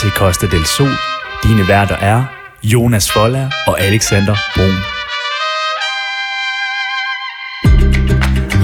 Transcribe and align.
til 0.00 0.10
Costa 0.10 0.46
del 0.46 0.64
Sol. 0.64 0.94
Dine 1.44 1.68
værter 1.68 1.96
er 1.96 2.24
Jonas 2.62 3.12
Folla 3.12 3.50
og 3.66 3.80
Alexander 3.80 4.36
Brun. 4.54 4.76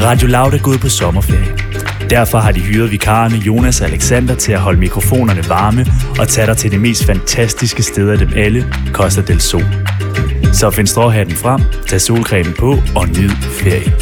Radio 0.03 0.29
Loud 0.29 0.53
er 0.53 0.63
gået 0.63 0.81
på 0.81 0.89
sommerferie. 0.89 1.57
Derfor 2.11 2.39
har 2.39 2.53
de 2.53 2.61
hyret 2.61 2.91
vikarerne 2.91 3.37
Jonas 3.37 3.81
og 3.81 3.87
Alexander 3.87 4.35
til 4.35 4.53
at 4.53 4.61
holde 4.61 4.79
mikrofonerne 4.79 5.49
varme 5.49 5.87
og 6.19 6.29
tage 6.29 6.47
dig 6.47 6.57
til 6.57 6.71
det 6.71 6.81
mest 6.81 7.07
fantastiske 7.07 7.83
sted 7.83 8.11
af 8.11 8.19
dem 8.19 8.31
alle, 8.37 8.75
Costa 8.93 9.21
del 9.23 9.41
Sol. 9.41 9.65
Så 10.53 10.71
find 10.71 10.87
stråhatten 10.87 11.37
frem, 11.37 11.61
tag 11.89 12.01
solcremen 12.01 12.55
på 12.59 12.71
og 12.97 13.09
nyd 13.09 13.31
ferie. 13.31 13.93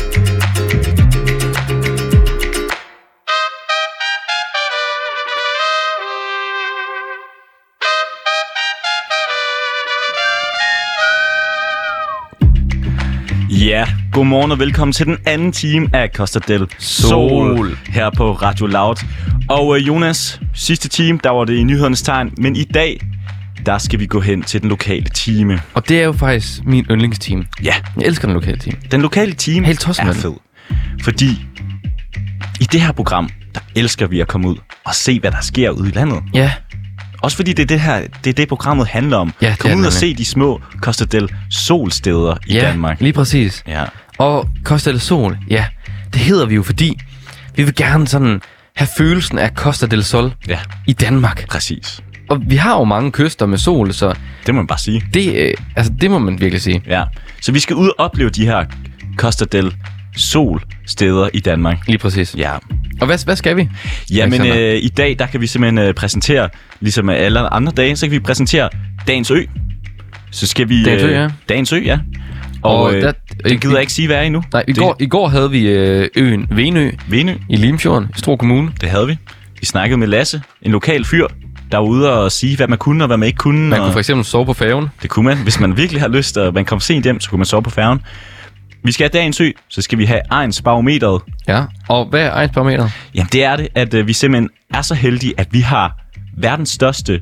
Ja, 13.65 13.87
godmorgen 14.13 14.53
og 14.53 14.59
velkommen 14.59 14.93
til 14.93 15.07
den 15.07 15.17
anden 15.27 15.53
time 15.53 15.89
af 15.93 16.09
Costa 16.15 16.39
del 16.49 16.67
Sol, 16.79 17.57
Sol. 17.57 17.79
her 17.89 18.11
på 18.11 18.33
Radio 18.33 18.67
Loud. 18.67 18.97
Og 19.49 19.77
øh, 19.81 19.87
Jonas, 19.87 20.41
sidste 20.55 20.89
time, 20.89 21.19
der 21.25 21.31
var 21.31 21.45
det 21.45 21.55
i 21.55 21.63
nyhedernes 21.63 22.03
tegn, 22.03 22.31
men 22.39 22.57
i 22.57 22.65
dag, 22.65 23.01
der 23.67 23.79
skal 23.79 23.99
vi 24.01 24.07
gå 24.07 24.21
hen 24.21 24.43
til 24.43 24.61
den 24.63 24.69
lokale 24.69 25.07
time. 25.15 25.61
Og 25.75 25.89
det 25.89 26.01
er 26.01 26.05
jo 26.05 26.13
faktisk 26.13 26.65
min 26.65 26.85
yndlingsteam. 26.91 27.47
Ja, 27.63 27.75
Jeg 27.97 28.07
elsker 28.07 28.29
den 28.29 28.35
lokale 28.35 28.59
team. 28.59 28.77
den 28.91 29.03
lokale 29.03 29.33
time 29.33 29.67
Helt 29.67 29.81
tosset 29.81 30.03
er 30.03 30.07
med 30.07 30.15
den. 30.15 30.23
fed. 30.23 30.33
Fordi 31.03 31.29
i 32.61 32.65
det 32.65 32.81
her 32.81 32.93
program, 32.93 33.29
der 33.55 33.61
elsker 33.77 34.07
vi 34.07 34.21
at 34.21 34.29
komme 34.29 34.49
ud 34.49 34.57
og 34.85 34.95
se, 34.95 35.21
hvad 35.21 35.31
der 35.31 35.41
sker 35.43 35.71
ude 35.71 35.89
i 35.89 35.93
landet. 35.93 36.23
Ja, 36.35 36.53
Også 37.25 37.37
fordi 37.37 37.53
det 37.53 37.63
er 37.63 37.67
det 37.67 37.81
her, 37.81 38.01
det 38.25 38.31
er 38.31 38.35
det 38.35 38.49
programmet 38.49 38.87
handler 38.87 39.17
om. 39.17 39.33
Ja, 39.43 39.55
Kom 39.59 39.71
ud 39.81 39.85
og 39.85 39.93
se 39.93 40.15
de 40.15 40.25
små 40.25 40.61
Costa 40.81 41.05
del 41.05 41.29
Sol-steder 41.51 42.37
i 42.47 42.55
ja 42.55 42.61
Danmark. 42.61 43.01
lige 43.01 43.13
præcis. 43.13 43.63
Ja, 43.69 43.85
Og 44.19 44.49
Costa 44.65 44.91
del 44.91 45.01
Sol, 45.01 45.39
ja, 45.51 45.67
det 46.13 46.21
hedder 46.21 46.47
vi 46.47 46.55
jo, 46.55 46.63
fordi 46.63 46.99
vi 47.57 47.63
vil 47.63 47.75
gerne 47.75 48.09
sådan 48.09 48.41
have 48.77 48.89
følelsen 48.99 49.39
af 49.39 49.51
Costa 49.55 49.87
del 49.87 50.05
Sol 50.05 50.33
ja, 50.49 50.59
i 50.87 50.93
Danmark. 50.93 51.49
præcis. 51.51 52.01
Og 52.31 52.41
vi 52.47 52.57
har 52.57 52.79
jo 52.79 52.85
mange 52.85 53.13
kyster 53.13 53.47
med 53.47 53.59
sol, 53.59 53.93
så 53.93 54.15
Det 54.47 54.55
må 54.55 54.61
man 54.61 54.67
bare 54.67 54.79
sige. 54.79 55.03
det, 55.15 55.35
øh, 55.35 55.55
altså, 55.77 55.93
det 56.01 56.11
må 56.11 56.19
man 56.19 56.41
virkelig 56.41 56.63
sige. 56.63 56.83
Ja, 56.87 57.05
så 57.43 57.53
vi 57.53 57.61
skal 57.61 57.77
ud 57.77 57.89
og 57.89 57.95
opleve 57.99 58.31
de 58.31 58.47
her 58.47 58.65
Costa 59.17 59.45
del 59.53 59.75
Sol 60.17 60.63
steder 60.87 61.29
i 61.35 61.41
Danmark. 61.41 61.77
Lige 61.87 61.99
præcis. 61.99 62.35
Ja, 62.39 62.53
Og 63.01 63.07
hvad, 63.07 63.25
hvad 63.25 63.37
skal 63.37 63.57
vi? 63.57 63.69
Jamen 64.11 64.47
øh, 64.47 64.75
i 64.83 64.89
dag, 64.89 65.17
der 65.19 65.27
kan 65.27 65.41
vi 65.41 65.47
simpelthen 65.47 65.79
øh, 65.89 65.95
præsentere, 65.95 66.49
ligesom 66.81 67.09
alle 67.09 67.41
andre 67.55 67.73
dage, 67.77 67.97
så 67.97 68.07
kan 68.07 68.11
vi 68.13 68.19
præsentere 68.21 68.69
Dagens 69.07 69.31
Ø. 69.31 69.43
Så 70.31 70.47
skal 70.47 70.69
vi... 70.69 70.85
Dagens 70.85 71.03
Ø, 71.03 71.09
ja. 71.11 71.29
Dagens 71.49 71.73
Ø, 71.73 71.77
ja. 71.85 71.99
Og, 72.63 72.77
Og 72.77 72.83
og 72.83 72.95
øh, 72.95 73.03
der- 73.03 73.13
det 73.45 73.61
gider 73.61 73.75
jeg 73.75 73.81
ikke 73.81 73.93
sige, 73.93 74.07
hvad 74.09 74.17
er 74.17 74.23
endnu. 74.23 74.43
Nej, 74.53 74.65
i, 74.69 74.73
det, 74.73 74.79
går, 74.79 74.97
i 75.01 75.07
går 75.07 75.29
havde 75.29 75.51
vi 75.51 75.67
øh, 75.69 76.09
øen 76.17 76.47
Venø 76.51 76.91
Venø, 77.09 77.35
i 77.49 77.57
Limfjorden, 77.57 78.09
i 78.17 78.19
Struer 78.19 78.37
Kommune. 78.37 78.73
det 78.81 78.89
havde 78.89 79.07
vi. 79.07 79.17
Vi 79.61 79.67
snakkede 79.67 79.99
med 79.99 80.07
Lasse, 80.09 80.43
en 80.63 80.73
lokal 80.73 81.05
fyr, 81.05 81.27
der 81.73 81.79
var 81.79 81.85
ude 81.87 82.13
og 82.13 82.33
sige, 82.33 82.57
hvad 82.57 82.69
man 82.69 82.79
kunne 82.79 83.05
og 83.05 83.07
hvad 83.07 83.17
man 83.17 83.27
ikke 83.27 83.37
kunne. 83.37 83.69
Man 83.69 83.79
og 83.81 83.85
kunne 83.87 83.93
for 83.93 83.99
eksempel 83.99 84.25
sove 84.25 84.47
på 84.47 84.53
færgen. 84.53 84.87
Det 85.03 85.11
kunne 85.11 85.25
man. 85.25 85.39
Hvis 85.39 85.61
man 85.61 85.77
virkelig 85.77 86.01
har 86.03 86.09
lyst, 86.09 86.37
og 86.37 86.55
man 86.55 86.65
kom 86.65 86.81
sent 86.81 87.05
hjem, 87.05 87.21
så 87.21 87.31
kunne 87.31 87.39
man 87.39 87.47
sove 87.47 87.63
på 87.63 87.71
færgen. 87.71 88.01
Vi 88.85 88.93
skal 88.93 89.05
have 89.05 89.21
Dagens 89.21 89.41
Ø, 89.41 89.51
så 89.69 89.83
skal 89.83 89.99
vi 89.99 90.05
have 90.05 90.21
Ejens 90.33 90.63
Barometeret. 90.63 91.23
Ja. 91.49 91.65
Og 91.89 92.07
hvad 92.07 92.21
er 92.23 92.31
egensparameter? 92.33 92.89
Jamen 93.15 93.29
det 93.33 93.45
er 93.45 93.57
det, 93.57 93.69
at 93.75 93.95
øh, 93.95 94.07
vi 94.07 94.13
simpelthen 94.13 94.51
er 94.75 94.83
så 94.83 94.95
heldige, 94.95 95.35
at 95.37 95.49
vi 95.51 95.61
har 95.61 95.99
verdens 96.37 96.69
største, 96.71 97.21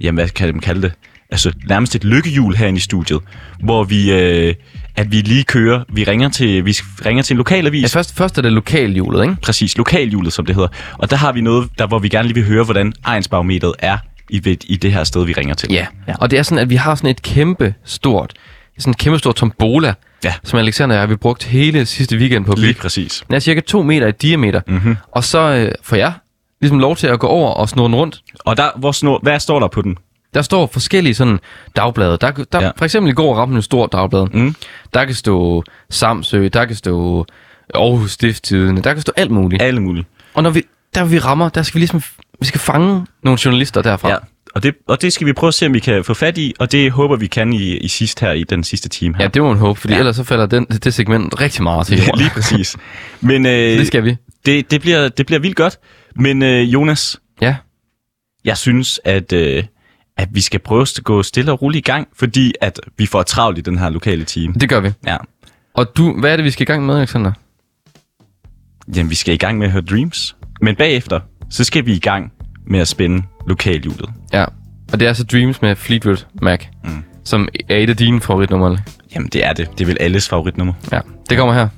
jamen 0.00 0.16
hvad 0.18 0.28
kan 0.28 0.48
man 0.54 0.60
kalde 0.60 0.82
det, 0.82 0.92
altså 1.30 1.52
nærmest 1.68 1.94
et 1.94 2.04
lykkehjul 2.04 2.56
herinde 2.56 2.76
i 2.76 2.80
studiet, 2.80 3.20
hvor 3.62 3.84
vi, 3.84 4.12
øh, 4.12 4.54
at 4.96 5.12
vi 5.12 5.16
lige 5.16 5.44
kører, 5.44 5.84
vi 5.92 6.04
ringer 6.04 6.28
til, 6.28 6.64
vi 6.64 6.72
ringer 7.06 7.22
til 7.22 7.34
en 7.34 7.38
lokalavis, 7.38 7.82
Ja, 7.94 7.98
først, 7.98 8.16
først 8.16 8.38
er 8.38 8.42
det 8.42 8.52
lokalhjulet, 8.52 9.22
ikke? 9.22 9.36
præcis, 9.42 9.78
lokalhjulet 9.78 10.32
som 10.32 10.46
det 10.46 10.54
hedder, 10.54 10.68
og 10.98 11.10
der 11.10 11.16
har 11.16 11.32
vi 11.32 11.40
noget, 11.40 11.68
der, 11.78 11.86
hvor 11.86 11.98
vi 11.98 12.08
gerne 12.08 12.28
lige 12.28 12.34
vil 12.34 12.44
høre, 12.44 12.64
hvordan 12.64 12.92
egensbarometeret 13.04 13.74
er 13.78 13.98
i, 14.30 14.40
ved- 14.44 14.64
i 14.70 14.76
det 14.76 14.92
her 14.92 15.04
sted, 15.04 15.24
vi 15.24 15.32
ringer 15.32 15.54
til. 15.54 15.72
Ja. 15.72 15.86
ja. 16.08 16.14
Og 16.20 16.30
det 16.30 16.38
er 16.38 16.42
sådan, 16.42 16.58
at 16.62 16.70
vi 16.70 16.76
har 16.76 16.94
sådan 16.94 17.10
et 17.10 17.22
kæmpe 17.22 17.74
stort, 17.84 18.32
sådan 18.78 18.90
et 18.90 18.98
kæmpe 18.98 19.18
stort 19.18 19.34
tombola, 19.34 19.94
Ja. 20.24 20.34
som 20.44 20.58
Alexander 20.58 20.94
og 20.94 20.96
jeg 20.96 21.02
har 21.02 21.06
vi 21.06 21.16
brugt 21.16 21.44
hele 21.44 21.86
sidste 21.86 22.16
weekend 22.16 22.44
på 22.44 22.52
at 22.52 22.58
Lige 22.58 22.68
bygge. 22.70 22.80
præcis. 22.80 23.24
Den 23.26 23.34
er 23.34 23.38
cirka 23.38 23.60
2 23.60 23.82
meter 23.82 24.06
i 24.06 24.12
diameter. 24.12 24.60
Mm-hmm. 24.66 24.96
Og 25.12 25.24
så 25.24 25.38
øh, 25.38 25.72
får 25.82 25.96
jeg 25.96 26.12
ligesom 26.60 26.78
lov 26.78 26.96
til 26.96 27.06
at 27.06 27.18
gå 27.20 27.26
over 27.26 27.50
og 27.50 27.68
snurre 27.68 27.86
den 27.86 27.94
rundt. 27.94 28.20
Og 28.40 28.56
der, 28.56 28.70
hvor 28.76 28.92
snor, 28.92 29.18
hvad 29.22 29.40
står 29.40 29.60
der 29.60 29.68
på 29.68 29.82
den? 29.82 29.96
Der 30.34 30.42
står 30.42 30.66
forskellige 30.66 31.14
sådan 31.14 31.38
dagblade. 31.76 32.18
Der, 32.20 32.30
der, 32.30 32.62
Ja. 32.62 32.70
For 32.76 32.84
eksempel 32.84 33.10
i 33.10 33.14
går 33.14 33.34
ramte 33.36 33.56
en 33.56 33.62
stor 33.62 33.86
dagblad. 33.86 34.26
Mm. 34.32 34.54
Der 34.94 35.04
kan 35.04 35.14
stå 35.14 35.64
Samsø, 35.90 36.48
der 36.52 36.64
kan 36.64 36.76
stå 36.76 37.26
Aarhus 37.74 38.12
Stifttidene, 38.12 38.80
der 38.80 38.92
kan 38.92 39.02
stå 39.02 39.12
alt 39.16 39.30
muligt. 39.30 39.62
Alle 39.62 39.80
mulige. 39.80 40.04
Og 40.34 40.42
når 40.42 40.50
vi, 40.50 40.62
der 40.94 41.04
vi 41.04 41.18
rammer, 41.18 41.48
der 41.48 41.62
skal 41.62 41.74
vi 41.74 41.80
ligesom, 41.80 42.02
vi 42.40 42.46
skal 42.46 42.60
fange 42.60 43.06
nogle 43.22 43.38
journalister 43.44 43.82
derfra. 43.82 44.08
Ja. 44.10 44.16
Og 44.58 44.62
det, 44.62 44.74
og 44.86 45.02
det 45.02 45.12
skal 45.12 45.26
vi 45.26 45.32
prøve 45.32 45.48
at 45.48 45.54
se, 45.54 45.66
om 45.66 45.74
vi 45.74 45.78
kan 45.78 46.04
få 46.04 46.14
fat 46.14 46.38
i, 46.38 46.54
og 46.58 46.72
det 46.72 46.90
håber 46.90 47.16
vi 47.16 47.26
kan 47.26 47.52
i, 47.52 47.76
i 47.76 47.88
sidst 47.88 48.20
her, 48.20 48.32
i 48.32 48.44
den 48.44 48.64
sidste 48.64 48.88
time 48.88 49.14
her. 49.16 49.22
Ja, 49.24 49.28
det 49.28 49.42
må 49.42 49.48
man 49.48 49.56
håbe, 49.58 49.80
fordi 49.80 49.92
Ja. 49.94 49.98
ellers 49.98 50.16
så 50.16 50.24
falder 50.24 50.46
den, 50.46 50.64
det 50.64 50.94
segment 50.94 51.40
rigtig 51.40 51.62
meget 51.62 51.86
til 51.86 51.98
jorden. 51.98 52.18
lige 52.18 52.30
præcis. 52.30 52.76
Men 53.20 53.46
øh, 53.52 53.52
det 53.52 53.86
skal 53.86 54.04
vi. 54.04 54.16
det, 54.46 54.70
det, 54.70 54.80
bliver, 54.80 55.08
det 55.08 55.26
bliver 55.26 55.40
vildt 55.40 55.56
godt. 55.56 55.78
Men 56.16 56.42
øh, 56.42 56.72
Jonas, 56.72 57.20
Ja. 57.40 57.56
jeg 58.44 58.56
synes, 58.56 59.00
at, 59.04 59.32
øh, 59.32 59.64
at 60.16 60.28
vi 60.32 60.40
skal 60.40 60.60
prøve 60.60 60.82
at 60.82 61.00
gå 61.04 61.22
stille 61.22 61.52
og 61.52 61.62
roligt 61.62 61.86
i 61.88 61.90
gang, 61.90 62.08
fordi 62.16 62.52
at 62.60 62.80
vi 62.96 63.06
får 63.06 63.22
travlt 63.22 63.58
i 63.58 63.60
den 63.60 63.78
her 63.78 63.88
lokale 63.90 64.24
team. 64.24 64.54
Det 64.54 64.68
gør 64.68 64.80
vi. 64.80 64.92
Ja. 65.06 65.16
Og 65.74 65.86
du, 65.96 66.20
hvad 66.20 66.32
er 66.32 66.36
det, 66.36 66.44
vi 66.44 66.50
skal 66.50 66.62
i 66.62 66.66
gang 66.72 66.86
med, 66.86 66.96
Alexander? 66.98 67.32
Jamen, 68.96 69.10
vi 69.10 69.14
skal 69.14 69.34
i 69.34 69.38
gang 69.38 69.58
med 69.58 69.66
at 69.66 69.72
høre 69.72 69.82
Dreams. 69.82 70.36
Men 70.60 70.76
bagefter, 70.76 71.20
så 71.50 71.64
skal 71.64 71.86
vi 71.86 71.92
i 71.94 71.98
gang 71.98 72.32
med 72.70 72.80
at 72.80 72.88
spænde 72.88 73.22
lokalhjulet. 73.46 74.10
Ja. 74.32 74.44
Og 74.92 75.00
det 75.00 75.02
er 75.02 75.08
altså 75.08 75.24
Dreams 75.24 75.62
med 75.62 75.76
Fleetwood 75.76 76.26
Mac, 76.42 76.60
mm. 76.84 77.04
som 77.24 77.48
er 77.68 77.76
et 77.76 77.90
af 77.90 77.96
dine 77.96 78.20
favoritnumre. 78.20 78.78
Jamen, 79.14 79.28
det 79.32 79.44
er 79.44 79.52
det. 79.52 79.68
Det 79.72 79.80
er 79.80 79.86
vel 79.86 79.96
alles 80.00 80.28
favoritnummer. 80.28 80.72
Ja, 80.92 81.00
det 81.30 81.38
kommer 81.38 81.54
her. 81.54 81.68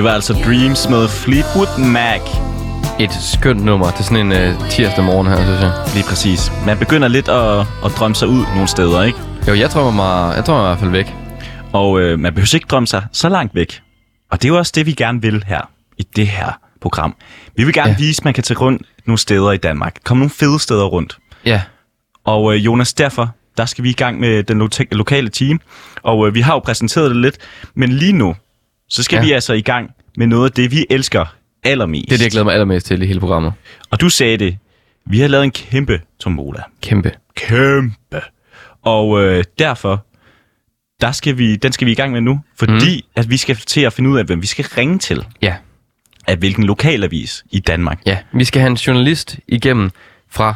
Det 0.00 0.04
var 0.08 0.14
altså 0.14 0.32
Dreams 0.34 0.88
med 0.88 1.08
Fleetwood 1.08 1.78
Mac. 1.86 2.20
Et 3.00 3.12
skønt 3.12 3.64
nummer. 3.64 3.86
Det 3.90 3.98
er 3.98 4.02
sådan 4.02 4.32
en 4.32 4.54
uh, 4.54 4.68
tirsdag 4.68 5.04
morgen 5.04 5.26
her, 5.26 5.36
synes 5.44 5.60
jeg. 5.60 5.72
Lige 5.94 6.04
præcis. 6.08 6.52
Man 6.66 6.78
begynder 6.78 7.08
lidt 7.08 7.28
at, 7.28 7.60
at 7.84 7.90
drømme 7.98 8.14
sig 8.14 8.28
ud 8.28 8.44
nogle 8.54 8.68
steder, 8.68 9.02
ikke? 9.02 9.18
Jo, 9.48 9.54
jeg 9.54 9.70
drømmer 9.70 9.90
mig, 9.92 10.36
jeg 10.36 10.46
drømmer 10.46 10.62
mig 10.62 10.68
i 10.68 10.70
hvert 10.70 10.78
fald 10.80 10.90
væk. 10.90 11.14
Og 11.72 12.00
øh, 12.00 12.18
man 12.18 12.34
behøver 12.34 12.54
ikke 12.54 12.66
drømme 12.66 12.86
sig 12.86 13.06
så 13.12 13.28
langt 13.28 13.54
væk. 13.54 13.80
Og 14.30 14.42
det 14.42 14.48
er 14.48 14.52
jo 14.52 14.58
også 14.58 14.72
det, 14.74 14.86
vi 14.86 14.92
gerne 14.92 15.22
vil 15.22 15.44
her 15.46 15.60
i 15.98 16.02
det 16.16 16.26
her 16.26 16.58
program. 16.80 17.14
Vi 17.56 17.64
vil 17.64 17.74
gerne 17.74 17.90
Ja. 17.90 17.96
vise, 17.98 18.20
at 18.20 18.24
man 18.24 18.34
kan 18.34 18.44
tage 18.44 18.58
rundt 18.58 18.82
nogle 19.06 19.18
steder 19.18 19.52
i 19.52 19.56
Danmark. 19.56 19.96
Kom 20.04 20.16
nogle 20.16 20.30
fede 20.30 20.58
steder 20.60 20.84
rundt. 20.84 21.18
Ja, 21.44 21.62
Og 22.24 22.54
øh, 22.54 22.64
Jonas, 22.64 22.94
derfor, 22.94 23.30
der 23.56 23.64
skal 23.64 23.84
vi 23.84 23.90
i 23.90 23.92
gang 23.92 24.20
med 24.20 24.42
den 24.42 24.58
lo- 24.58 24.84
lokale 24.92 25.28
team. 25.28 25.60
Og 26.02 26.26
øh, 26.28 26.34
vi 26.34 26.40
har 26.40 26.52
jo 26.52 26.58
præsenteret 26.58 27.10
det 27.10 27.16
lidt. 27.16 27.36
Men 27.74 27.92
lige 27.92 28.12
nu, 28.12 28.34
så 28.90 29.02
skal 29.02 29.16
Ja. 29.16 29.22
vi 29.24 29.32
altså 29.32 29.52
i 29.52 29.60
gang 29.60 29.90
med 30.16 30.26
noget 30.26 30.44
af 30.44 30.52
det, 30.52 30.70
vi 30.70 30.86
elsker 30.90 31.34
allermest. 31.64 32.04
det 32.08 32.12
er 32.14 32.16
det, 32.18 32.24
jeg 32.24 32.30
glæder 32.30 32.44
mig 32.44 32.52
allermest 32.54 32.86
til 32.86 33.02
i 33.02 33.06
hele 33.06 33.20
programmet. 33.20 33.52
Og 33.90 34.00
du 34.00 34.08
sagde 34.08 34.36
det. 34.36 34.58
Vi 35.06 35.20
har 35.20 35.28
lavet 35.28 35.44
en 35.44 35.50
kæmpe 35.50 36.00
tombola. 36.20 36.62
Kæmpe. 36.82 37.12
Kæmpe. 37.36 38.20
Og 38.82 39.24
øh, 39.24 39.44
derfor, 39.58 40.04
der 41.00 41.12
skal 41.12 41.38
vi, 41.38 41.56
den 41.56 41.72
skal 41.72 41.86
vi 41.86 41.92
i 41.92 41.94
gang 41.94 42.12
med 42.12 42.20
nu. 42.20 42.40
Fordi 42.56 42.96
mm. 42.96 43.20
at 43.20 43.30
vi 43.30 43.36
skal 43.36 43.56
til 43.56 43.80
at 43.80 43.92
finde 43.92 44.10
ud 44.10 44.18
af, 44.18 44.24
hvem 44.24 44.42
vi 44.42 44.46
skal 44.46 44.64
ringe 44.64 44.98
til. 44.98 45.24
Ja, 45.42 45.56
Af 46.26 46.36
hvilken 46.36 46.64
lokalavis 46.64 47.44
i 47.50 47.58
Danmark. 47.58 48.00
ja. 48.06 48.18
Vi 48.32 48.44
skal 48.44 48.60
have 48.60 48.70
en 48.70 48.76
journalist 48.76 49.38
igennem 49.48 49.90
fra 50.30 50.54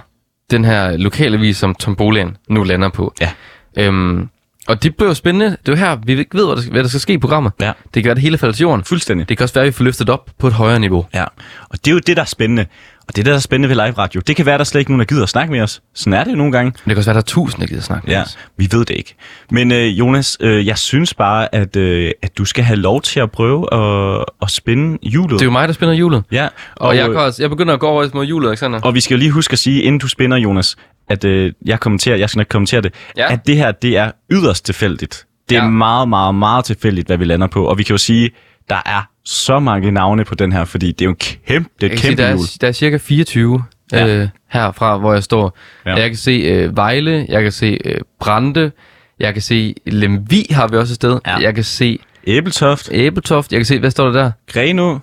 den 0.50 0.64
her 0.64 0.96
lokalavis, 0.96 1.56
som 1.56 1.74
Tom 1.74 1.96
Bolian 1.96 2.36
nu 2.48 2.62
lander 2.62 2.88
på. 2.88 3.14
Ja. 3.20 3.30
Øhm, 3.78 4.28
og 4.68 4.82
det 4.82 4.96
bliver 4.96 5.10
jo 5.10 5.14
spændende. 5.14 5.46
Det 5.46 5.68
er 5.68 5.72
jo 5.72 5.76
her, 5.76 5.96
vi 6.04 6.18
ikke 6.18 6.38
ved, 6.38 6.46
hvad 6.46 6.56
der, 6.56 6.70
hvad 6.70 6.82
der 6.82 6.88
skal 6.88 7.00
ske 7.00 7.12
i 7.12 7.18
programmet. 7.18 7.52
Ja. 7.60 7.72
Det 7.94 8.02
kan 8.02 8.04
være, 8.04 8.14
det 8.14 8.22
hele 8.22 8.38
falder 8.38 8.52
til 8.52 8.62
jorden. 8.62 8.84
Fuldstændig. 8.84 9.28
Det 9.28 9.36
kan 9.36 9.44
også 9.44 9.54
være, 9.54 9.64
at 9.64 9.66
vi 9.66 9.72
får 9.72 9.84
løftet 9.84 10.10
op 10.10 10.30
på 10.38 10.46
et 10.46 10.52
højere 10.52 10.80
niveau. 10.80 11.06
Ja, 11.14 11.24
og 11.68 11.84
det 11.84 11.88
er 11.88 11.92
jo 11.92 11.98
det, 11.98 12.16
der 12.16 12.22
er 12.22 12.26
spændende. 12.26 12.66
Og 13.08 13.16
det 13.16 13.22
er 13.22 13.24
der 13.24 13.34
er 13.34 13.38
spændende 13.40 13.68
ved 13.68 13.86
live 13.86 13.98
radio. 13.98 14.20
Det 14.26 14.36
kan 14.36 14.46
være, 14.46 14.58
der 14.58 14.64
slet 14.64 14.78
ikke 14.80 14.90
nogen, 14.90 14.98
der 14.98 15.04
gider 15.04 15.22
at 15.22 15.28
snakke 15.28 15.52
med 15.52 15.60
os. 15.60 15.82
Sådan 15.94 16.12
er 16.12 16.24
det 16.24 16.30
jo 16.30 16.36
nogle 16.36 16.52
gange. 16.52 16.64
Men 16.70 16.74
det 16.74 16.82
kan 16.84 16.96
også 16.96 17.10
være, 17.10 17.18
at 17.18 17.26
der 17.26 17.30
er 17.30 17.34
tusind, 17.34 17.60
der 17.60 17.66
gider 17.66 17.80
snakke 17.82 18.06
med 18.06 18.14
Ja, 18.14 18.22
os. 18.22 18.38
vi 18.56 18.68
ved 18.72 18.84
det 18.84 18.94
ikke. 18.96 19.14
Men 19.50 19.72
øh, 19.72 19.98
Jonas, 19.98 20.36
øh, 20.40 20.66
jeg 20.66 20.78
synes 20.78 21.14
bare, 21.14 21.54
at, 21.54 21.76
øh, 21.76 22.10
at 22.22 22.38
du 22.38 22.44
skal 22.44 22.64
have 22.64 22.76
lov 22.76 23.00
til 23.02 23.20
at 23.20 23.30
prøve 23.30 23.74
at, 23.74 24.24
at 24.42 24.50
spænde 24.50 24.98
hjulet. 25.02 25.30
Det 25.30 25.40
er 25.40 25.44
jo 25.44 25.50
mig, 25.50 25.68
der 25.68 25.74
spænder 25.74 25.94
hjulet. 25.94 26.22
Ja, 26.32 26.44
Og, 26.76 26.88
og 26.88 26.96
jeg, 26.96 27.08
går, 27.08 27.20
også- 27.20 27.42
jeg 27.42 27.50
begynder 27.50 27.74
at 27.74 27.80
gå 27.80 27.86
over 27.86 28.08
mod 28.14 28.26
hjulet, 28.26 28.48
Alexander. 28.48 28.80
og 28.80 28.94
vi 28.94 29.00
skal 29.00 29.14
jo 29.14 29.18
lige 29.18 29.30
huske 29.30 29.52
at 29.52 29.58
sige, 29.58 29.82
inden 29.82 29.98
du 29.98 30.08
spænder, 30.08 30.36
Jonas, 30.36 30.76
at 31.10 31.24
øh, 31.24 31.52
jeg 31.66 31.80
kommenterer, 31.80 32.16
jeg 32.16 32.28
skal 32.30 32.38
nok 32.40 32.46
kommentere 32.50 32.80
det, 32.80 32.94
Ja. 33.16 33.32
at 33.32 33.46
det 33.46 33.56
her, 33.56 33.72
det 33.72 33.96
er 33.96 34.10
yderst 34.32 34.64
tilfældigt. 34.64 35.26
Det 35.48 35.56
er 35.58 35.62
Ja. 35.62 35.68
meget, 35.70 36.08
meget, 36.08 36.34
meget 36.34 36.64
tilfældigt, 36.64 37.06
hvad 37.06 37.16
vi 37.16 37.24
lander 37.24 37.46
på. 37.46 37.64
Og 37.66 37.78
vi 37.78 37.82
kan 37.82 37.94
jo 37.94 37.98
sige, 37.98 38.30
der 38.68 38.82
er 38.86 39.02
så 39.24 39.58
mange 39.58 39.90
navne 39.90 40.24
på 40.24 40.34
den 40.34 40.52
her, 40.52 40.64
fordi 40.64 40.92
det 40.92 41.00
er 41.00 41.04
jo 41.04 41.10
en 41.10 41.16
kæmpe, 41.16 41.70
det 41.80 41.86
er 41.86 41.86
et 41.86 41.90
kan 41.90 41.98
sige, 41.98 42.08
kæmpe 42.08 42.22
der, 42.22 42.28
er, 42.28 42.56
der 42.60 42.68
er 42.68 42.72
cirka 42.72 42.96
24 42.96 43.62
ja. 43.92 44.06
Øh, 44.06 44.28
herfra, 44.48 44.98
hvor 44.98 45.12
jeg 45.12 45.22
står. 45.22 45.58
Ja. 45.86 45.94
Jeg 45.94 46.08
kan 46.08 46.16
se 46.16 46.30
øh, 46.30 46.76
Vejle, 46.76 47.26
jeg 47.28 47.42
kan 47.42 47.52
se 47.52 47.78
øh, 47.84 48.00
Brande, 48.20 48.70
jeg 49.18 49.32
kan 49.32 49.42
se 49.42 49.74
Lemvi 49.86 50.46
har 50.50 50.68
vi 50.68 50.76
også 50.76 50.92
et 50.92 50.96
sted. 50.96 51.18
Ja. 51.26 51.36
Jeg 51.36 51.54
kan 51.54 51.64
se 51.64 51.98
Æbeltoft, 52.26 52.88
Æbeltoft, 52.92 53.52
jeg 53.52 53.58
kan 53.58 53.66
se, 53.66 53.78
hvad 53.78 53.90
står 53.90 54.04
der 54.04 54.12
der? 54.12 54.30
Greno, 54.52 54.98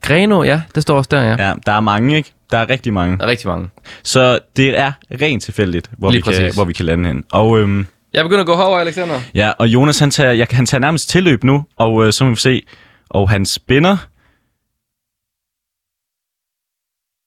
Greno, 0.00 0.42
ja, 0.42 0.62
det 0.74 0.82
står 0.82 0.96
også 0.96 1.08
der, 1.10 1.22
ja. 1.22 1.48
ja. 1.48 1.54
der 1.66 1.72
er 1.72 1.80
mange, 1.80 2.16
ikke? 2.16 2.32
Der 2.50 2.58
er 2.58 2.70
rigtig 2.70 2.92
mange. 2.92 3.18
Der 3.18 3.24
er 3.24 3.28
rigtig 3.28 3.48
mange. 3.48 3.68
Så 4.02 4.38
det 4.56 4.78
er 4.78 4.92
rent 5.20 5.42
tilfældigt, 5.42 5.90
hvor, 5.98 6.10
Lige 6.10 6.24
vi 6.26 6.32
kan, 6.32 6.54
hvor 6.54 6.64
vi 6.64 6.72
kan 6.72 6.86
lande 6.86 7.08
hen. 7.08 7.24
Og, 7.32 7.58
øhm, 7.58 7.86
Jeg 8.12 8.24
begynder 8.24 8.40
at 8.40 8.46
gå 8.46 8.56
herover, 8.56 8.78
Alexander. 8.78 9.20
ja, 9.34 9.52
og 9.58 9.68
Jonas, 9.68 9.98
han 9.98 10.10
tager, 10.10 10.32
jeg, 10.32 10.46
han 10.50 10.66
tager 10.66 10.80
nærmest 10.80 11.08
tilløb 11.08 11.44
nu, 11.44 11.64
og 11.76 12.06
øh, 12.06 12.12
så 12.12 12.24
må 12.24 12.30
vi 12.30 12.36
se. 12.36 12.62
Og 13.10 13.30
han 13.30 13.46
spinner. 13.46 13.96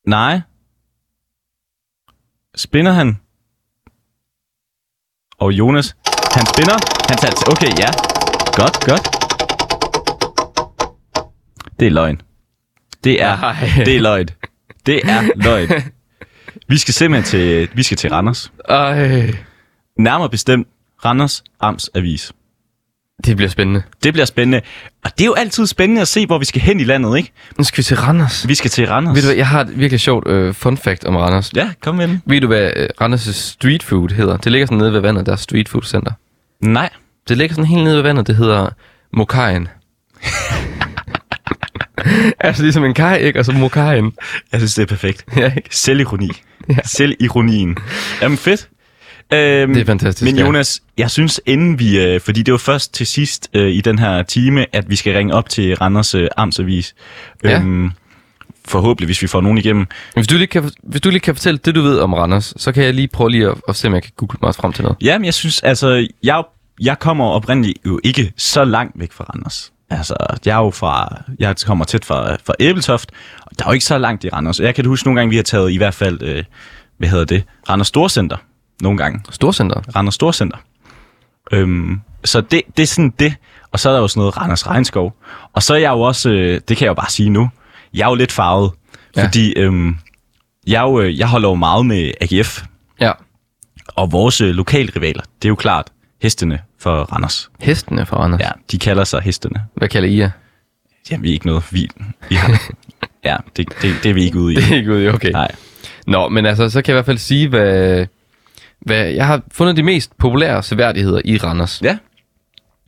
Nej. 0.10 0.42
Spinner 2.56 2.92
han? 2.92 3.20
Og 5.38 5.51
Jonas, 5.54 5.96
han 6.36 6.46
spinner. 6.46 6.77
Han 7.10 7.18
tager, 7.18 7.34
okay, 7.51 7.72
ja. 7.84 7.89
Godt, 8.62 8.86
godt. 8.86 9.06
Det 11.80 11.86
er 11.88 11.92
løgn. 11.92 12.22
Det 13.04 13.22
er, 13.22 13.38
Nej. 13.38 13.56
det 13.86 13.96
er 13.98 14.01
løgn. 14.01 14.27
Det 14.86 15.01
er 15.10 15.22
løgn. 15.36 15.70
Vi 16.70 16.77
skal 16.77 16.94
simpelthen 16.94 17.24
til, 17.30 17.70
vi 17.77 17.84
skal 17.84 17.98
til 17.98 18.10
Randers. 18.10 18.51
Ej, 18.70 19.32
Nærmere 20.00 20.30
bestemt 20.30 20.68
Randers 21.05 21.43
Amts 21.59 21.89
Avis. 21.95 22.31
det 23.25 23.35
bliver 23.38 23.50
spændende. 23.50 23.83
Det 24.03 24.13
bliver 24.13 24.25
spændende. 24.25 24.62
Og 25.03 25.12
det 25.17 25.21
er 25.21 25.25
jo 25.25 25.33
altid 25.33 25.67
spændende 25.67 26.01
at 26.01 26.07
se, 26.07 26.25
hvor 26.25 26.38
vi 26.38 26.45
skal 26.45 26.62
hen 26.62 26.79
i 26.79 26.83
landet, 26.83 27.17
ikke? 27.17 27.31
Nu 27.57 27.63
skal 27.63 27.77
vi 27.77 27.83
til 27.83 27.97
Randers. 27.97 28.47
Vi 28.47 28.55
skal 28.55 28.71
til 28.71 28.88
Randers. 28.88 29.15
Ved 29.15 29.21
du 29.21 29.27
hvad, 29.27 29.35
jeg 29.35 29.47
har 29.47 29.62
et 29.62 29.79
virkelig 29.79 30.00
sjovt 30.00 30.27
øh, 30.27 30.53
fun 30.53 30.77
fact 30.77 31.03
om 31.05 31.15
Randers. 31.15 31.51
Ja, 31.55 31.69
kom 31.81 31.95
med 31.95 32.07
den. 32.07 32.21
Ved 32.25 32.41
du, 32.41 32.47
hvad 32.47 32.71
øh, 32.75 32.88
Randers' 33.01 33.31
street 33.31 33.83
food 33.83 34.09
hedder? 34.09 34.38
Det 34.38 34.51
ligger 34.51 34.65
sådan 34.65 34.77
nede 34.77 34.93
ved 34.93 35.00
vandet, 35.00 35.25
der 35.25 35.31
er 35.31 35.35
street 35.35 35.69
food 35.69 35.83
center. 35.83 36.12
Nej. 36.62 36.89
Det 37.27 37.38
ligger 37.38 37.55
sådan 37.55 37.69
helt 37.69 37.83
nede 37.83 37.95
ved 37.95 38.01
vandet, 38.03 38.27
det 38.27 38.35
hedder 38.35 38.69
Mokajen. 39.13 39.67
altså 42.39 42.63
ligesom 42.63 42.85
en 42.85 42.93
kaj, 42.93 43.15
ikke? 43.15 43.39
Og 43.39 43.45
så 43.45 43.51
Mokajen. 43.51 44.13
Jeg 44.51 44.59
synes, 44.59 44.74
det 44.75 44.81
er 44.81 44.88
perfekt. 44.88 45.25
ja, 45.38 45.51
ikke? 45.57 45.69
Selvironi. 45.71 46.31
Ja. 46.69 46.77
Selvironien. 46.85 47.77
Jamen 48.21 48.38
fedt. 48.38 48.69
Øhm, 49.34 49.74
Det 49.74 49.82
er 49.82 49.86
fantastisk, 49.86 50.32
Men 50.32 50.39
ja. 50.39 50.46
Jonas, 50.46 50.82
jeg 50.98 51.12
synes 51.12 51.41
inden 51.46 51.79
vi... 51.79 52.00
Øh, 52.00 52.22
fordi 52.22 52.44
det 52.44 52.51
var 52.51 52.58
først 52.58 52.94
til 52.94 53.08
sidst 53.08 53.50
øh, 53.53 53.72
i 53.72 53.82
den 53.82 54.00
her 54.00 54.24
time, 54.24 54.65
at 54.75 54.89
vi 54.89 54.96
skal 54.96 55.15
ringe 55.15 55.34
op 55.34 55.50
til 55.50 55.75
Randers 55.75 56.15
øh, 56.15 56.27
Amtsavis. 56.38 56.96
Ja. 57.44 57.60
Øhm, 57.60 57.91
forhåbentlig, 58.67 59.05
hvis 59.05 59.22
vi 59.22 59.27
får 59.27 59.41
nogen 59.41 59.58
igennem. 59.58 59.88
Hvis 60.13 60.27
du, 60.27 60.36
lige 60.36 60.48
kan, 60.48 60.72
hvis 60.84 61.01
du 61.01 61.10
lige 61.10 61.20
kan 61.20 61.36
fortælle 61.36 61.58
det, 61.65 61.75
du 61.75 61.82
ved 61.82 62.00
om 62.00 62.13
Randers, 62.13 62.53
så 62.58 62.72
kan 62.72 62.84
jeg 62.84 62.94
lige 62.94 63.08
prøve 63.08 63.32
lige 63.32 63.48
at, 63.48 63.55
at 63.67 63.75
se, 63.75 63.88
om 63.88 63.94
jeg 63.94 64.03
kan 64.03 64.12
google 64.17 64.39
mig 64.41 64.55
frem 64.55 64.74
til 64.74 64.84
noget. 64.84 64.98
Jamen, 65.01 65.25
jeg 65.25 65.34
synes, 65.34 65.63
altså, 65.63 66.08
jeg, 66.24 66.44
jeg 66.82 67.00
kommer 67.00 67.25
oprindeligt 67.25 67.77
jo 67.86 68.00
ikke 68.03 68.34
så 68.38 68.63
langt 68.65 69.00
væk 69.00 69.12
fra 69.12 69.24
Randers. 69.24 69.72
Altså, 69.89 70.15
jeg 70.46 70.51
er 70.60 70.63
jo 70.63 70.70
fra, 70.70 71.22
jeg 71.39 71.55
kommer 71.65 71.86
tæt 71.86 72.05
fra, 72.05 72.36
fra 72.46 72.53
Æbeltoft, 72.60 73.12
og 73.41 73.51
der 73.60 73.65
er 73.65 73.70
jo 73.70 73.74
ikke 73.74 73.86
så 73.86 73.98
langt 73.98 74.24
i 74.24 74.29
Randers. 74.29 74.60
Jeg 74.60 74.75
kan 74.75 74.86
huske 74.86 75.08
nogle 75.08 75.20
gange, 75.20 75.29
vi 75.29 75.36
har 75.36 75.44
taget 75.44 75.72
i 75.72 75.77
hvert 75.77 75.94
fald, 75.94 76.22
øh, 76.22 76.44
hvad 76.98 77.10
hedder 77.10 77.25
det, 77.25 77.44
Randers 77.70 77.88
Storcenter, 77.88 78.38
nogle 78.82 78.98
gange. 78.98 79.22
Storcenter. 79.29 79.82
Randers 79.96 80.13
Storcenter. 80.15 80.58
Øhm, 81.51 82.00
så 82.24 82.41
det, 82.41 82.62
det 82.77 82.84
er 82.84 82.88
sådan 82.88 83.13
det. 83.20 83.36
Og 83.72 83.79
så 83.79 83.89
er 83.89 83.94
der 83.94 84.00
jo 84.01 84.08
sådan 84.08 84.20
noget 84.20 84.38
Randers 84.38 84.67
Regnskov. 84.67 85.15
Og 85.53 85.63
så 85.63 85.74
er 85.74 85.77
jeg 85.77 85.91
jo 85.91 86.01
også, 86.01 86.29
øh, 86.29 86.62
det 86.67 86.77
kan 86.77 86.86
jeg 86.86 86.89
jo 86.89 86.94
bare 86.94 87.10
sige 87.10 87.29
nu, 87.29 87.50
jeg 87.94 88.05
er 88.05 88.10
jo 88.10 88.15
lidt 88.15 88.32
farvet, 88.32 88.72
Ja. 89.17 89.25
fordi 89.25 89.53
øhm, 89.58 89.98
jeg, 90.67 90.82
jo, 90.82 91.00
øh, 91.01 91.20
jeg 91.20 91.27
holder 91.27 91.50
jo 91.50 91.55
meget 91.55 91.86
med 91.86 92.12
AGF, 92.22 92.63
Ja. 93.01 93.12
og 93.96 94.12
vores 94.12 94.41
øh, 94.41 94.50
lokalrivaler, 94.50 95.22
det 95.41 95.48
er 95.48 95.50
jo 95.50 95.55
klart 95.55 95.88
hestene 96.22 96.60
for 96.79 97.03
Randers. 97.03 97.50
Hestene 97.60 98.05
fra 98.05 98.17
Randers. 98.17 98.41
Ja, 98.41 98.50
de 98.72 98.79
kalder 98.79 99.03
sig 99.03 99.22
hestene. 99.22 99.63
Hvad 99.75 99.88
kalder 99.89 100.10
I 100.10 100.17
jer? 100.20 100.29
Jamen, 101.12 101.24
vi 101.24 101.29
er 101.29 101.34
ikke 101.34 101.46
noget. 101.48 101.63
Vi, 101.72 101.89
vi 102.29 102.36
har, 102.36 102.62
ja, 103.25 103.38
det, 103.58 103.70
det, 103.82 103.96
det 104.03 104.10
er 104.10 104.13
vi 104.13 104.24
ikke 104.24 104.39
ude 104.39 104.53
i. 104.53 104.55
Det 104.55 104.72
er 104.72 104.75
ikke 104.75 104.91
ude 104.94 105.03
i, 105.03 105.08
okay. 105.10 105.32
Nej. 105.32 105.51
Nå, 106.08 106.29
men 106.29 106.46
altså, 106.46 106.70
så 106.70 106.82
kan 106.82 106.91
jeg 106.91 106.96
i 106.96 106.98
hvert 106.98 107.05
fald 107.05 107.17
sige, 107.17 107.48
hvad, 107.50 108.05
hvad 108.82 109.05
jeg 109.05 109.27
har 109.27 109.41
fundet 109.51 109.77
de 109.77 109.84
mest 109.84 110.17
populære 110.17 110.63
seværdigheder 110.63 111.22
i 111.25 111.38
Randers. 111.38 111.82
Ja, 111.84 111.98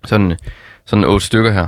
Sådan, 0.06 0.38
sådan 0.86 1.06
otte 1.06 1.25
stykker 1.25 1.51
her. 1.51 1.67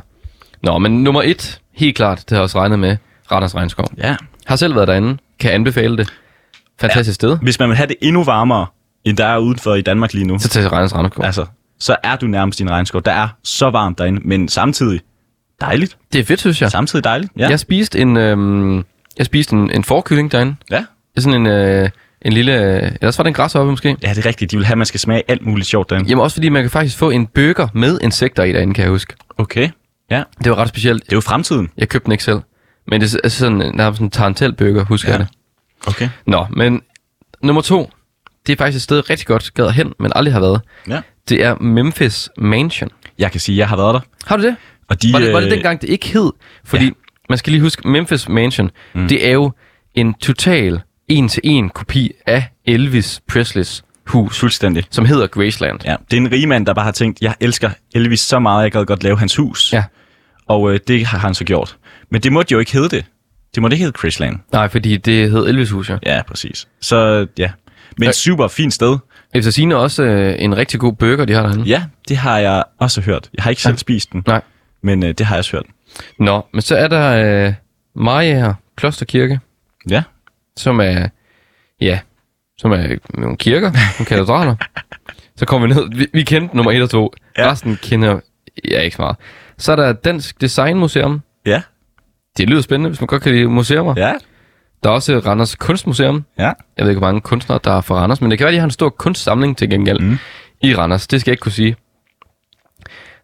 Nå, 0.64 0.78
men 0.78 1.04
nummer 1.04 1.22
et, 1.22 1.62
helt 1.74 1.96
klart, 1.96 2.18
det 2.18 2.30
har 2.30 2.36
jeg 2.38 2.44
også 2.44 2.60
regnet 2.60 2.80
med, 2.80 2.98
Randers 3.32 3.56
Regnskov. 3.56 3.86
ja. 3.98 4.16
Har 4.46 4.56
selv 4.56 4.76
været 4.76 4.88
derinde, 4.88 5.18
kan 5.40 5.52
anbefale 5.52 5.98
det. 5.98 6.14
Fantastisk 6.82 7.16
sted. 7.16 7.38
Hvis 7.42 7.60
man 7.60 7.70
vil 7.70 7.78
have 7.78 7.88
det 7.88 7.96
endnu 8.02 8.24
varmere, 8.24 8.66
end 9.06 9.18
der 9.18 9.26
er 9.26 9.38
udenfor 9.38 9.76
i 9.76 9.82
Danmark 9.82 10.14
lige 10.14 10.26
nu, 10.28 10.40
Så 10.40 10.50
tag 10.50 10.62
til 10.64 10.70
Randers 10.70 10.96
Regnskov. 10.96 11.26
altså, 11.26 11.46
så 11.80 11.96
er 12.04 12.16
du 12.16 12.28
nærmest 12.28 12.62
en 12.62 12.70
regnskov. 12.72 13.02
Der 13.02 13.12
er 13.12 13.28
så 13.44 13.70
varmt 13.70 13.98
derinde, 13.98 14.22
men 14.28 14.48
samtidig 14.48 15.02
dejligt. 15.62 15.98
Det 16.14 16.20
er 16.20 16.24
fedt, 16.24 16.40
synes 16.40 16.62
jeg. 16.62 16.72
Samtidig 16.72 17.04
dejligt. 17.04 17.32
Ja. 17.38 17.44
Ja. 17.44 17.50
Jeg 17.50 17.60
spiste 17.60 18.00
en, 18.00 18.18
øhm, 18.18 18.78
jeg 19.18 19.26
spiste 19.26 19.54
en, 19.56 19.72
en 19.72 19.84
forkylling 19.84 20.32
derinde. 20.32 20.56
ja. 20.72 20.86
Sådan 21.18 21.42
en, 21.42 21.48
øh, 21.48 21.90
en 22.22 22.34
lille... 22.34 22.54
Øh, 22.84 22.92
ellers 23.02 23.18
var 23.18 23.24
det 23.24 23.28
en 23.28 23.34
græshoppe 23.34 23.72
måske. 23.72 23.96
Ja, 24.04 24.10
det 24.10 24.18
er 24.18 24.26
rigtigt. 24.26 24.52
De 24.52 24.58
vil 24.58 24.66
have, 24.66 24.72
at 24.74 24.78
man 24.78 24.86
skal 24.86 25.00
smage 25.00 25.24
alt 25.28 25.46
muligt 25.46 25.68
sjovt 25.68 25.90
derinde. 25.90 26.10
Jamen 26.10 26.22
også 26.24 26.36
fordi 26.36 26.50
man 26.50 26.64
kan 26.64 26.70
faktisk 26.72 26.98
få 26.98 27.10
en 27.10 27.28
burger 27.28 27.68
med 27.74 28.00
insekter 28.02 28.44
i 28.44 28.54
derinde, 28.54 28.74
kan 28.74 28.82
jeg 28.84 28.92
huske. 28.92 29.14
Okay. 29.38 29.70
Ja, 30.12 30.24
Det 30.44 30.50
var 30.52 30.56
ret 30.58 30.70
specielt. 30.70 31.04
det 31.06 31.12
er 31.12 31.16
jo 31.18 31.22
fremtiden. 31.22 31.70
Jeg 31.78 31.90
købte 31.90 32.06
den 32.06 32.12
ikke 32.12 32.24
selv. 32.24 32.40
Men 32.88 33.02
det 33.02 33.14
er 33.14 33.20
altså 33.24 33.40
sådan, 33.40 33.60
der 33.78 33.84
er 33.84 33.92
sådan 33.92 34.06
en 34.08 34.12
tarantel 34.12 34.54
burger, 34.56 34.86
husker 34.86 35.10
Ja. 35.12 35.18
jeg 35.18 35.20
det. 35.28 35.88
Okay. 35.88 36.10
Nå, 36.28 36.46
men 36.50 36.82
nummer 37.44 37.62
to. 37.62 37.92
Det 38.48 38.54
er 38.54 38.58
faktisk 38.58 38.76
et 38.76 38.82
sted, 38.82 38.98
jeg 38.98 39.10
rigtig 39.10 39.28
godt 39.28 39.54
gad 39.54 39.70
hen, 39.72 39.94
men 40.00 40.12
aldrig 40.16 40.34
har 40.34 40.40
været. 40.42 40.62
Ja. 40.88 41.02
Det 41.30 41.44
er 41.46 41.56
Memphis 41.56 42.30
Mansion. 42.38 42.90
Jeg 43.20 43.32
kan 43.32 43.40
sige, 43.40 43.56
at 43.56 43.58
jeg 43.58 43.68
har 43.70 43.76
været 43.78 43.94
der. 43.94 44.00
Har 44.26 44.38
du 44.38 44.44
det? 44.44 44.56
Og 44.90 45.04
de, 45.04 45.14
Var 45.14 45.20
det, 45.20 45.34
var 45.34 45.40
det 45.40 45.46
øh, 45.48 45.52
dengang, 45.52 45.82
det 45.82 45.90
ikke 45.90 46.08
hed? 46.08 46.32
Fordi 46.66 46.86
ja. 46.86 46.92
man 47.30 47.38
skal 47.38 47.52
lige 47.52 47.62
huske, 47.62 47.88
Memphis 47.88 48.30
Mansion, 48.30 48.72
mm. 48.96 49.08
det 49.08 49.28
er 49.28 49.32
jo 49.32 49.52
en 49.96 50.14
total 50.14 50.82
en-til-en 51.10 51.70
kopi 51.70 52.12
af 52.26 52.44
Elvis 52.66 53.22
Presleys 53.28 53.84
hus, 54.08 54.40
Fuldstændig. 54.40 54.84
som 54.90 55.06
hedder 55.06 55.28
Graceland. 55.28 55.80
Ja, 55.86 55.96
det 56.12 56.18
er 56.18 56.22
en 56.22 56.32
rig 56.32 56.48
mand, 56.48 56.66
der 56.66 56.74
bare 56.74 56.86
har 56.86 56.92
tænkt, 56.92 57.22
jeg 57.22 57.36
elsker 57.40 57.70
Elvis 57.96 58.20
så 58.20 58.40
meget, 58.40 58.64
jeg 58.64 58.72
gad 58.72 58.86
godt 58.86 59.04
lave 59.04 59.20
hans 59.20 59.36
hus. 59.36 59.74
Ja. 59.74 59.84
Og 60.48 60.74
øh, 60.74 60.80
det 60.88 61.06
har 61.06 61.18
han 61.18 61.34
så 61.34 61.44
gjort. 61.44 61.78
Men 62.12 62.22
det 62.22 62.32
måtte 62.34 62.52
jo 62.52 62.60
ikke 62.60 62.72
hedde 62.74 62.90
det. 62.90 63.06
Det 63.56 63.62
måtte 63.62 63.76
ikke 63.76 63.84
hedde 63.86 63.98
Chrisland. 64.00 64.40
Nej, 64.54 64.68
fordi 64.70 64.98
det 64.98 65.32
hed 65.32 65.48
Elvis 65.48 65.70
Hus, 65.72 65.90
ja. 65.90 65.98
Ja, 66.06 66.22
præcis. 66.28 66.68
Så 66.82 67.28
ja. 67.38 67.52
Men 67.98 68.08
Øh. 68.08 68.14
super 68.14 68.48
fint 68.48 68.74
sted. 68.74 68.98
Efter 69.34 69.52
sine 69.52 69.76
også 69.76 70.04
øh, 70.04 70.36
en 70.40 70.58
rigtig 70.58 70.80
god 70.80 70.94
burger, 70.94 71.26
de 71.26 71.34
har 71.34 71.42
derinde. 71.44 71.64
Ja, 71.64 71.84
det 72.08 72.18
har 72.18 72.38
jeg 72.40 72.64
også 72.80 73.02
hørt. 73.02 73.30
Jeg 73.34 73.44
har 73.44 73.50
ikke 73.50 73.62
selv 73.62 73.78
spist 73.78 74.12
den, 74.12 74.24
Nej. 74.28 74.42
men 74.84 75.04
øh, 75.04 75.10
det 75.18 75.26
har 75.26 75.36
jeg 75.36 75.40
også 75.40 75.52
hørt. 75.52 75.66
Nå, 76.20 76.46
men 76.54 76.62
så 76.62 76.76
er 76.76 76.88
der 76.88 77.46
øh, 77.48 77.54
Maria 77.96 78.36
her, 78.40 78.54
Klosterkirke, 78.76 79.40
Ja, 79.90 80.04
som 80.60 80.80
er, 80.80 81.08
ja, 81.82 82.00
som 82.58 82.72
er 82.72 82.96
nogle 83.14 83.38
kirker, 83.38 83.72
nogle 83.72 84.06
katedraler. 84.08 84.56
så 85.36 85.46
kommer 85.46 85.68
vi 85.68 85.74
ned. 85.74 85.90
Vi, 85.98 86.08
vi 86.14 86.24
kendte 86.24 86.56
nummer 86.56 86.72
1 86.72 86.82
og 86.82 86.90
2. 86.90 87.14
Ja. 87.38 87.52
Resten 87.52 87.80
kender 87.82 88.20
jeg 88.72 88.84
ikke 88.84 88.96
så 88.96 89.02
meget. 89.02 89.16
Så 89.58 89.72
er 89.72 89.76
der 89.76 89.94
Dansk 89.94 90.42
Design 90.42 90.78
Museum. 90.80 91.22
ja, 91.46 91.62
Det 92.38 92.50
lyder 92.50 92.62
spændende, 92.62 92.90
hvis 92.90 93.02
man 93.02 93.08
godt 93.08 93.22
kan 93.22 93.32
lide 93.32 93.48
museumer. 93.48 93.94
ja, 93.98 94.14
Der 94.84 94.90
er 94.90 94.94
også 94.94 95.20
Randers 95.20 95.56
Kunstmuseum. 95.56 96.26
ja. 96.40 96.44
Jeg 96.78 96.86
ved 96.86 96.90
ikke, 96.90 97.00
hvor 97.00 97.08
mange 97.08 97.22
kunstnere, 97.22 97.60
der 97.64 97.72
er 97.72 97.82
fra 97.82 97.96
Randers, 97.96 98.22
men 98.22 98.32
det 98.32 98.38
kan 98.40 98.46
være, 98.46 98.52
at 98.52 98.54
de 98.54 98.60
har 98.60 98.66
en 98.66 98.72
stor 98.72 98.90
kunstsamling 98.90 99.58
til 99.58 99.70
gengæld 99.70 100.00
mm. 100.00 100.18
i 100.62 100.76
Randers. 100.76 101.08
Det 101.08 101.22
skal 101.22 101.32
jeg 101.32 101.34
ikke 101.34 101.42
kunne 101.42 101.52
sige. 101.52 101.76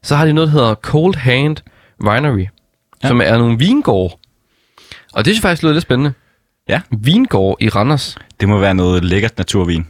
Så 0.04 0.16
har 0.16 0.26
de 0.26 0.34
noget, 0.34 0.48
der 0.48 0.52
hedder 0.60 0.76
Cold 0.76 1.16
Hand 1.16 1.58
Winery. 2.04 2.46
Ja. 3.04 3.08
som 3.08 3.22
er 3.22 3.38
nogle 3.38 3.58
vingårde. 3.58 4.16
Og 5.14 5.26
det 5.26 5.34
synes 5.34 5.38
jeg 5.38 5.42
faktisk 5.42 5.64
lyder 5.64 5.74
lidt 5.74 5.82
spændende. 5.82 6.14
Ja. 6.70 6.82
Vingård 6.92 7.58
i 7.62 7.70
Randers. 7.70 8.18
Det 8.40 8.50
må 8.50 8.58
være 8.60 8.74
noget 8.76 9.06
lækkert 9.06 9.38
naturvin. 9.38 9.88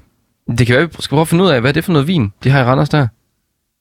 Det 0.58 0.68
kan 0.68 0.76
være, 0.76 0.86
vi 0.86 0.96
skal 1.00 1.10
prøve 1.16 1.22
at 1.22 1.28
finde 1.28 1.44
ud 1.44 1.50
af, 1.50 1.62
hvad 1.62 1.72
er 1.72 1.74
det 1.74 1.84
for 1.84 1.92
noget 1.92 2.08
vin, 2.08 2.34
de 2.44 2.50
har 2.50 2.60
i 2.62 2.64
Randers 2.64 2.90
der. 2.90 3.08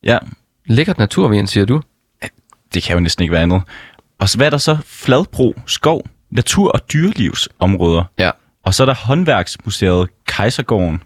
Ja, 0.05 0.19
Lækkert 0.67 0.99
naturvin, 0.99 1.47
siger 1.47 1.67
du. 1.67 1.83
det 2.75 2.83
kan 2.83 2.95
jo 2.97 3.01
næsten 3.01 3.23
ikke 3.23 3.33
være 3.33 3.43
andet. 3.43 3.63
Og 4.19 4.29
så 4.29 4.37
hvad 4.37 4.47
er 4.47 4.51
der 4.51 4.59
så? 4.59 4.79
Fladbro, 4.87 5.55
skov, 5.67 6.07
natur- 6.31 6.71
og 6.71 6.93
dyrelivsområder. 6.93 8.05
Ja. 8.19 8.31
Og 8.65 8.75
så 8.75 8.83
er 8.83 8.87
der 8.87 8.95
håndværksmuseet 8.95 10.09
Kejsergården. 10.27 11.03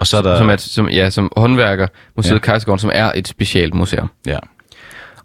Og 0.00 0.06
så 0.06 0.16
er 0.18 0.22
der... 0.22 0.38
Som, 0.38 0.50
er, 0.50 0.56
som, 0.56 0.88
ja, 0.88 1.10
som 1.10 1.32
håndværker, 1.36 1.86
Museet 2.16 2.34
ja. 2.34 2.38
Kejsergården, 2.38 2.78
som 2.78 2.90
er 2.94 3.12
et 3.14 3.28
specielt 3.28 3.74
museum. 3.74 4.10
Ja. 4.26 4.38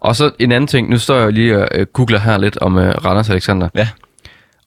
Og 0.00 0.16
så 0.16 0.30
en 0.38 0.52
anden 0.52 0.68
ting, 0.68 0.90
nu 0.90 0.98
står 0.98 1.16
jeg 1.18 1.32
lige 1.32 1.58
og 1.58 1.68
øh, 1.72 1.86
googler 1.86 2.18
her 2.18 2.38
lidt 2.38 2.58
om 2.58 2.78
øh, 2.78 2.94
Randers 3.04 3.30
Alexander. 3.30 3.68
Ja. 3.74 3.88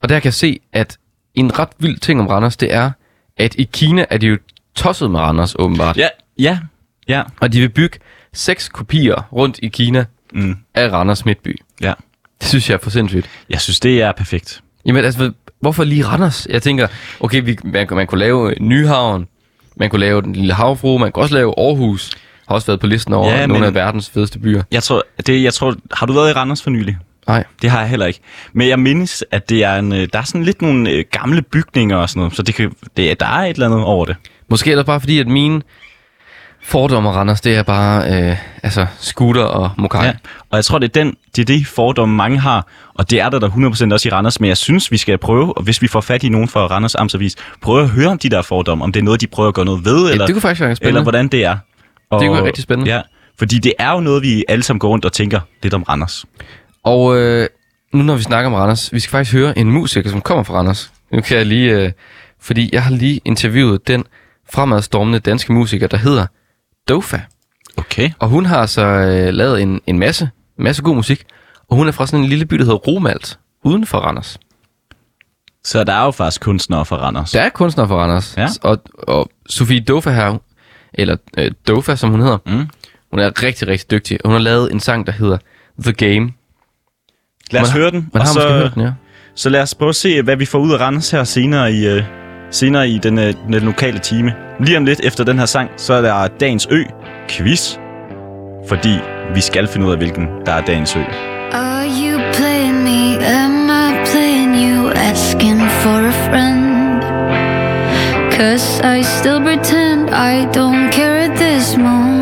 Og 0.01 0.09
der 0.09 0.19
kan 0.19 0.25
jeg 0.25 0.33
se, 0.33 0.59
at 0.73 0.97
en 1.35 1.59
ret 1.59 1.69
vild 1.79 1.97
ting 1.97 2.19
om 2.21 2.27
Randers, 2.27 2.57
det 2.57 2.73
er, 2.73 2.91
at 3.37 3.55
i 3.55 3.63
Kina 3.73 4.05
er 4.09 4.17
de 4.17 4.27
jo 4.27 4.37
tosset 4.75 5.11
med 5.11 5.19
Randers, 5.19 5.55
åbenbart. 5.59 5.97
Ja, 5.97 6.07
ja, 6.39 6.59
ja. 7.07 7.23
Og 7.41 7.53
de 7.53 7.59
vil 7.59 7.69
bygge 7.69 7.99
seks 8.33 8.69
kopier 8.69 9.27
rundt 9.33 9.59
i 9.63 9.67
Kina 9.67 10.05
Mm, 10.33 10.55
af 10.75 10.91
Randers 10.91 11.25
Midtby. 11.25 11.59
ja. 11.81 11.93
Det 12.41 12.47
synes 12.49 12.69
jeg 12.69 12.75
er 12.75 12.79
for 12.79 12.89
sindssygt. 12.89 13.29
Jeg 13.49 13.61
synes, 13.61 13.79
det 13.79 14.01
er 14.01 14.11
perfekt. 14.11 14.61
Jamen 14.85 15.05
altså, 15.05 15.31
hvorfor 15.59 15.83
lige 15.83 16.05
Randers? 16.05 16.47
Jeg 16.49 16.61
tænker, 16.61 16.87
okay, 17.19 17.41
vi, 17.43 17.57
man, 17.63 17.87
man 17.91 18.07
kunne 18.07 18.19
lave 18.19 18.53
Nyhavn, 18.59 19.27
man 19.75 19.89
kunne 19.89 19.99
lave 19.99 20.21
Den 20.21 20.33
Lille 20.33 20.53
Havfru, 20.53 20.97
man 20.97 21.11
kunne 21.11 21.23
også 21.23 21.35
lave 21.35 21.53
Aarhus. 21.57 22.11
Har 22.47 22.55
også 22.55 22.67
været 22.67 22.79
på 22.79 22.87
listen 22.87 23.13
over 23.13 23.29
Ja, 23.33 23.45
nogle 23.45 23.65
af 23.65 23.73
verdens 23.73 24.09
fedeste 24.09 24.39
byer. 24.39 24.63
Jeg 24.71 24.83
tror, 24.83 25.03
det, 25.27 25.43
jeg 25.43 25.53
tror, 25.53 25.75
har 25.93 26.05
du 26.05 26.13
været 26.13 26.29
i 26.29 26.33
Randers 26.33 26.61
for 26.63 26.69
nylig? 26.69 26.97
Nej. 27.27 27.43
Det 27.61 27.69
har 27.69 27.79
jeg 27.79 27.89
heller 27.89 28.05
ikke. 28.05 28.19
Men 28.53 28.67
jeg 28.67 28.79
mindes, 28.79 29.23
at 29.31 29.49
det 29.49 29.63
er 29.63 29.75
en, 29.75 29.93
øh, 29.93 30.07
der 30.13 30.19
er 30.19 30.23
sådan 30.23 30.43
lidt 30.43 30.61
nogle 30.61 30.89
øh, 30.89 31.05
gamle 31.11 31.41
bygninger 31.41 31.97
og 31.97 32.09
sådan 32.09 32.19
noget, 32.19 32.35
så 32.35 32.43
det 32.43 32.55
kan, 32.55 32.71
det, 32.97 33.19
der 33.19 33.25
er 33.25 33.43
et 33.45 33.49
eller 33.49 33.65
andet 33.65 33.83
over 33.83 34.05
det. 34.05 34.15
Måske 34.49 34.71
er 34.71 34.75
det 34.75 34.85
bare 34.85 34.99
fordi, 34.99 35.19
at 35.19 35.27
mine 35.27 35.61
fordomme 36.63 37.09
om 37.09 37.15
Randers, 37.15 37.41
det 37.41 37.55
er 37.55 37.63
bare 37.63 38.29
øh, 38.29 38.37
altså 38.63 38.85
scooter 38.99 39.43
og 39.43 39.69
mokai. 39.77 40.05
Ja. 40.05 40.13
Og 40.49 40.55
jeg 40.55 40.65
tror, 40.65 40.79
det 40.79 40.97
er, 40.97 41.03
den, 41.03 41.15
det 41.35 41.41
er 41.41 41.45
det 41.45 41.67
fordomme, 41.67 42.15
mange 42.15 42.39
har, 42.39 42.67
og 42.93 43.09
det 43.09 43.19
er 43.19 43.29
der 43.29 43.39
der 43.39 43.49
100% 43.49 43.93
også 43.93 44.07
i 44.07 44.11
Randers, 44.11 44.39
men 44.39 44.47
jeg 44.47 44.57
synes, 44.57 44.91
vi 44.91 44.97
skal 44.97 45.17
prøve, 45.17 45.57
og 45.57 45.63
hvis 45.63 45.81
vi 45.81 45.87
får 45.87 46.01
fat 46.01 46.23
i 46.23 46.29
nogen 46.29 46.47
fra 46.47 46.67
Randers 46.67 46.95
Amtsavis, 46.95 47.35
prøve 47.61 47.83
at 47.83 47.89
høre 47.89 48.07
om 48.07 48.17
de 48.17 48.29
der 48.29 48.41
fordomme, 48.41 48.83
om 48.83 48.91
det 48.91 48.99
er 48.99 49.03
noget, 49.03 49.21
de 49.21 49.27
prøver 49.27 49.47
at 49.47 49.55
gøre 49.55 49.65
noget 49.65 49.85
ved, 49.85 50.11
eller, 50.11 50.25
det 50.25 50.35
kunne 50.35 50.41
faktisk 50.41 50.61
være 50.61 50.75
spændende. 50.75 50.89
eller 50.89 51.03
hvordan 51.03 51.27
det 51.27 51.45
er. 51.45 51.57
Og, 52.09 52.19
Det 52.19 52.27
kunne 52.27 52.37
være 52.37 52.47
rigtig 52.47 52.63
spændende. 52.63 52.95
Ja, 52.95 53.01
fordi 53.39 53.59
det 53.59 53.73
er 53.79 53.91
jo 53.91 53.99
noget, 53.99 54.21
vi 54.21 54.43
alle 54.47 54.63
sammen 54.63 54.79
går 54.79 54.89
rundt 54.89 55.05
og 55.05 55.13
tænker 55.13 55.39
lidt 55.63 55.73
om 55.73 55.83
Randers. 55.83 56.25
Og 56.85 57.17
øh, 57.17 57.47
nu 57.93 58.03
når 58.03 58.15
vi 58.15 58.21
snakker 58.23 58.47
om 58.49 58.53
Randers, 58.53 58.93
vi 58.93 58.99
skal 58.99 59.11
faktisk 59.11 59.33
høre 59.35 59.57
en 59.57 59.71
musiker, 59.71 60.09
som 60.09 60.21
kommer 60.21 60.43
fra 60.43 60.53
Randers. 60.53 60.91
Nu 61.11 61.21
kan 61.21 61.37
jeg 61.37 61.45
lige, 61.45 61.71
øh, 61.71 61.91
fordi 62.39 62.69
jeg 62.73 62.83
har 62.83 62.91
lige 62.91 63.21
interviewet 63.25 63.87
den 63.87 64.03
fremadstormende 64.49 65.19
danske 65.19 65.53
musiker, 65.53 65.87
der 65.87 65.97
hedder 65.97 66.25
Dofa. 66.89 67.19
Okay. 67.77 68.09
Og 68.19 68.27
hun 68.29 68.45
har 68.45 68.65
så 68.65 68.81
øh, 68.85 69.33
lavet 69.33 69.61
en, 69.61 69.81
en 69.87 69.99
masse, 69.99 70.29
masse 70.57 70.81
god 70.83 70.95
musik. 70.95 71.23
Og 71.69 71.75
hun 71.77 71.87
er 71.87 71.91
fra 71.91 72.07
sådan 72.07 72.19
en 72.23 72.29
lille 72.29 72.45
by, 72.45 72.55
der 72.55 72.63
hedder 72.63 72.77
Romalt, 72.77 73.39
uden 73.63 73.85
for 73.85 73.97
Randers. 73.97 74.37
Så 75.63 75.83
der 75.83 75.93
er 75.93 76.05
jo 76.05 76.11
faktisk 76.11 76.41
kunstnere 76.41 76.85
fra 76.85 76.95
Randers. 76.97 77.31
Der 77.31 77.41
er 77.41 77.49
kunstnere 77.49 77.87
fra 77.87 77.95
Randers. 77.95 78.33
Ja. 78.37 78.47
Og, 78.61 78.81
og 78.97 79.29
Sofie 79.49 79.79
Dofa 79.79 80.09
her, 80.11 80.37
eller 80.93 81.15
øh, 81.37 81.51
Dofa, 81.67 81.95
som 81.95 82.09
hun 82.11 82.21
hedder, 82.21 82.37
Mm. 82.45 82.67
hun 83.11 83.19
er 83.19 83.43
rigtig, 83.43 83.67
rigtig 83.67 83.91
dygtig. 83.91 84.19
Hun 84.25 84.31
har 84.33 84.39
lavet 84.39 84.71
en 84.71 84.79
sang, 84.79 85.07
der 85.07 85.13
hedder 85.13 85.37
The 85.83 85.93
Game. 85.93 86.31
Lad 87.51 87.61
os 87.61 87.67
Man- 87.73 87.81
høre 87.81 87.91
den, 87.91 88.09
Man 88.13 88.21
og 88.21 88.27
har 88.27 88.33
så, 88.33 88.39
måske 88.39 88.53
hørt 88.53 88.73
den, 88.75 88.81
ja. 88.83 88.91
så 89.35 89.49
lad 89.49 89.61
os 89.61 89.75
prøve 89.75 89.89
at 89.89 89.95
se, 89.95 90.21
hvad 90.21 90.35
vi 90.35 90.45
får 90.45 90.59
ud 90.59 90.73
af 90.73 90.79
Randers 90.79 91.11
her 91.11 91.23
senere 91.23 91.71
i, 91.73 91.87
øh, 91.87 92.03
senere 92.51 92.89
i 92.89 92.97
den, 93.03 93.19
øh, 93.19 93.33
den 93.47 93.53
lokale 93.53 93.99
time. 93.99 94.33
Lige 94.59 94.77
om 94.77 94.85
lidt 94.85 94.99
efter 95.03 95.23
den 95.23 95.39
her 95.39 95.45
sang, 95.45 95.69
så 95.77 95.93
er 95.93 96.01
der 96.01 96.27
Dagens 96.39 96.67
Ø 96.71 96.83
quiz, 97.29 97.75
fordi 98.67 98.97
vi 99.35 99.41
skal 99.41 99.67
finde 99.67 99.85
ud 99.87 99.91
af, 99.91 99.97
hvilken 99.97 100.27
der 100.45 100.51
er 100.51 100.61
Dagens 100.61 100.95
Ø. 100.95 100.99
Are 101.51 101.85
you 101.85 102.19
playing 102.33 102.83
me? 102.83 103.25
Am 103.25 103.69
I 103.69 104.05
playing 104.05 104.55
you? 104.55 104.89
Asking 104.95 105.59
for 105.61 105.97
a 106.07 106.11
friend. 106.29 106.65
Cause 108.31 108.81
I 108.99 109.03
still 109.03 109.39
pretend 109.41 110.09
I 110.09 110.45
don't 110.57 110.91
care 110.91 111.17
at 111.17 111.31
this 111.37 111.77
moment. 111.77 112.14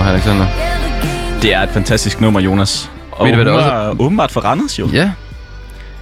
Nummer 0.00 0.12
Alexander. 0.12 0.46
Det 1.42 1.54
er 1.54 1.60
et 1.60 1.68
fantastisk 1.70 2.20
nummer, 2.20 2.40
Jonas. 2.40 2.90
Og 3.12 3.26
Ved 3.26 3.32
du, 3.32 3.36
hvad 3.42 3.44
det 3.44 3.52
også 3.54 3.70
er 3.70 4.00
åbenbart 4.00 4.30
for 4.30 4.40
Randers, 4.40 4.78
jo. 4.78 4.88
Ja. 4.92 5.12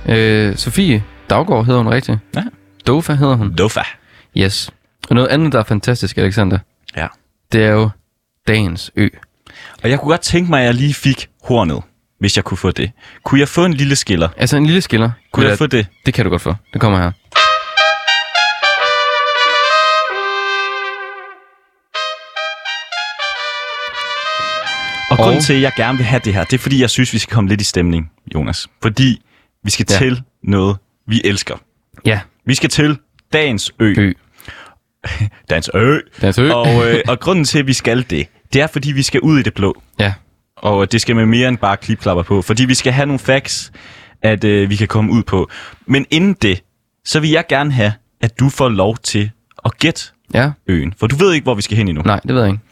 Øh, 0.07 0.57
Sofie 0.57 1.05
Daggaard 1.31 1.65
hedder 1.67 1.83
hun 1.83 1.93
rigtigt. 1.93 2.19
Ja. 2.37 2.43
Dofa 2.87 3.13
hedder 3.15 3.35
hun. 3.37 3.55
Dofa. 3.55 3.81
Yes. 4.37 4.71
Og 5.11 5.15
noget 5.15 5.29
andet, 5.29 5.53
der 5.53 5.59
er 5.59 5.63
fantastisk, 5.65 6.19
Alexander, 6.19 6.59
Ja. 6.97 7.07
det 7.53 7.65
er 7.65 7.71
jo 7.71 7.91
dagens 8.49 8.91
ø. 8.97 9.09
Og 9.83 9.91
jeg 9.91 9.99
kunne 10.01 10.11
godt 10.11 10.21
tænke 10.21 10.51
mig, 10.51 10.61
at 10.61 10.67
jeg 10.67 10.75
lige 10.75 10.95
fik 10.95 11.29
hornet, 11.45 11.83
hvis 12.21 12.37
jeg 12.37 12.45
kunne 12.45 12.59
få 12.59 12.71
det. 12.71 12.91
Kunne 13.25 13.41
jeg 13.41 13.49
få 13.49 13.65
en 13.65 13.75
lille 13.75 13.97
skiller? 13.97 14.29
Altså 14.37 14.57
en 14.57 14.67
lille 14.67 14.81
skiller. 14.81 15.11
Kunne 15.33 15.47
jeg 15.47 15.53
er- 15.53 15.57
få 15.57 15.67
det? 15.67 15.87
Det 16.07 16.15
kan 16.15 16.25
du 16.25 16.31
godt 16.31 16.43
få. 16.43 16.55
Det 16.73 16.81
kommer 16.81 16.99
her. 16.99 17.11
Og 25.19 25.25
grunden 25.25 25.37
Og- 25.37 25.43
til, 25.45 25.55
at 25.55 25.61
jeg 25.61 25.73
gerne 25.77 25.99
vil 25.99 26.07
have 26.07 26.21
det 26.25 26.35
her, 26.35 26.45
det 26.45 26.53
er, 26.53 26.59
fordi 26.59 26.81
jeg 26.81 26.91
synes, 26.91 27.13
vi 27.13 27.19
skal 27.19 27.35
komme 27.35 27.51
lidt 27.51 27.61
i 27.61 27.65
stemning, 27.65 28.11
Jonas. 28.35 28.69
Fordi 28.83 29.23
vi 29.65 29.71
skal 29.71 29.87
Ja. 29.91 29.99
til 29.99 30.23
noget, 30.43 30.77
vi 31.07 31.21
elsker. 31.25 31.55
Ja. 32.05 32.21
Vi 32.47 32.55
skal 32.55 32.71
til 32.71 32.99
dagens 33.33 33.73
ø. 33.81 33.95
Ø. 33.99 34.13
Dagens 35.51 35.71
ø. 35.75 35.99
Dagens 36.21 36.39
ø. 36.39 36.51
Og, 36.53 36.89
øh, 36.91 37.01
og 37.09 37.21
grunden 37.21 37.45
til, 37.45 37.59
at 37.59 37.67
vi 37.67 37.73
skal 37.73 38.07
det, 38.11 38.27
det 38.53 38.63
er, 38.63 38.67
fordi 38.67 38.93
vi 38.93 39.03
skal 39.03 39.21
ud 39.21 39.39
i 39.39 39.43
det 39.43 39.55
blå. 39.55 39.83
Ja. 40.01 40.13
Og 40.57 40.93
det 40.93 41.01
skal 41.01 41.17
med 41.17 41.27
mere 41.27 41.49
end 41.49 41.59
bare 41.59 41.77
klipklapper 41.77 42.23
på. 42.23 42.43
Fordi 42.43 42.65
vi 42.65 42.75
skal 42.75 42.93
have 42.93 43.07
nogle 43.07 43.19
facts, 43.19 43.73
at 44.23 44.45
øh, 44.45 44.71
vi 44.71 44.77
kan 44.77 44.89
komme 44.89 45.13
ud 45.13 45.23
på. 45.23 45.51
Men 45.87 46.07
inden 46.11 46.37
det, 46.43 46.63
så 47.05 47.21
vil 47.21 47.31
jeg 47.31 47.45
gerne 47.49 47.73
have, 47.73 47.93
at 48.21 48.41
du 48.41 48.49
får 48.49 48.69
lov 48.69 48.97
til 48.99 49.31
at 49.65 49.79
gætte 49.79 50.03
Ja. 50.35 50.51
øen. 50.67 50.95
For 51.01 51.07
du 51.07 51.17
ved 51.17 51.33
ikke, 51.33 51.45
hvor 51.45 51.55
vi 51.55 51.63
skal 51.63 51.77
hen 51.77 51.89
endnu. 51.89 52.03
Nej, 52.03 52.21
det 52.27 52.35
ved 52.35 52.43
jeg 52.43 52.51
ikke. 52.51 52.63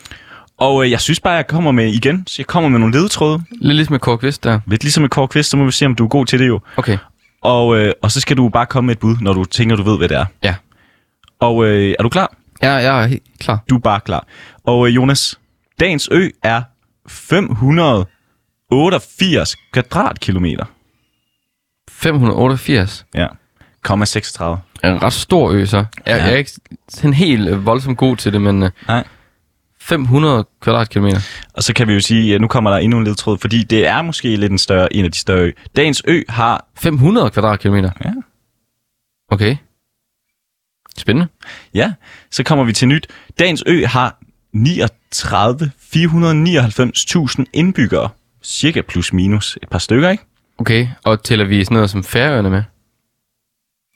Og 0.59 0.85
øh, 0.85 0.91
jeg 0.91 1.01
synes 1.01 1.21
bare, 1.21 1.35
at 1.35 1.37
jeg 1.37 1.47
kommer 1.47 1.73
med 1.73 1.93
igen. 1.95 2.25
Så 2.27 2.35
jeg 2.39 2.47
kommer 2.47 2.69
med 2.71 2.79
nogle 2.79 2.95
ledetråde. 2.95 3.43
Lidt 3.51 3.77
ligesom 3.77 3.93
med 3.93 4.01
Kåre 4.01 4.19
Kvist 4.19 4.45
der. 4.45 4.61
Lidt 4.67 4.83
ligesom 4.85 5.01
med 5.01 5.09
Kåre 5.11 5.29
Kvist, 5.29 5.51
så 5.51 5.57
må 5.57 5.65
vi 5.65 5.73
se, 5.73 5.87
om 5.87 5.95
du 5.95 6.05
er 6.05 6.09
god 6.09 6.27
til 6.27 6.39
det 6.39 6.49
jo. 6.49 6.61
Okay. 6.77 6.99
Og, 7.43 7.77
øh, 7.79 7.93
og 8.03 8.11
så 8.11 8.21
skal 8.21 8.37
du 8.37 8.49
bare 8.49 8.67
komme 8.67 8.87
med 8.87 8.95
et 8.95 8.99
bud, 8.99 9.17
når 9.21 9.33
du 9.33 9.45
tænker, 9.45 9.77
du 9.77 9.83
ved, 9.83 9.99
hvad 9.99 10.09
det 10.09 10.17
er. 10.17 10.25
Ja. 10.43 10.55
Og 11.41 11.65
øh, 11.67 11.95
er 11.99 12.03
du 12.03 12.09
klar? 12.09 12.35
Ja, 12.63 12.73
jeg 12.73 13.03
er 13.03 13.07
helt 13.07 13.23
klar. 13.41 13.59
Du 13.71 13.75
er 13.77 13.81
bare 13.81 14.01
klar. 14.01 14.27
Og 14.65 14.89
øh, 14.89 14.95
Jonas, 14.97 15.39
dagens 15.81 16.09
ø 16.13 16.29
er 16.43 16.63
588 17.09 19.57
kvadratkilometer. 19.73 20.65
588. 21.91 23.07
Ja. 23.15 23.27
36. 24.05 24.59
Er 24.83 24.93
en 24.93 25.03
ret 25.03 25.13
stor 25.13 25.51
ø, 25.51 25.65
så. 25.65 25.77
Jeg, 25.77 25.87
Ja. 26.07 26.17
jeg 26.17 26.33
er 26.33 26.37
ikke 26.37 26.51
sådan 26.89 27.15
helt 27.15 27.49
øh, 27.49 27.67
voldsomt 27.67 27.99
god 27.99 28.17
til 28.17 28.33
det, 28.33 28.41
men 28.43 28.63
øh, 28.63 28.71
Nej. 28.89 29.05
500 29.87 30.47
kvadratkilometer. 30.61 31.21
Og 31.55 31.63
så 31.63 31.75
kan 31.75 31.89
vi 31.89 31.93
jo 31.93 32.01
sige, 32.01 32.35
at 32.35 32.41
nu 32.41 32.49
kommer 32.49 32.71
der 32.71 32.79
endnu 32.79 32.99
en 32.99 33.05
ledtråd, 33.05 33.39
fordi 33.39 33.63
det 33.63 33.87
er 33.87 34.03
måske 34.03 34.37
lidt 34.37 34.53
en, 34.53 34.59
større, 34.59 34.93
en 34.93 35.05
af 35.05 35.13
de 35.13 35.19
større 35.19 35.41
ø. 35.41 35.53
Dagens 35.77 36.03
ø 36.07 36.23
har... 36.29 36.69
500 36.75 37.31
kvadratkilometer? 37.31 37.91
Ja. 38.05 38.13
Okay. 39.29 39.57
Spændende. 40.97 41.29
Ja, 41.75 41.93
så 42.31 42.43
kommer 42.43 42.65
vi 42.65 42.73
til 42.73 42.89
nyt. 42.89 43.07
Dagens 43.39 43.63
ø 43.67 43.85
har 43.87 44.19
39 44.53 45.71
499.000 45.81 47.45
indbyggere. 47.53 48.09
Cirka 48.43 48.81
plus 48.81 49.13
minus 49.13 49.59
et 49.63 49.69
par 49.69 49.79
stykker, 49.79 50.11
ikke? 50.11 50.25
Okay, 50.59 50.89
og 51.05 51.23
tæller 51.23 51.45
vi 51.45 51.65
sådan 51.65 51.75
noget 51.75 51.91
som 51.91 52.05
Færøerne 52.05 52.51
med? 52.51 52.63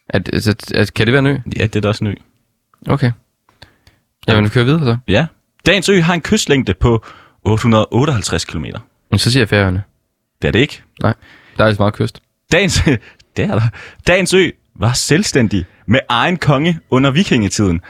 At, 0.08 0.30
altså, 0.32 0.54
at, 0.74 0.94
kan 0.94 1.06
det 1.06 1.12
være 1.12 1.18
en 1.18 1.26
ø? 1.26 1.36
Ja, 1.56 1.62
det 1.62 1.76
er 1.76 1.80
da 1.80 1.88
også 1.88 2.04
en 2.04 2.10
ø. 2.10 2.14
Okay. 2.86 3.12
Jamen, 4.28 4.44
vi 4.44 4.48
kører 4.48 4.64
videre 4.64 4.84
så. 4.84 4.96
Ja. 5.08 5.26
Dagens 5.66 5.88
ø 5.88 6.00
har 6.00 6.14
en 6.14 6.20
kystlængde 6.20 6.74
på 6.74 7.04
858 7.44 8.44
km. 8.44 8.64
Men 9.10 9.18
så 9.18 9.30
siger 9.30 9.40
jeg 9.40 9.48
Færøerne. 9.48 9.82
Det 10.42 10.48
er 10.48 10.52
det 10.52 10.58
ikke. 10.58 10.82
Nej, 11.02 11.14
der 11.56 11.64
er 11.64 11.68
lidt 11.68 11.78
meget 11.78 11.94
kyst. 11.94 12.22
Dagens, 12.52 12.82
det 13.36 13.44
er 13.44 13.54
der. 13.54 13.68
Dagens 14.06 14.34
ø 14.34 14.50
var 14.74 14.92
selvstændig 14.92 15.64
med 15.86 16.00
egen 16.08 16.36
konge 16.36 16.78
under 16.90 17.10
vikingetiden. 17.10 17.80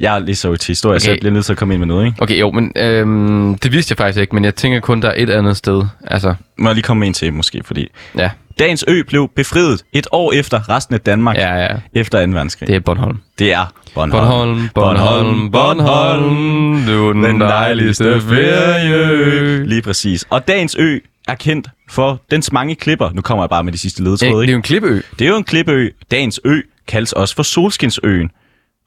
Jeg 0.00 0.14
er 0.14 0.18
lige 0.18 0.36
så 0.36 0.56
til 0.56 0.68
historie, 0.68 0.94
okay. 0.96 1.04
så 1.04 1.10
jeg 1.10 1.18
bliver 1.20 1.32
nødt 1.32 1.44
til 1.44 1.52
at 1.52 1.58
komme 1.58 1.74
ind 1.74 1.78
med 1.78 1.86
noget, 1.86 2.06
ikke? 2.06 2.22
Okay, 2.22 2.40
jo, 2.40 2.50
men 2.50 2.72
øhm, 2.76 3.58
det 3.58 3.72
vidste 3.72 3.92
jeg 3.92 3.96
faktisk 3.96 4.20
ikke, 4.20 4.34
men 4.34 4.44
jeg 4.44 4.54
tænker 4.54 4.80
kun, 4.80 5.02
der 5.02 5.08
er 5.08 5.14
et 5.16 5.30
andet 5.30 5.56
sted. 5.56 5.82
Altså, 6.06 6.34
Må 6.58 6.68
jeg 6.68 6.74
lige 6.74 6.82
komme 6.82 7.00
med 7.00 7.08
en 7.08 7.14
til, 7.14 7.32
måske, 7.32 7.60
fordi... 7.64 7.88
ja, 8.18 8.30
Dagens 8.58 8.84
ø 8.88 9.02
blev 9.02 9.30
befriet 9.36 9.82
et 9.92 10.06
år 10.12 10.32
efter 10.32 10.68
resten 10.68 10.94
af 10.94 11.00
Danmark, 11.00 11.36
ja, 11.36 11.54
ja. 11.56 11.68
efter 11.94 12.26
2. 12.26 12.32
verdenskrig. 12.32 12.66
Det 12.66 12.76
er 12.76 12.80
Bornholm. 12.80 13.18
det 13.38 13.52
er 13.52 13.72
Bornholm. 13.94 14.68
Bornholm, 14.74 15.50
Bornholm, 15.50 15.50
Bornholm, 15.50 16.86
du 16.86 17.08
er 17.08 17.12
den 17.28 17.40
dejligste 17.40 18.20
ferie. 18.20 19.66
Lige 19.66 19.82
præcis. 19.82 20.24
Og 20.30 20.48
dagens 20.48 20.76
ø 20.78 20.98
er 21.28 21.34
kendt 21.34 21.68
for 21.90 22.20
dens 22.30 22.52
mange 22.52 22.74
klipper. 22.74 23.10
Nu 23.14 23.20
kommer 23.20 23.44
jeg 23.44 23.50
bare 23.50 23.64
med 23.64 23.72
de 23.72 23.78
sidste 23.78 24.02
Ja, 24.02 24.08
ledetråde, 24.08 24.30
det 24.32 24.36
er 24.36 24.42
ikke? 24.42 24.52
jo 24.52 24.56
en 24.56 24.62
klippeø. 24.62 25.00
Det 25.18 25.24
er 25.24 25.28
jo 25.28 25.36
en 25.36 25.44
klippeø. 25.44 25.88
Dagens 26.10 26.40
ø 26.44 26.60
kaldes 26.88 27.12
også 27.12 27.36
for 27.36 27.42
Solskinsøen. 27.42 28.30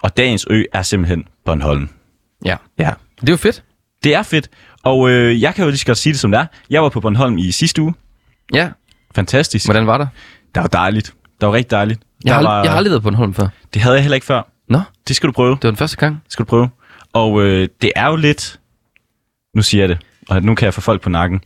Og 0.01 0.17
dagens 0.17 0.45
ø 0.49 0.63
er 0.73 0.81
simpelthen 0.81 1.27
Bornholm. 1.45 1.89
Ja. 2.45 2.55
Ja. 2.79 2.91
Det 3.21 3.29
er 3.29 3.33
jo 3.33 3.37
fedt. 3.37 3.63
Det 4.03 4.15
er 4.15 4.23
fedt. 4.23 4.49
Og 4.83 5.09
øh, 5.09 5.41
jeg 5.41 5.55
kan 5.55 5.63
jo 5.63 5.69
lige 5.69 5.77
så 5.79 5.85
godt 5.85 5.97
sige 5.97 6.13
det, 6.13 6.19
som 6.19 6.31
det 6.31 6.39
er. 6.39 6.45
Jeg 6.69 6.83
var 6.83 6.89
på 6.89 6.99
Bornholm 6.99 7.37
i 7.37 7.51
sidste 7.51 7.81
uge. 7.81 7.93
Ja, 8.53 8.69
Fantastisk. 9.15 9.65
hvordan 9.65 9.87
var 9.87 9.97
der? 9.97 10.07
Det 10.55 10.61
var 10.61 10.67
dejligt. 10.67 11.13
Det 11.41 11.47
var 11.47 11.53
rigtig 11.53 11.71
dejligt. 11.71 11.99
Jeg 12.25 12.35
har, 12.35 12.41
var, 12.43 12.63
jeg 12.63 12.71
har 12.71 12.77
aldrig 12.77 12.91
været 12.91 13.01
på 13.03 13.09
Bornholm 13.09 13.33
før. 13.33 13.47
Det 13.73 13.81
havde 13.81 13.95
jeg 13.95 14.03
heller 14.03 14.15
ikke 14.15 14.25
før. 14.25 14.41
Nå, 14.69 14.81
Det 15.07 15.15
skal 15.15 15.27
du 15.27 15.31
prøve. 15.33 15.55
det 15.55 15.63
var 15.63 15.69
den 15.69 15.77
første 15.77 15.97
gang. 15.97 16.21
Det 16.25 16.33
skal 16.33 16.45
du 16.45 16.49
prøve. 16.49 16.69
Og 17.13 17.41
øh, 17.41 17.67
det 17.81 17.91
er 17.95 18.07
jo 18.07 18.15
lidt... 18.15 18.59
Nu 19.55 19.61
siger 19.61 19.81
jeg 19.81 19.89
det, 19.89 19.97
og 20.29 20.41
nu 20.43 20.55
kan 20.55 20.65
jeg 20.65 20.73
få 20.73 20.81
folk 20.81 21.01
på 21.01 21.09
nakken. 21.09 21.41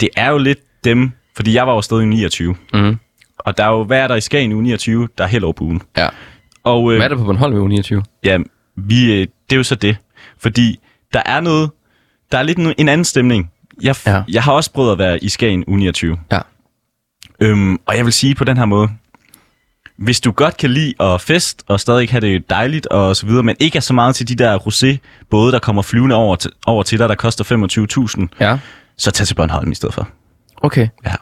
Det 0.00 0.08
er 0.16 0.30
jo 0.30 0.38
lidt 0.38 0.58
dem... 0.84 1.10
Fordi 1.36 1.54
jeg 1.54 1.66
var 1.66 1.72
jo 1.74 1.82
stadig 1.82 2.02
i 2.02 2.06
29. 2.06 2.56
Mhm. 2.72 2.98
Og 3.38 3.56
der 3.56 3.64
er 3.64 3.68
jo, 3.70 3.84
hvad 3.84 3.98
er 4.00 4.08
der 4.08 4.14
i 4.14 4.20
Skagen 4.20 4.50
i 4.50 4.54
uge 4.54 4.62
29? 4.62 5.08
Der 5.18 5.24
er 5.24 5.28
helt 5.28 5.44
over 5.44 5.52
på 5.52 5.64
ugen. 5.64 5.82
Ja. 5.96 6.08
Og 6.64 6.92
øh, 6.92 6.96
Hvad 6.98 7.04
er 7.04 7.08
der 7.08 7.16
på 7.16 7.24
Bornholm 7.24 7.56
i 7.56 7.58
uge 7.58 7.68
29? 7.68 8.02
ja, 8.24 8.38
vi, 8.76 9.12
øh, 9.12 9.18
det 9.20 9.52
er 9.52 9.56
jo 9.56 9.62
så 9.62 9.74
det. 9.74 9.96
Fordi 10.38 10.78
der 11.12 11.22
er 11.26 11.40
noget... 11.40 11.70
Der 12.32 12.38
er 12.38 12.42
lidt 12.42 12.58
en, 12.58 12.74
en 12.78 12.88
anden 12.88 13.04
stemning. 13.04 13.50
Jeg, 13.82 13.96
Ja. 14.06 14.22
jeg 14.28 14.42
har 14.42 14.52
også 14.52 14.72
prøvet 14.72 14.92
at 14.92 14.98
være 14.98 15.24
i 15.24 15.28
Skagen 15.28 15.64
uge 15.66 15.78
29. 15.78 16.16
Ja. 16.32 16.38
Øhm, 17.40 17.78
og 17.86 17.96
jeg 17.96 18.04
vil 18.04 18.12
sige 18.12 18.34
på 18.34 18.44
den 18.44 18.56
her 18.56 18.64
måde, 18.64 18.88
hvis 19.96 20.20
du 20.20 20.30
godt 20.32 20.56
kan 20.56 20.70
lide 20.70 20.94
at 21.00 21.20
fest, 21.20 21.64
og 21.68 21.80
stadig 21.80 22.08
have 22.10 22.20
det 22.20 22.50
dejligt 22.50 22.86
og 22.86 23.16
så 23.16 23.26
videre, 23.26 23.42
men 23.42 23.56
ikke 23.60 23.76
er 23.76 23.80
så 23.80 23.92
meget 23.94 24.14
til 24.16 24.28
de 24.28 24.34
der 24.34 24.58
rosé-både, 24.58 25.52
der 25.52 25.58
kommer 25.58 25.82
flyvende 25.82 26.14
over 26.14 26.36
til, 26.36 26.50
over 26.66 26.82
til 26.82 26.98
dig, 26.98 27.08
der 27.08 27.14
koster 27.14 27.44
25.000, 28.30 28.36
Ja. 28.40 28.58
så 28.98 29.10
tag 29.10 29.26
til 29.26 29.34
Bornholm 29.34 29.72
i 29.72 29.74
stedet 29.74 29.94
for. 29.94 30.08
Okay. 30.56 30.88
Ja. 31.06 31.12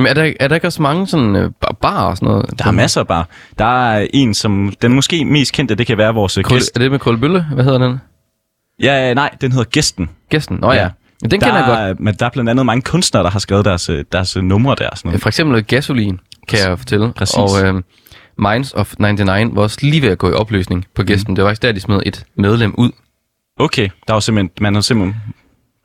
Jamen, 0.00 0.10
er 0.10 0.14
der, 0.14 0.32
er 0.40 0.48
der 0.48 0.54
ikke 0.54 0.66
også 0.66 0.82
mange 0.82 1.06
sådan 1.06 1.36
øh, 1.36 1.50
bar- 1.80 2.04
og 2.04 2.16
sådan 2.16 2.28
noget? 2.28 2.58
Der 2.58 2.66
er 2.66 2.70
masser 2.70 3.02
bare. 3.02 3.24
Der 3.58 3.90
er 3.90 4.06
en, 4.12 4.34
som 4.34 4.72
den 4.82 4.92
måske 4.94 5.24
mest 5.24 5.52
kendte, 5.52 5.74
det 5.74 5.86
kan 5.86 5.98
være 5.98 6.14
vores 6.14 6.38
øh, 6.38 6.44
Krøl, 6.44 6.58
gæst. 6.58 6.76
er 6.76 6.80
det 6.80 6.90
med 6.90 6.98
Krølbølle? 6.98 7.46
Hvad 7.54 7.64
hedder 7.64 7.78
den? 7.78 8.00
Ja, 8.82 9.14
nej, 9.14 9.30
den 9.40 9.52
hedder 9.52 9.64
Gæsten. 9.64 10.10
Gæsten? 10.30 10.58
Nå 10.60 10.72
ja. 10.72 10.82
Ja. 10.82 10.88
Den 11.22 11.30
der, 11.30 11.36
kender 11.38 11.56
jeg 11.56 11.86
godt. 11.88 12.00
Men 12.00 12.14
der 12.14 12.26
er 12.26 12.30
blandt 12.30 12.50
andet 12.50 12.66
mange 12.66 12.82
kunstnere, 12.82 13.24
der 13.24 13.30
har 13.30 13.38
skrevet 13.38 13.64
deres, 13.64 13.88
øh, 13.88 14.04
deres 14.12 14.36
øh, 14.36 14.42
numre 14.42 14.74
der. 14.78 14.88
Sådan 14.94 15.08
noget. 15.08 15.22
For 15.22 15.28
eksempel 15.28 15.64
gasolin, 15.64 16.20
kan 16.48 16.58
jeg 16.58 16.78
fortælle. 16.78 17.12
Præcis. 17.12 17.36
Og 17.36 17.48
øh, 17.66 17.82
Minds 18.38 18.72
of 18.72 18.94
99 18.98 19.56
var 19.56 19.62
også 19.62 19.78
lige 19.82 20.02
ved 20.02 20.08
at 20.08 20.18
gå 20.18 20.30
i 20.30 20.32
opløsning 20.32 20.84
på 20.94 21.02
gæsten. 21.02 21.30
Mm. 21.32 21.34
Det 21.34 21.44
var 21.44 21.50
faktisk 21.50 21.62
der, 21.62 21.72
de 21.72 21.80
smed 21.80 22.00
et 22.06 22.24
medlem 22.36 22.74
ud. 22.78 22.90
Okay, 23.58 23.88
der 24.06 24.12
er 24.12 24.16
jo 24.16 24.20
simpelthen, 24.20 24.50
man 24.60 24.74
har 24.74 24.80
simpelthen, 24.80 25.22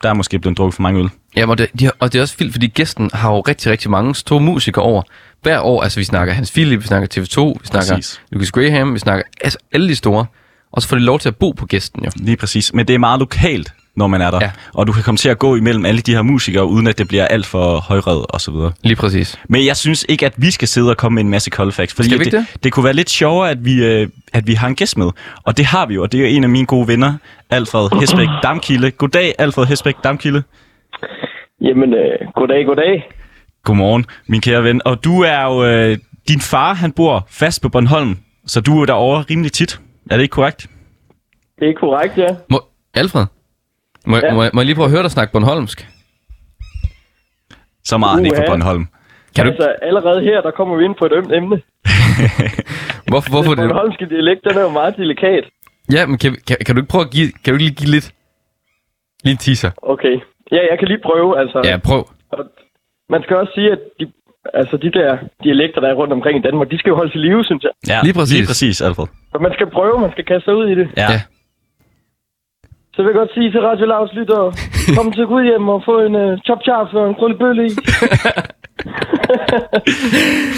der 0.04 0.10
er 0.10 0.14
måske 0.14 0.40
blevet 0.40 0.58
drukket 0.58 0.74
for 0.74 0.82
mange 0.82 1.00
øl. 1.00 1.10
Ja, 1.38 1.48
og 1.48 1.58
det, 1.58 1.68
de, 1.80 1.92
og 2.00 2.14
det 2.14 2.20
er 2.20 2.22
også 2.24 2.36
vildt, 2.40 2.54
fordi 2.54 2.68
gæsten 2.68 3.10
har 3.14 3.32
jo 3.32 3.40
rigtig, 3.42 3.72
rigtig 3.72 3.92
mange 3.92 4.16
store 4.16 4.40
musikere 4.40 4.86
over. 4.86 5.02
Hver 5.42 5.60
år, 5.60 5.82
altså 5.84 6.00
vi 6.00 6.04
snakker 6.04 6.34
Hans 6.34 6.52
Philip, 6.52 6.82
vi 6.82 6.88
snakker 6.88 7.08
TV2, 7.08 7.60
vi 7.62 7.68
snakker 7.68 7.96
Præcis. 7.96 8.22
Lucas 8.32 8.52
Graham, 8.52 8.94
vi 8.94 9.00
snakker 9.00 9.24
altså 9.42 9.60
alle 9.72 9.88
de 9.90 9.96
store. 9.96 10.26
Og 10.72 10.82
så 10.82 10.88
får 10.88 10.98
de 10.98 11.04
lov 11.04 11.20
til 11.20 11.30
at 11.30 11.36
bo 11.36 11.52
på 11.52 11.66
gæsten 11.66 12.04
jo. 12.06 12.12
Lige 12.16 12.38
præcis. 12.38 12.74
Men 12.74 12.88
det 12.88 12.94
er 12.94 12.98
meget 13.00 13.20
lokalt. 13.20 13.74
når 13.96 14.08
man 14.08 14.22
er 14.22 14.32
der. 14.32 14.40
Ja. 14.42 14.52
Og 14.74 14.88
du 14.88 14.92
kan 14.92 15.04
komme 15.04 15.18
til 15.18 15.30
at 15.30 15.40
gå 15.40 15.56
imellem 15.56 15.86
alle 15.86 16.02
de 16.02 16.12
her 16.14 16.22
musikere, 16.22 16.66
uden 16.66 16.88
at 16.88 16.98
det 16.98 17.08
bliver 17.08 17.26
alt 17.28 17.46
for 17.46 17.78
højred 17.80 18.34
og 18.34 18.42
så 18.42 18.52
videre. 18.52 18.72
Lige 18.84 18.96
præcis. 18.96 19.40
Men 19.50 19.66
jeg 19.66 19.78
synes 19.78 20.06
ikke, 20.10 20.26
at 20.26 20.34
vi 20.38 20.52
skal 20.52 20.68
sidde 20.68 20.90
og 20.90 20.98
komme 20.98 21.16
med 21.16 21.24
en 21.24 21.30
masse 21.30 21.50
cold 21.50 21.72
facts. 21.72 21.94
Fordi 21.96 22.10
Skal 22.10 22.20
vi 22.20 22.26
ikke 22.26 22.38
det, 22.38 22.48
det? 22.54 22.64
det 22.64 22.72
kunne 22.72 22.84
være 22.84 22.94
lidt 22.94 23.10
sjovere, 23.10 23.50
at 23.50 23.66
vi, 23.66 23.86
øh, 23.86 24.08
at 24.34 24.48
vi 24.48 24.54
har 24.54 24.68
en 24.68 24.76
gæst 24.76 24.98
med. 24.98 25.10
Og 25.44 25.58
det 25.58 25.66
har 25.66 25.86
vi 25.86 25.94
jo, 25.94 26.04
og 26.04 26.12
det 26.12 26.22
er 26.22 26.28
en 26.28 26.44
af 26.44 26.50
mine 26.50 26.66
gode 26.66 26.88
venner, 26.88 27.14
Alfred 27.50 28.00
Hesbæk 28.00 28.28
Damkilde. 28.44 28.92
Goddag, 28.92 29.36
Alfred 29.38 29.66
Hesbæk 29.66 29.96
Damkilde. 30.04 30.44
Jamen, 31.66 31.94
øh, 31.94 32.32
goddag, 32.36 32.66
goddag. 32.66 33.10
Godmorgen, 33.64 34.06
min 34.28 34.42
kære 34.42 34.64
ven. 34.64 34.82
Og 34.86 35.04
du 35.04 35.22
er 35.22 35.42
jo... 35.44 35.66
Øh, 35.66 35.98
din 36.30 36.40
far, 36.40 36.74
han 36.74 36.92
bor 36.92 37.28
fast 37.30 37.62
på 37.62 37.70
Bornholm, 37.70 38.18
så 38.46 38.62
du 38.62 38.82
er 38.82 38.86
derovre 38.86 39.22
rimelig 39.30 39.52
tit. 39.52 39.80
Er 40.12 40.16
det 40.16 40.22
ikke 40.24 40.34
korrekt? 40.34 40.68
Det 41.60 41.70
er 41.70 41.74
korrekt, 41.74 42.18
ja. 42.18 42.28
Må, 42.50 42.62
Alfred, 42.94 43.26
må, 44.06 44.16
ja. 44.18 44.34
Må, 44.34 44.44
jeg- 44.44 44.52
må 44.54 44.62
jeg 44.62 44.66
lige 44.66 44.76
prøve 44.76 44.86
at 44.86 44.92
høre 44.92 45.04
dig 45.04 45.12
snakke 45.12 45.32
Bornholmsk? 45.34 45.88
Så 47.84 47.98
meget 47.98 48.12
er 48.12 48.16
han 48.16 48.26
ikke 48.26 48.38
på. 48.38 48.52
Bornholm. 48.52 48.88
Kan 49.36 49.46
du, 49.46 49.52
altså, 49.52 49.68
allerede 49.82 50.22
her, 50.24 50.42
der 50.42 50.52
kommer 50.52 50.76
vi 50.78 50.86
ind 50.86 50.96
på 51.00 51.06
et 51.06 51.12
ømt 51.12 51.32
emne. 51.34 51.62
hvorfor, 53.12 53.30
hvorfor 53.30 53.56
det? 53.56 53.70
bornholmske 53.70 54.06
dialekt, 54.10 54.42
den 54.44 54.58
er 54.58 54.62
jo 54.62 54.70
meget 54.70 54.98
delikat. 54.98 55.44
Ja, 55.92 56.06
men 56.06 56.18
kan, 56.18 56.38
kan, 56.48 56.58
kan 56.66 56.76
du 56.76 56.82
ikke 56.82 56.90
prøve 56.92 57.04
at 57.06 57.12
give, 57.12 57.32
kan 57.44 57.54
du 57.54 57.54
ikke 57.54 57.64
lige 57.66 57.76
give 57.76 57.92
lidt, 57.92 58.12
lige 59.24 59.32
en 59.32 59.38
teaser? 59.38 59.72
Okay. 59.82 60.16
Ja, 60.52 60.62
jeg 60.72 60.76
kan 60.80 60.88
lige 60.88 61.04
prøve, 61.10 61.40
altså. 61.42 61.62
Ja, 61.70 61.78
prøv. 61.90 62.02
Man 63.10 63.24
skal 63.24 63.36
også 63.38 63.52
sige, 63.56 63.72
at 63.72 63.80
de, 64.00 64.06
altså, 64.54 64.78
de 64.78 64.92
der 64.98 65.18
dialekter, 65.44 65.80
der 65.82 65.90
er 65.90 65.94
rundt 66.02 66.14
omkring 66.14 66.36
i 66.40 66.42
Danmark, 66.48 66.72
de 66.72 66.78
skal 66.80 66.90
jo 66.90 66.96
holdes 66.96 67.16
i 67.16 67.18
live, 67.18 67.44
synes 67.44 67.64
jeg. 67.64 67.72
Ja, 67.92 68.00
Lige 68.04 68.14
præcis. 68.14 68.38
Lige 68.38 68.48
præcis, 68.48 68.82
Alfred. 68.82 69.08
Så 69.32 69.38
man 69.46 69.54
skal 69.54 69.68
prøve, 69.78 70.00
man 70.06 70.12
skal 70.12 70.26
kaste 70.26 70.46
sig 70.46 70.56
ud 70.56 70.68
i 70.74 70.76
det. 70.76 70.88
Ja. 70.98 71.12
Ja. 71.12 71.22
Så 72.94 73.02
vil 73.02 73.10
jeg 73.12 73.20
godt 73.22 73.34
sige 73.34 73.52
til 73.52 73.62
Radio 73.62 73.86
Lavs 73.86 74.14
lyttere, 74.14 74.54
kom 74.98 75.12
til 75.12 75.26
Gud 75.26 75.44
hjem 75.44 75.70
og 75.70 75.80
få 75.86 75.96
en 76.08 76.16
uh, 76.16 76.40
chop 76.46 76.62
chop 76.68 76.88
og 76.94 77.10
en 77.10 77.16
krøllebølle 77.16 77.62
i. 77.68 77.72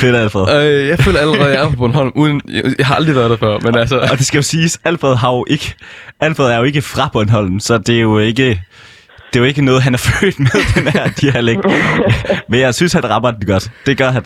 Fedt, 0.01 0.15
Alfred. 0.15 0.45
Øh, 0.57 0.87
jeg 0.87 0.99
føler 0.99 1.19
allerede, 1.19 1.51
jeg 1.53 1.65
er 1.65 1.69
på 1.69 1.75
Bornholm, 1.77 2.11
uden, 2.15 2.41
jeg, 2.47 2.63
jeg 2.79 2.85
har 2.87 2.95
aldrig 2.95 3.15
været 3.15 3.29
der 3.29 3.37
før, 3.37 3.59
men 3.65 3.77
altså... 3.77 3.97
Og 4.11 4.17
det 4.19 4.25
skal 4.25 4.37
jo 4.37 4.41
siges, 4.41 4.81
Alfred, 4.85 5.15
har 5.15 5.31
jo 5.35 5.45
ikke, 5.49 5.75
Alfred 6.19 6.45
er 6.45 6.57
jo 6.57 6.63
ikke 6.63 6.81
fra 6.81 7.09
Bornholm, 7.13 7.59
så 7.59 7.77
det 7.77 7.97
er 7.97 8.01
jo 8.01 8.17
ikke, 8.19 8.61
er 9.37 9.41
jo 9.41 9.45
ikke 9.45 9.61
noget, 9.61 9.83
han 9.83 9.93
er 9.93 9.97
født 10.19 10.39
med, 10.39 10.47
den 10.75 10.87
her 10.87 11.07
dialekt. 11.09 11.61
Men 12.49 12.59
jeg 12.59 12.75
synes, 12.75 12.93
han 12.93 13.09
rammer 13.09 13.31
den 13.31 13.45
godt. 13.47 13.71
Det 13.85 13.97
gør 13.97 14.11
han. 14.11 14.25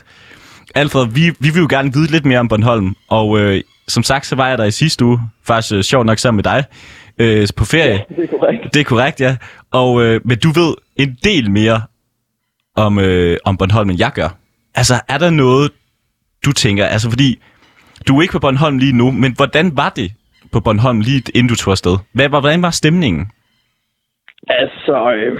Alfred, 0.75 1.07
vi, 1.07 1.29
vi 1.39 1.49
vil 1.49 1.59
jo 1.61 1.67
gerne 1.69 1.93
vide 1.93 2.11
lidt 2.11 2.25
mere 2.25 2.39
om 2.39 2.47
Bornholm, 2.47 2.95
og 3.09 3.39
øh, 3.39 3.61
som 3.87 4.03
sagt, 4.03 4.25
så 4.25 4.35
var 4.35 4.47
jeg 4.47 4.57
der 4.57 4.65
i 4.65 4.71
sidste 4.71 5.05
uge, 5.05 5.19
faktisk 5.47 5.73
øh, 5.73 5.83
sjovt 5.83 6.05
nok 6.05 6.19
sammen 6.19 6.35
med 6.37 6.43
dig, 6.43 6.63
øh, 7.17 7.47
på 7.57 7.65
ferie. 7.65 8.03
Det 8.09 8.23
er 8.23 8.27
korrekt. 8.39 8.73
Det 8.73 8.79
er 8.79 8.83
korrekt, 8.83 9.21
ja. 9.21 9.35
Og, 9.71 10.01
øh, 10.03 10.21
men 10.25 10.37
du 10.39 10.51
ved 10.51 10.73
en 10.97 11.17
del 11.23 11.51
mere 11.51 11.81
om, 12.75 12.99
øh, 12.99 13.37
om 13.45 13.57
Bornholm, 13.57 13.89
end 13.89 13.99
jeg 13.99 14.11
gør. 14.13 14.29
Altså, 14.75 14.99
er 15.07 15.17
der 15.17 15.29
noget, 15.29 15.71
du 16.45 16.51
tænker, 16.51 16.85
altså 16.85 17.09
fordi, 17.09 17.39
du 18.07 18.17
er 18.17 18.21
ikke 18.21 18.31
på 18.31 18.39
Bornholm 18.39 18.77
lige 18.77 18.93
nu, 18.93 19.11
men 19.11 19.33
hvordan 19.35 19.77
var 19.77 19.89
det 19.89 20.11
på 20.51 20.59
Bornholm 20.59 20.99
lige 21.01 21.23
inden 21.35 21.47
du 21.49 21.55
tog 21.55 21.71
afsted? 21.71 21.97
Hvad, 22.13 22.29
var- 22.29 22.39
hvordan 22.39 22.61
var 22.61 22.71
stemningen? 22.71 23.27
Altså, 24.47 24.95
øh, 25.15 25.39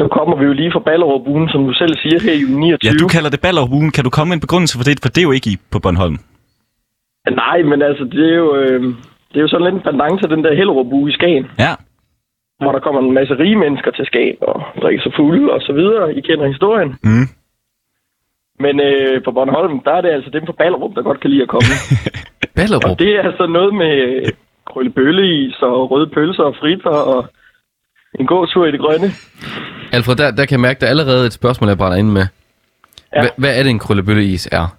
nu 0.00 0.08
kommer 0.08 0.36
vi 0.36 0.44
jo 0.44 0.52
lige 0.52 0.72
fra 0.72 0.78
Ballerup 0.88 1.26
som 1.52 1.66
du 1.66 1.72
selv 1.72 1.94
siger, 2.02 2.18
her 2.26 2.34
i 2.40 2.44
uge 2.52 2.60
29. 2.60 2.88
Ja, 2.88 2.92
du 3.04 3.08
kalder 3.08 3.30
det 3.30 3.40
Ballerup 3.40 3.92
Kan 3.94 4.04
du 4.04 4.10
komme 4.10 4.28
med 4.30 4.36
en 4.36 4.46
begrundelse 4.46 4.78
for 4.78 4.84
det? 4.84 4.98
For 5.02 5.08
det 5.08 5.18
er 5.22 5.28
jo 5.30 5.36
ikke 5.38 5.50
i 5.50 5.56
på 5.72 5.78
Bornholm. 5.78 6.18
Nej, 7.44 7.62
men 7.70 7.82
altså, 7.82 8.04
det 8.04 8.24
er 8.32 8.36
jo, 8.44 8.56
øh, 8.56 8.80
det 9.30 9.36
er 9.36 9.44
jo 9.46 9.48
sådan 9.48 9.64
lidt 9.66 9.74
en 9.74 9.86
pendant 9.88 10.20
til 10.20 10.30
den 10.34 10.44
der 10.44 10.54
Hellerup 10.54 10.86
uge 10.92 11.10
i 11.10 11.14
Skagen, 11.18 11.46
Ja, 11.58 11.72
hvor 12.62 12.72
der 12.72 12.80
kommer 12.80 13.00
en 13.00 13.14
masse 13.14 13.34
rige 13.38 13.56
mennesker 13.56 13.90
til 13.90 14.06
Skagen 14.06 14.36
og 14.40 14.56
drikker 14.82 15.02
sig 15.02 15.12
fulde 15.16 15.52
og 15.52 15.60
så 15.60 15.72
videre. 15.72 16.14
I 16.18 16.20
kender 16.20 16.46
historien. 16.46 16.90
mm. 17.02 17.26
Men 18.64 18.80
øh, 18.80 19.22
på 19.24 19.30
Bornholm, 19.32 19.80
der 19.86 19.92
er 19.92 20.00
det 20.00 20.08
altså 20.10 20.30
dem 20.30 20.46
fra 20.46 20.52
Ballerup, 20.60 20.94
der 20.94 21.02
godt 21.02 21.20
kan 21.20 21.30
lide 21.30 21.42
at 21.42 21.48
komme. 21.48 21.72
Ballerup. 22.56 22.84
og 22.90 22.98
det 22.98 23.10
er 23.16 23.22
altså 23.22 23.46
noget 23.46 23.74
med 23.74 23.94
øh, 24.08 24.26
krøllebølleis 24.70 25.56
og 25.62 25.90
røde 25.90 26.06
pølser 26.14 26.42
og 26.42 26.56
fritter 26.60 26.96
og 27.14 27.20
en 28.20 28.26
god 28.26 28.46
tur 28.46 28.66
i 28.66 28.72
det 28.72 28.80
grønne. 28.80 29.08
Alfred, 29.92 30.16
der, 30.16 30.30
der 30.30 30.44
kan 30.46 30.52
jeg 30.52 30.60
mærke, 30.60 30.80
der 30.80 30.86
er 30.86 30.90
allerede 30.90 31.26
et 31.26 31.32
spørgsmål, 31.32 31.68
jeg 31.68 31.78
brænder 31.78 31.98
ind 31.98 32.10
med. 32.10 32.26
Ja. 33.14 33.20
Hva, 33.20 33.28
hvad 33.36 33.58
er 33.58 33.62
det, 33.62 33.70
en 33.70 33.78
krøllebølleis 33.78 34.48
er? 34.52 34.76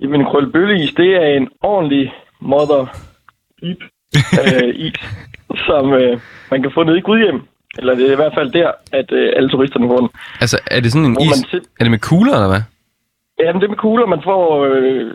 Jamen, 0.00 0.20
en 0.20 0.26
krøllebølleis, 0.26 0.90
det 0.96 1.10
er 1.14 1.36
en 1.36 1.48
ordentlig 1.62 2.14
mother 2.40 2.82
deep 3.62 3.80
øh, 4.44 4.74
is, 4.74 4.94
som 5.66 5.92
øh, 5.92 6.20
man 6.50 6.62
kan 6.62 6.70
få 6.74 6.82
nede 6.82 6.98
i 6.98 7.00
Gudhjem. 7.00 7.40
Eller 7.78 7.94
det 7.94 8.08
er 8.08 8.12
i 8.12 8.16
hvert 8.22 8.34
fald 8.34 8.50
der, 8.52 8.70
at 8.92 9.12
øh, 9.12 9.32
alle 9.36 9.48
turisterne 9.48 9.88
den. 9.88 10.08
Altså, 10.40 10.58
er 10.70 10.80
det 10.80 10.92
sådan 10.92 11.06
en 11.06 11.12
Hvor 11.12 11.22
is? 11.22 11.52
man 11.52 11.62
Er 11.80 11.84
det 11.84 11.90
med 11.90 11.98
kugler, 11.98 12.34
eller 12.34 12.48
hvad? 12.48 12.62
Jamen, 13.38 13.60
det 13.62 13.70
med 13.70 13.76
kugler, 13.76 14.06
man 14.06 14.22
får 14.24 14.64
øh, 14.64 15.14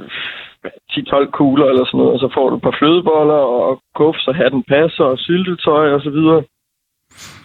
10-12 0.66 1.32
kugler 1.38 1.66
eller 1.72 1.86
sådan 1.86 1.98
noget, 1.98 2.14
og 2.14 2.20
så 2.20 2.30
får 2.36 2.50
du 2.50 2.56
et 2.56 2.62
par 2.68 2.76
flødeboller 2.80 3.42
og 3.68 3.82
kufs 3.96 4.28
og 4.28 4.36
hatten 4.36 4.64
passer 4.74 5.04
og 5.04 5.18
syltetøj 5.18 5.86
og 5.96 6.02
så 6.02 6.10
videre. 6.18 6.42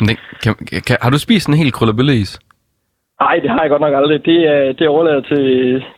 Men 0.00 0.08
det- 0.08 0.18
Kan, 0.42 0.54
kan, 0.86 0.96
har 1.02 1.10
du 1.10 1.18
spist 1.18 1.48
en 1.48 1.54
hel 1.54 1.72
krøllebølleis? 1.72 2.40
Nej, 3.20 3.36
det 3.42 3.50
har 3.50 3.60
jeg 3.62 3.70
godt 3.70 3.80
nok 3.86 3.94
aldrig. 3.94 4.24
Det 4.24 4.38
er, 4.54 4.72
det 4.76 4.80
er 4.84 4.88
overladet 4.88 5.24
til 5.32 5.44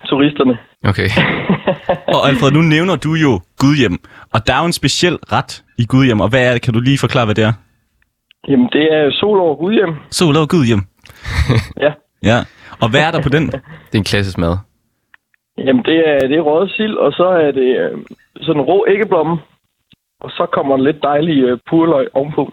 turisterne. 0.08 0.58
Okay. 0.90 1.08
Og 2.14 2.28
Alfred, 2.28 2.50
nu 2.50 2.60
nævner 2.62 2.96
du 2.96 3.12
jo 3.14 3.32
Gudhjem. 3.60 3.96
Og 4.34 4.46
der 4.46 4.52
er 4.54 4.60
jo 4.60 4.66
en 4.66 4.72
speciel 4.72 5.16
ret 5.32 5.64
i 5.78 5.84
Gudhjem. 5.86 6.20
Og 6.20 6.28
hvad 6.28 6.48
er 6.48 6.52
det? 6.52 6.62
Kan 6.62 6.74
du 6.74 6.80
lige 6.80 6.98
forklare, 6.98 7.24
hvad 7.24 7.34
det 7.34 7.44
er? 7.44 7.52
Jamen, 8.48 8.68
det 8.72 8.84
er 8.94 9.10
sol 9.20 9.38
over 9.38 9.54
Gudhjem. 9.56 9.94
Sol 10.10 10.36
over 10.36 10.46
Gudhjem. 10.46 10.80
Ja. 11.84 11.92
Ja. 12.22 12.38
Og 12.82 12.90
hvad 12.90 13.00
er 13.00 13.10
der 13.10 13.22
på 13.22 13.28
den? 13.28 13.46
Det 13.46 13.94
er 13.94 13.98
en 13.98 14.04
klassisk 14.04 14.38
mad. 14.38 14.56
Jamen, 15.66 15.84
det 15.84 16.08
er, 16.08 16.18
det 16.28 16.36
er 16.36 16.40
røget 16.40 16.70
sild, 16.76 16.94
og 16.94 17.12
så 17.12 17.24
er 17.26 17.50
det 17.50 17.76
øh, 17.82 17.98
sådan 18.40 18.60
en 18.60 18.66
rå 18.66 18.84
æggeblomme. 18.88 19.36
Og 20.20 20.30
så 20.30 20.46
kommer 20.52 20.76
der 20.76 20.84
lidt 20.84 21.02
dejlig 21.02 21.42
øh, 21.44 21.58
purløg 21.70 22.08
ovenpå. 22.14 22.52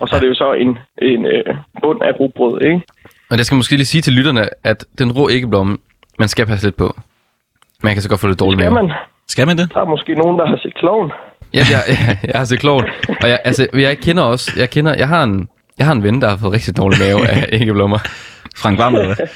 Og 0.00 0.08
så 0.08 0.16
er 0.16 0.20
det 0.20 0.28
jo 0.28 0.34
så 0.34 0.52
en, 0.52 0.78
en 1.02 1.26
øh, 1.26 1.54
bund 1.82 2.02
af 2.02 2.12
rugbrød, 2.20 2.62
ikke? 2.62 2.80
Og 3.30 3.36
jeg 3.36 3.44
skal 3.46 3.56
måske 3.56 3.76
lige 3.76 3.86
sige 3.86 4.02
til 4.02 4.12
lytterne, 4.12 4.48
at 4.64 4.84
den 4.98 5.12
rå 5.12 5.30
æggeblomme, 5.30 5.78
man 6.18 6.28
skal 6.28 6.46
passe 6.46 6.66
lidt 6.66 6.76
på. 6.76 6.96
Man 7.82 7.92
kan 7.92 8.02
så 8.02 8.08
godt 8.08 8.20
få 8.20 8.26
lidt 8.26 8.40
dårligt 8.40 8.60
Skal 8.62 8.72
mave. 8.72 8.86
man? 8.88 8.94
Skal 9.28 9.46
man 9.46 9.58
det? 9.58 9.74
Der 9.74 9.80
er 9.80 9.84
måske 9.84 10.14
nogen, 10.14 10.38
der 10.38 10.46
har 10.46 10.56
set 10.62 10.74
kloven. 10.74 11.12
Ja, 11.54 11.58
jeg, 11.70 11.82
jeg, 11.88 12.18
jeg 12.24 12.38
har 12.40 12.44
set 12.44 12.60
kloven. 12.60 12.84
Og 13.22 13.28
jeg, 13.28 13.38
altså, 13.44 13.66
jeg 13.74 13.98
kender 13.98 14.22
også, 14.22 14.52
jeg 14.56 14.70
kender, 14.70 14.94
jeg 14.94 15.08
har 15.08 15.22
en, 15.22 15.48
jeg 15.78 15.86
har 15.86 15.92
en 15.94 16.02
ven, 16.02 16.20
der 16.22 16.28
har 16.28 16.36
fået 16.36 16.52
rigtig 16.52 16.76
dårlig 16.76 16.98
mave 16.98 17.28
af 17.28 17.48
æggeblommer. 17.52 17.98
Frank 18.56 18.78
Varm, 18.78 18.94
eller 18.94 19.14
hvad? 19.14 19.26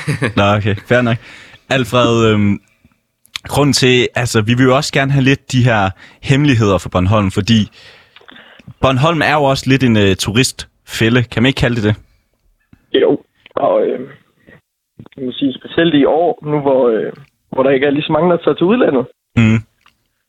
Nå, 0.36 0.56
okay. 0.56 0.76
Fair 0.88 1.02
nok. 1.02 1.16
Alfred, 1.76 2.12
øhm, 2.28 2.60
grunden 3.52 3.72
til, 3.72 4.08
altså, 4.14 4.42
vi 4.42 4.54
vil 4.54 4.64
jo 4.70 4.76
også 4.76 4.92
gerne 4.92 5.12
have 5.12 5.24
lidt 5.24 5.52
de 5.52 5.64
her 5.64 5.90
hemmeligheder 6.22 6.78
for 6.78 6.88
Bornholm, 6.88 7.30
fordi 7.30 7.60
Bornholm 8.80 9.20
er 9.30 9.34
jo 9.34 9.44
også 9.52 9.64
lidt 9.70 9.82
en 9.88 9.96
uh, 9.96 10.14
turistfælde. 10.24 11.22
Kan 11.22 11.42
man 11.42 11.48
ikke 11.48 11.60
kalde 11.64 11.76
det 11.76 11.84
det? 11.84 11.94
Jo. 13.02 13.10
Og 13.56 13.74
øh, 13.86 14.00
jeg 15.16 15.24
må 15.24 15.32
sige, 15.32 15.54
specielt 15.60 15.94
i 15.94 16.04
år, 16.04 16.30
nu 16.50 16.60
hvor, 16.60 16.88
øh, 16.88 17.12
hvor 17.52 17.62
der 17.62 17.70
ikke 17.70 17.86
er 17.86 17.90
lige 17.90 18.02
så 18.08 18.12
mange, 18.12 18.30
der 18.30 18.36
tager 18.36 18.54
til 18.54 18.66
udlandet, 18.66 19.06
Mm. 19.36 19.58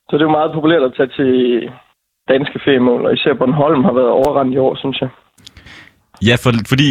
så 0.09 0.11
det 0.17 0.21
er 0.21 0.29
jo 0.31 0.39
meget 0.39 0.53
populært 0.53 0.83
at 0.83 0.93
tage 0.97 1.11
til 1.19 1.31
danske 2.33 2.59
feriemål, 2.65 3.05
og 3.05 3.13
især 3.13 3.33
Bornholm 3.33 3.83
har 3.83 3.93
været 3.93 4.09
overrendt 4.09 4.53
i 4.53 4.57
år, 4.57 4.75
synes 4.75 5.01
jeg. 5.01 5.09
Ja, 6.27 6.35
for, 6.43 6.51
fordi 6.71 6.89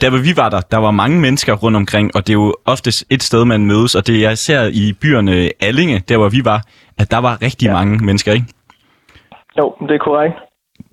der 0.00 0.10
hvor 0.10 0.18
vi 0.18 0.32
var 0.42 0.48
der, 0.48 0.60
der 0.60 0.76
var 0.76 0.90
mange 0.90 1.20
mennesker 1.20 1.52
rundt 1.54 1.76
omkring, 1.76 2.10
og 2.16 2.20
det 2.26 2.30
er 2.32 2.40
jo 2.44 2.54
oftest 2.66 3.04
et 3.10 3.22
sted, 3.22 3.44
man 3.44 3.66
mødes, 3.66 3.94
og 3.94 4.06
det 4.06 4.24
er 4.26 4.30
især 4.30 4.62
i 4.82 4.92
byerne 5.02 5.50
Allinge, 5.60 5.98
der 6.08 6.16
hvor 6.18 6.28
vi 6.28 6.40
var, 6.44 6.60
at 6.98 7.10
der 7.10 7.18
var 7.18 7.42
rigtig 7.42 7.66
ja. 7.66 7.72
mange 7.72 8.04
mennesker, 8.06 8.32
ikke? 8.32 8.46
Jo, 9.58 9.74
det 9.88 9.90
er 9.94 9.98
korrekt. 9.98 10.34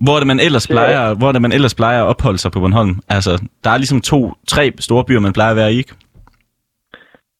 Hvor 0.04 0.14
er 0.14 0.18
det, 0.18 0.26
man 0.26 0.40
ellers 0.40 0.62
Det 0.66 0.70
er- 0.70 0.74
plejer, 0.74 1.14
hvor 1.14 1.28
er 1.28 1.32
det, 1.32 1.42
man 1.42 1.52
ellers 1.52 1.74
plejer 1.74 2.02
at 2.02 2.06
opholde 2.08 2.38
sig 2.38 2.52
på 2.52 2.60
Bornholm? 2.60 2.94
Altså, 3.08 3.32
der 3.64 3.70
er 3.70 3.76
ligesom 3.78 4.00
to, 4.00 4.32
tre 4.48 4.72
store 4.80 5.04
byer, 5.04 5.20
man 5.20 5.32
plejer 5.32 5.50
at 5.50 5.56
være 5.56 5.72
i, 5.72 5.76
ikke? 5.76 5.94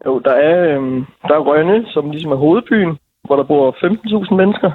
Jo, 0.06 0.18
der 0.18 0.34
er, 0.48 0.58
øh, 0.70 0.82
der 1.28 1.34
er 1.38 1.46
Rønne, 1.48 1.86
som 1.94 2.10
ligesom 2.10 2.32
er 2.32 2.36
hovedbyen, 2.36 2.92
hvor 3.26 3.36
der 3.36 3.44
bor 3.44 3.76
15.000 3.84 4.34
mennesker. 4.36 4.70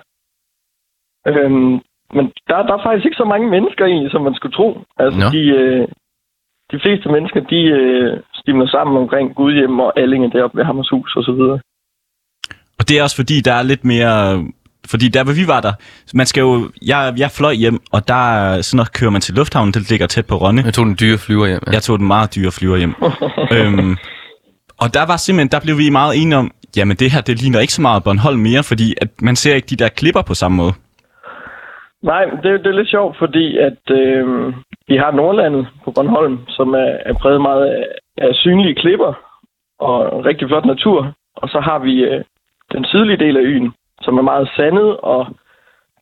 Øhm, 1.27 1.73
men 2.15 2.25
der, 2.49 2.57
der 2.67 2.73
er 2.77 2.83
faktisk 2.83 3.05
ikke 3.05 3.21
så 3.23 3.27
mange 3.33 3.47
mennesker 3.49 3.85
egentlig, 3.85 4.11
som 4.11 4.21
man 4.21 4.35
skulle 4.35 4.55
tro. 4.55 4.69
Altså, 4.97 5.19
Nå. 5.19 5.25
de, 5.35 5.41
øh, 5.59 5.87
de 6.71 6.79
fleste 6.83 7.09
mennesker, 7.09 7.39
de 7.39 7.61
øh, 7.79 8.19
stimler 8.33 8.67
sammen 8.67 8.97
omkring 8.97 9.35
Gudhjem 9.35 9.79
og 9.79 9.99
Allinge 9.99 10.31
deroppe 10.31 10.57
ved 10.57 10.65
Hammershus 10.65 11.15
og 11.15 11.23
så 11.23 11.31
videre. 11.31 11.59
Og 12.79 12.89
det 12.89 12.99
er 12.99 13.03
også 13.03 13.15
fordi, 13.15 13.41
der 13.41 13.53
er 13.53 13.63
lidt 13.63 13.85
mere... 13.85 14.43
Fordi 14.91 15.07
der, 15.07 15.23
hvor 15.23 15.33
vi 15.41 15.47
var 15.47 15.61
der, 15.61 15.73
man 16.13 16.25
skal 16.25 16.41
jo... 16.41 16.69
Jeg, 16.87 17.13
jeg 17.17 17.29
fløj 17.39 17.53
hjem, 17.53 17.79
og 17.91 18.07
der 18.07 18.23
er 18.37 18.61
sådan 18.61 18.77
noget, 18.77 18.93
kører 18.93 19.11
man 19.11 19.21
til 19.21 19.35
lufthavnen, 19.35 19.73
det 19.73 19.89
ligger 19.89 20.07
tæt 20.07 20.25
på 20.25 20.35
Rønne. 20.35 20.61
Jeg 20.65 20.73
tog 20.73 20.85
den 20.85 20.97
dyre 21.01 21.17
flyver 21.17 21.47
hjem. 21.47 21.63
Ja. 21.67 21.71
Jeg 21.71 21.81
tog 21.81 21.99
den 21.99 22.07
meget 22.07 22.35
dyre 22.35 22.51
flyver 22.51 22.77
hjem. 22.77 22.95
øhm, 23.55 23.95
og 24.83 24.87
der 24.93 25.05
var 25.11 25.17
simpelthen, 25.17 25.51
der 25.55 25.59
blev 25.65 25.77
vi 25.77 25.89
meget 25.89 26.13
enige 26.21 26.37
om, 26.37 26.51
jamen 26.77 26.97
det 26.97 27.11
her, 27.11 27.21
det 27.21 27.41
ligner 27.41 27.59
ikke 27.59 27.73
så 27.73 27.81
meget 27.81 28.03
Bornholm 28.03 28.39
mere, 28.39 28.63
fordi 28.63 28.87
at 29.03 29.09
man 29.21 29.35
ser 29.35 29.55
ikke 29.55 29.71
de 29.73 29.81
der 29.83 29.89
klipper 29.89 30.21
på 30.21 30.33
samme 30.33 30.57
måde. 30.57 30.73
Nej, 32.03 32.23
det, 32.43 32.51
det 32.63 32.69
er 32.69 32.79
lidt 32.79 32.89
sjovt, 32.89 33.17
fordi 33.23 33.57
at 33.57 33.83
øh, 34.01 34.53
vi 34.89 34.95
har 34.97 35.11
Nordlandet 35.11 35.67
på 35.83 35.91
Bornholm, 35.91 36.37
som 36.47 36.73
er, 36.73 36.91
er 37.09 37.13
præget 37.21 37.41
meget 37.41 37.65
af, 37.65 37.85
af 38.17 38.29
synlige 38.35 38.75
klipper 38.75 39.13
og 39.79 40.25
rigtig 40.25 40.47
flot 40.47 40.65
natur. 40.65 41.13
Og 41.35 41.49
så 41.49 41.59
har 41.59 41.79
vi 41.79 41.93
øh, 42.03 42.23
den 42.71 42.85
sydlige 42.85 43.17
del 43.25 43.37
af 43.37 43.41
øen, 43.41 43.71
som 44.01 44.17
er 44.17 44.21
meget 44.21 44.49
sandet 44.55 44.97
og 44.97 45.27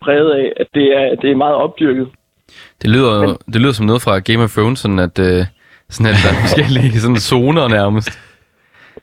præget 0.02 0.32
af, 0.32 0.54
at 0.62 0.68
det 0.74 0.88
er, 0.98 1.16
det 1.16 1.32
er 1.32 1.36
meget 1.36 1.56
opdyrket. 1.56 2.08
Det 2.82 2.90
lyder, 2.90 3.14
jo- 3.24 3.38
det 3.54 3.62
lyder 3.62 3.74
som 3.74 3.86
noget 3.86 4.02
fra 4.02 4.20
Game 4.20 4.44
of 4.44 4.54
Thrones, 4.56 4.80
sådan 4.80 5.00
at, 5.00 5.20
øh, 5.20 5.42
sådan 5.90 6.12
at 6.12 6.18
der 6.24 6.30
er 6.34 6.40
forskellige 6.46 7.00
sådan 7.04 7.24
zoner 7.32 7.68
nærmest. 7.80 8.12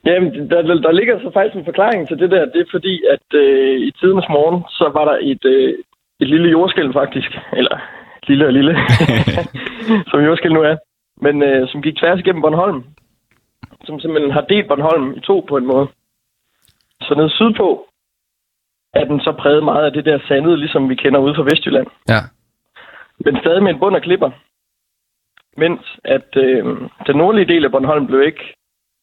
Jamen, 0.07 0.51
der, 0.51 0.62
der, 0.62 0.75
der 0.75 0.92
ligger 0.92 1.18
så 1.18 1.31
faktisk 1.35 1.57
en 1.59 1.64
forklaring 1.70 2.09
til 2.09 2.18
det 2.18 2.31
der. 2.31 2.44
Det 2.44 2.61
er 2.61 2.70
fordi, 2.77 2.94
at 3.14 3.27
øh, 3.42 3.81
i 3.88 3.90
tidens 4.01 4.27
morgen, 4.29 4.64
så 4.68 4.90
var 4.97 5.05
der 5.05 5.16
et, 5.23 5.44
øh, 5.44 5.75
et 6.20 6.29
lille 6.29 6.51
jordskælv 6.51 6.92
faktisk. 6.92 7.31
Eller 7.53 7.77
lille 8.29 8.47
og 8.47 8.53
lille, 8.53 8.75
som 10.11 10.25
jordskælv 10.25 10.55
nu 10.55 10.63
er. 10.63 10.77
Men 11.21 11.43
øh, 11.43 11.69
som 11.69 11.83
gik 11.83 11.97
tværs 11.97 12.21
igennem 12.21 12.43
Bornholm. 12.43 12.85
Som 13.85 14.01
simpelthen 14.01 14.33
har 14.33 14.41
delt 14.41 14.69
Bornholm 14.69 15.17
i 15.17 15.21
to 15.21 15.47
på 15.49 15.57
en 15.57 15.67
måde. 15.67 15.87
Så 17.01 17.15
nede 17.15 17.31
sydpå 17.31 17.87
er 18.95 19.05
den 19.05 19.21
så 19.21 19.33
præget 19.33 19.65
meget 19.65 19.85
af 19.87 19.93
det 19.93 20.05
der 20.05 20.19
sandede, 20.29 20.57
ligesom 20.57 20.89
vi 20.89 20.95
kender 20.95 21.21
ude 21.21 21.35
fra 21.35 21.43
Vestjylland. 21.43 21.87
Ja. 22.09 22.21
Men 23.25 23.37
stadig 23.41 23.63
med 23.63 23.73
en 23.73 23.79
bund 23.79 23.97
af 23.97 24.03
klipper. 24.03 24.31
Mens 25.57 25.81
at 26.05 26.29
øh, 26.37 26.65
den 27.07 27.17
nordlige 27.17 27.49
del 27.53 27.65
af 27.65 27.71
Bornholm 27.71 28.07
blev 28.07 28.23
ikke 28.23 28.55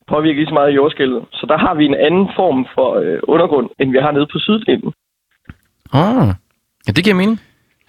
påvirket 0.07 0.35
lige 0.39 0.47
så 0.47 0.53
meget 0.53 0.67
af 0.67 0.75
jordskælvet. 0.75 1.25
Så 1.31 1.45
der 1.45 1.57
har 1.57 1.73
vi 1.73 1.85
en 1.85 1.95
anden 1.95 2.29
form 2.35 2.67
for 2.75 2.89
øh, 2.95 3.19
undergrund, 3.23 3.69
end 3.79 3.91
vi 3.91 3.97
har 3.97 4.11
nede 4.11 4.27
på 4.33 4.39
syddelen. 4.39 4.93
Oh. 5.93 6.27
Ja, 6.87 6.91
det 6.95 7.03
giver 7.03 7.15
mening. 7.15 7.39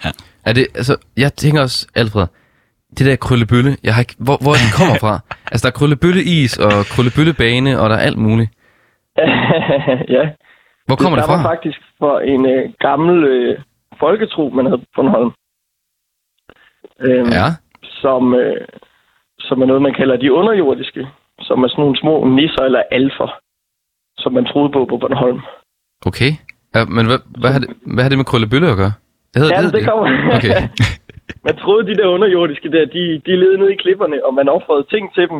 Ja. 0.04 0.10
Er 0.46 0.52
det, 0.52 0.66
altså, 0.74 0.96
jeg 1.16 1.32
tænker 1.32 1.60
også, 1.62 1.88
Alfred, 1.94 2.26
det 2.98 3.06
der 3.06 3.16
krøllebølle, 3.16 3.76
jeg 3.84 3.94
har 3.94 4.00
ikke, 4.00 4.14
hvor, 4.26 4.36
hvor 4.44 4.54
den 4.62 4.70
kommer 4.78 4.96
fra? 5.04 5.14
altså, 5.52 5.62
der 5.68 5.70
er 5.72 5.78
krøllebølleis 5.78 6.58
og 6.58 6.72
krøllebøllebane, 6.92 7.80
og 7.80 7.90
der 7.90 7.96
er 7.96 8.00
alt 8.08 8.18
muligt. 8.18 8.50
ja, 10.16 10.24
Hvor 10.86 10.96
kommer 10.96 11.16
det, 11.18 11.24
det 11.24 11.30
fra? 11.32 11.48
faktisk 11.52 11.78
fra 11.98 12.12
en 12.32 12.42
øh, 12.54 12.62
gammel 12.86 13.16
øh, 13.24 13.58
folketro, 14.02 14.44
man 14.56 14.66
havde 14.66 14.78
på 14.78 14.86
Bornholm. 14.96 15.30
Øh, 17.06 17.24
Ja. 17.38 17.46
som, 18.02 18.34
øh, 18.34 18.60
som 19.38 19.62
er 19.62 19.66
noget, 19.66 19.82
man 19.82 19.94
kalder 19.94 20.16
de 20.16 20.32
underjordiske. 20.32 21.06
Som 21.40 21.64
er 21.64 21.68
sådan 21.68 21.82
nogle 21.82 21.98
små 22.02 22.14
nisser 22.36 22.62
eller 22.68 22.82
alfer, 22.90 23.28
som 24.16 24.32
man 24.32 24.44
troede 24.44 24.72
på 24.72 24.80
på 24.90 24.96
Bornholm. 24.96 25.40
Okay. 26.06 26.32
Ja, 26.74 26.84
men 26.84 27.06
hvad, 27.06 27.18
hvad, 27.40 27.50
har 27.52 27.58
det, 27.58 27.68
hvad 27.94 28.02
har 28.04 28.08
det 28.08 28.18
med 28.18 28.24
krøllebølle 28.24 28.70
at 28.70 28.76
gøre? 28.76 28.92
Det 29.32 29.38
hedder, 29.42 29.54
Ja, 29.54 29.60
hedder 29.62 29.78
det 29.78 29.88
kommer. 29.90 30.06
Okay. 30.36 30.58
man 31.46 31.56
troede, 31.56 31.86
de 31.90 31.98
der 32.00 32.06
underjordiske 32.16 32.68
der, 32.74 32.84
de, 32.96 33.02
de 33.26 33.40
levede 33.42 33.58
nede 33.58 33.72
i 33.74 33.82
klipperne, 33.84 34.26
og 34.26 34.34
man 34.34 34.48
offrede 34.48 34.84
ting 34.94 35.14
til 35.14 35.28
dem. 35.30 35.38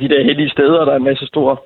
De 0.00 0.08
der 0.12 0.24
hellige 0.28 0.50
steder, 0.50 0.84
der 0.84 0.92
er 0.92 0.96
en 0.96 1.10
masse 1.10 1.26
store 1.26 1.56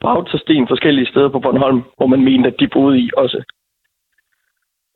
bautasten 0.00 0.68
forskellige 0.68 1.10
steder 1.12 1.28
på 1.28 1.38
Bornholm, 1.40 1.82
hvor 1.96 2.06
man 2.06 2.24
mente, 2.24 2.48
at 2.48 2.60
de 2.60 2.68
boede 2.68 2.98
i 3.04 3.10
også. 3.16 3.38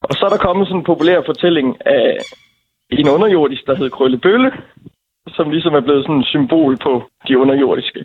Og 0.03 0.15
så 0.15 0.23
er 0.27 0.31
der 0.31 0.47
kommet 0.47 0.67
sådan 0.67 0.81
en 0.81 0.91
populær 0.93 1.19
fortælling 1.27 1.69
af 1.87 2.17
en 2.91 3.09
underjordisk, 3.09 3.67
der 3.67 3.75
hed 3.77 3.91
Krøllebølle, 3.91 4.51
som 5.29 5.51
ligesom 5.51 5.75
er 5.75 5.81
blevet 5.81 6.05
sådan 6.05 6.21
et 6.21 6.27
symbol 6.27 6.77
på 6.77 6.93
de 7.29 7.39
underjordiske. 7.39 8.05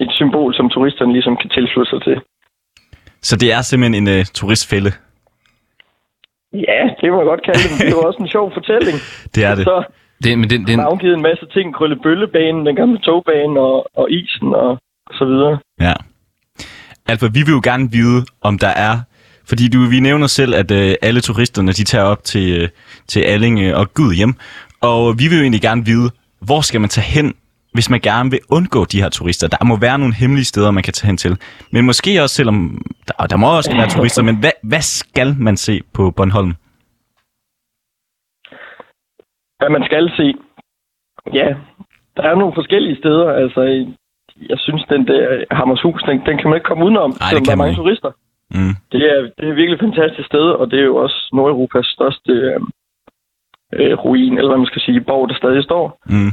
Et 0.00 0.12
symbol, 0.20 0.54
som 0.54 0.70
turisterne 0.70 1.12
ligesom 1.12 1.36
kan 1.36 1.50
tilslutte 1.50 1.90
sig 1.90 2.02
til. 2.02 2.16
Så 3.22 3.36
det 3.36 3.52
er 3.52 3.62
simpelthen 3.62 4.08
en 4.08 4.18
uh, 4.18 4.24
turistfælde. 4.34 4.92
Ja, 6.52 6.82
det 7.00 7.10
må 7.12 7.16
jeg 7.22 7.28
godt 7.32 7.42
kalde 7.48 7.62
det, 7.62 7.78
det 7.78 7.86
er 7.86 7.98
jo 8.00 8.06
også 8.10 8.18
en 8.22 8.28
sjov 8.28 8.52
fortælling. 8.52 8.96
Det 9.34 9.44
er 9.44 9.54
det. 9.54 9.64
Så 9.64 9.84
Det, 10.24 10.38
men 10.38 10.50
den, 10.50 10.60
den, 10.60 10.66
Den... 10.66 10.78
navngivet 10.78 11.14
en 11.14 11.22
masse 11.22 11.46
ting. 11.54 11.74
Krøllebøllebanen, 11.74 12.66
den 12.66 12.76
gamle 12.76 12.98
togbane 12.98 13.60
og, 13.60 13.86
og 13.96 14.10
isen 14.10 14.54
og, 14.54 14.70
og 15.06 15.14
så 15.18 15.24
videre. 15.24 15.58
Ja. 15.80 15.92
Altså, 17.08 17.28
vi 17.28 17.40
vil 17.46 17.52
jo 17.52 17.60
gerne 17.64 17.90
vide, 17.92 18.24
om 18.42 18.58
der 18.58 18.72
er... 18.86 18.94
Fordi 19.48 19.68
du, 19.68 19.78
vi 19.90 20.00
nævner 20.00 20.26
selv, 20.26 20.54
at 20.54 20.70
øh, 20.70 20.94
alle 21.02 21.20
turisterne, 21.20 21.72
de 21.72 21.84
tager 21.84 22.04
op 22.04 22.24
til, 22.24 22.62
øh, 22.62 22.68
til 23.08 23.20
Allinge 23.20 23.76
og 23.76 23.94
Gud 23.94 24.14
hjem. 24.14 24.34
Og 24.80 25.18
vi 25.18 25.28
vil 25.28 25.36
jo 25.36 25.42
egentlig 25.42 25.60
gerne 25.60 25.84
vide, 25.84 26.10
hvor 26.40 26.60
skal 26.60 26.80
man 26.80 26.90
tage 26.90 27.04
hen, 27.04 27.34
hvis 27.74 27.90
man 27.90 28.00
gerne 28.00 28.30
vil 28.30 28.40
undgå 28.50 28.84
de 28.84 29.02
her 29.02 29.08
turister. 29.08 29.48
Der 29.48 29.64
må 29.64 29.76
være 29.76 29.98
nogle 29.98 30.14
hemmelige 30.14 30.44
steder, 30.44 30.70
man 30.70 30.82
kan 30.82 30.92
tage 30.92 31.06
hen 31.06 31.16
til. 31.16 31.38
Men 31.72 31.86
måske 31.86 32.22
også, 32.22 32.34
selvom 32.34 32.56
der, 33.08 33.26
der 33.26 33.36
må 33.36 33.56
også 33.56 33.76
være 33.76 33.88
turister, 33.88 34.22
men 34.22 34.36
hvad, 34.40 34.52
hvad 34.62 34.80
skal 34.80 35.36
man 35.38 35.56
se 35.56 35.80
på 35.94 36.10
Bornholm? 36.10 36.52
Hvad 39.58 39.70
man 39.76 39.84
skal 39.84 40.10
se. 40.16 40.34
Ja, 41.34 41.48
der 42.16 42.22
er 42.22 42.34
nogle 42.34 42.54
forskellige 42.54 42.96
steder. 42.96 43.26
Altså, 43.42 43.60
jeg 44.50 44.58
synes, 44.58 44.82
den 44.88 45.06
der 45.06 45.44
Hammershus, 45.50 46.02
den, 46.02 46.20
den 46.26 46.36
kan 46.38 46.46
man 46.48 46.56
ikke 46.56 46.68
komme 46.70 46.84
udenom, 46.84 47.12
det 47.12 47.22
selvom 47.22 47.44
der 47.44 47.52
er 47.52 47.56
man 47.56 47.64
mange 47.64 47.72
ikke. 47.72 47.82
turister. 47.82 48.12
Mm. 48.54 48.74
Det 48.92 49.02
er, 49.12 49.18
det 49.38 49.44
er 49.48 49.54
virkelig 49.60 49.76
et 49.76 49.86
fantastisk 49.88 50.26
sted, 50.26 50.46
og 50.60 50.70
det 50.70 50.78
er 50.80 50.84
jo 50.92 50.96
også 50.96 51.18
Nordeuropas 51.32 51.86
største 51.86 52.32
øh, 52.32 52.60
øh, 53.78 53.94
ruin, 54.04 54.38
eller 54.38 54.50
hvad 54.50 54.58
man 54.58 54.72
skal 54.72 54.82
sige, 54.82 55.00
borg, 55.00 55.28
der 55.28 55.34
stadig 55.34 55.64
står. 55.64 55.84
Mm. 56.06 56.32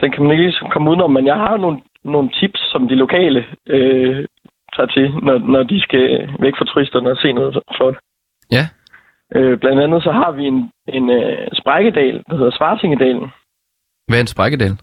Den 0.00 0.10
kan 0.12 0.22
man 0.22 0.32
ikke 0.32 0.44
ligesom 0.44 0.68
komme 0.70 0.90
udenom, 0.90 1.10
men 1.10 1.26
jeg 1.26 1.34
har 1.36 1.56
nogle, 1.56 1.80
nogle 2.04 2.30
tips, 2.40 2.60
som 2.72 2.88
de 2.88 2.94
lokale 2.94 3.44
øh, 3.66 4.26
tager 4.76 4.86
til, 4.86 5.14
når, 5.22 5.38
når 5.38 5.62
de 5.62 5.80
skal 5.80 6.28
væk 6.40 6.54
fra 6.58 6.64
turisterne 6.64 7.10
og 7.10 7.16
se 7.16 7.32
noget 7.32 7.58
flot. 7.76 7.96
Ja. 8.52 8.64
Øh, 9.34 9.58
blandt 9.58 9.80
andet 9.82 10.02
så 10.02 10.12
har 10.12 10.30
vi 10.30 10.44
en, 10.44 10.70
en 10.88 11.10
øh, 11.10 11.48
sprækkedal, 11.60 12.22
der 12.30 12.36
hedder 12.36 12.50
Svartingedalen. 12.56 13.30
hvad 14.08 14.18
er 14.18 14.20
en 14.20 14.26
sprækkedal? 14.26 14.76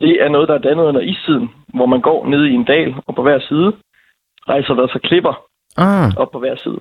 Det 0.00 0.22
er 0.24 0.28
noget, 0.28 0.48
der 0.48 0.54
er 0.54 0.58
dannet 0.68 0.84
under 0.84 1.00
istiden, 1.00 1.50
hvor 1.74 1.86
man 1.86 2.00
går 2.00 2.26
ned 2.26 2.44
i 2.44 2.52
en 2.54 2.64
dal, 2.64 2.94
og 3.06 3.14
på 3.14 3.22
hver 3.22 3.40
side 3.48 3.72
rejser 4.48 4.74
der 4.74 4.86
så 4.86 4.98
klipper 5.02 5.34
Ah, 5.76 6.12
op 6.16 6.30
på 6.32 6.38
hver 6.38 6.56
side. 6.56 6.80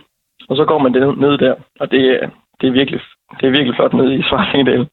Og 0.50 0.58
så 0.58 0.66
går 0.66 0.78
man 0.80 0.92
ned, 0.92 1.16
ned 1.16 1.38
der, 1.38 1.56
og 1.80 1.92
det 1.92 2.04
er, 2.10 2.30
det 2.62 2.68
er, 2.68 2.72
virkelig, 2.72 3.00
det 3.40 3.48
er 3.48 3.52
virkelig 3.52 3.76
flot 3.76 3.94
nede 3.94 4.16
i 4.16 4.24
Svartingedalen. 4.30 4.88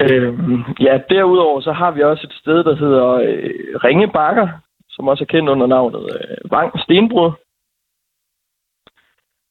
Øhm, 0.00 0.64
ja, 0.80 1.00
derudover 1.10 1.60
så 1.60 1.72
har 1.72 1.90
vi 1.90 2.02
også 2.02 2.26
et 2.26 2.38
sted, 2.40 2.64
der 2.64 2.76
hedder 2.76 3.08
øh, 3.12 3.76
Ringebakker, 3.84 4.48
som 4.90 5.08
også 5.08 5.24
er 5.24 5.32
kendt 5.32 5.48
under 5.48 5.66
navnet 5.66 6.02
øh, 6.02 6.50
Vang 6.50 6.80
Stenbrud, 6.80 7.30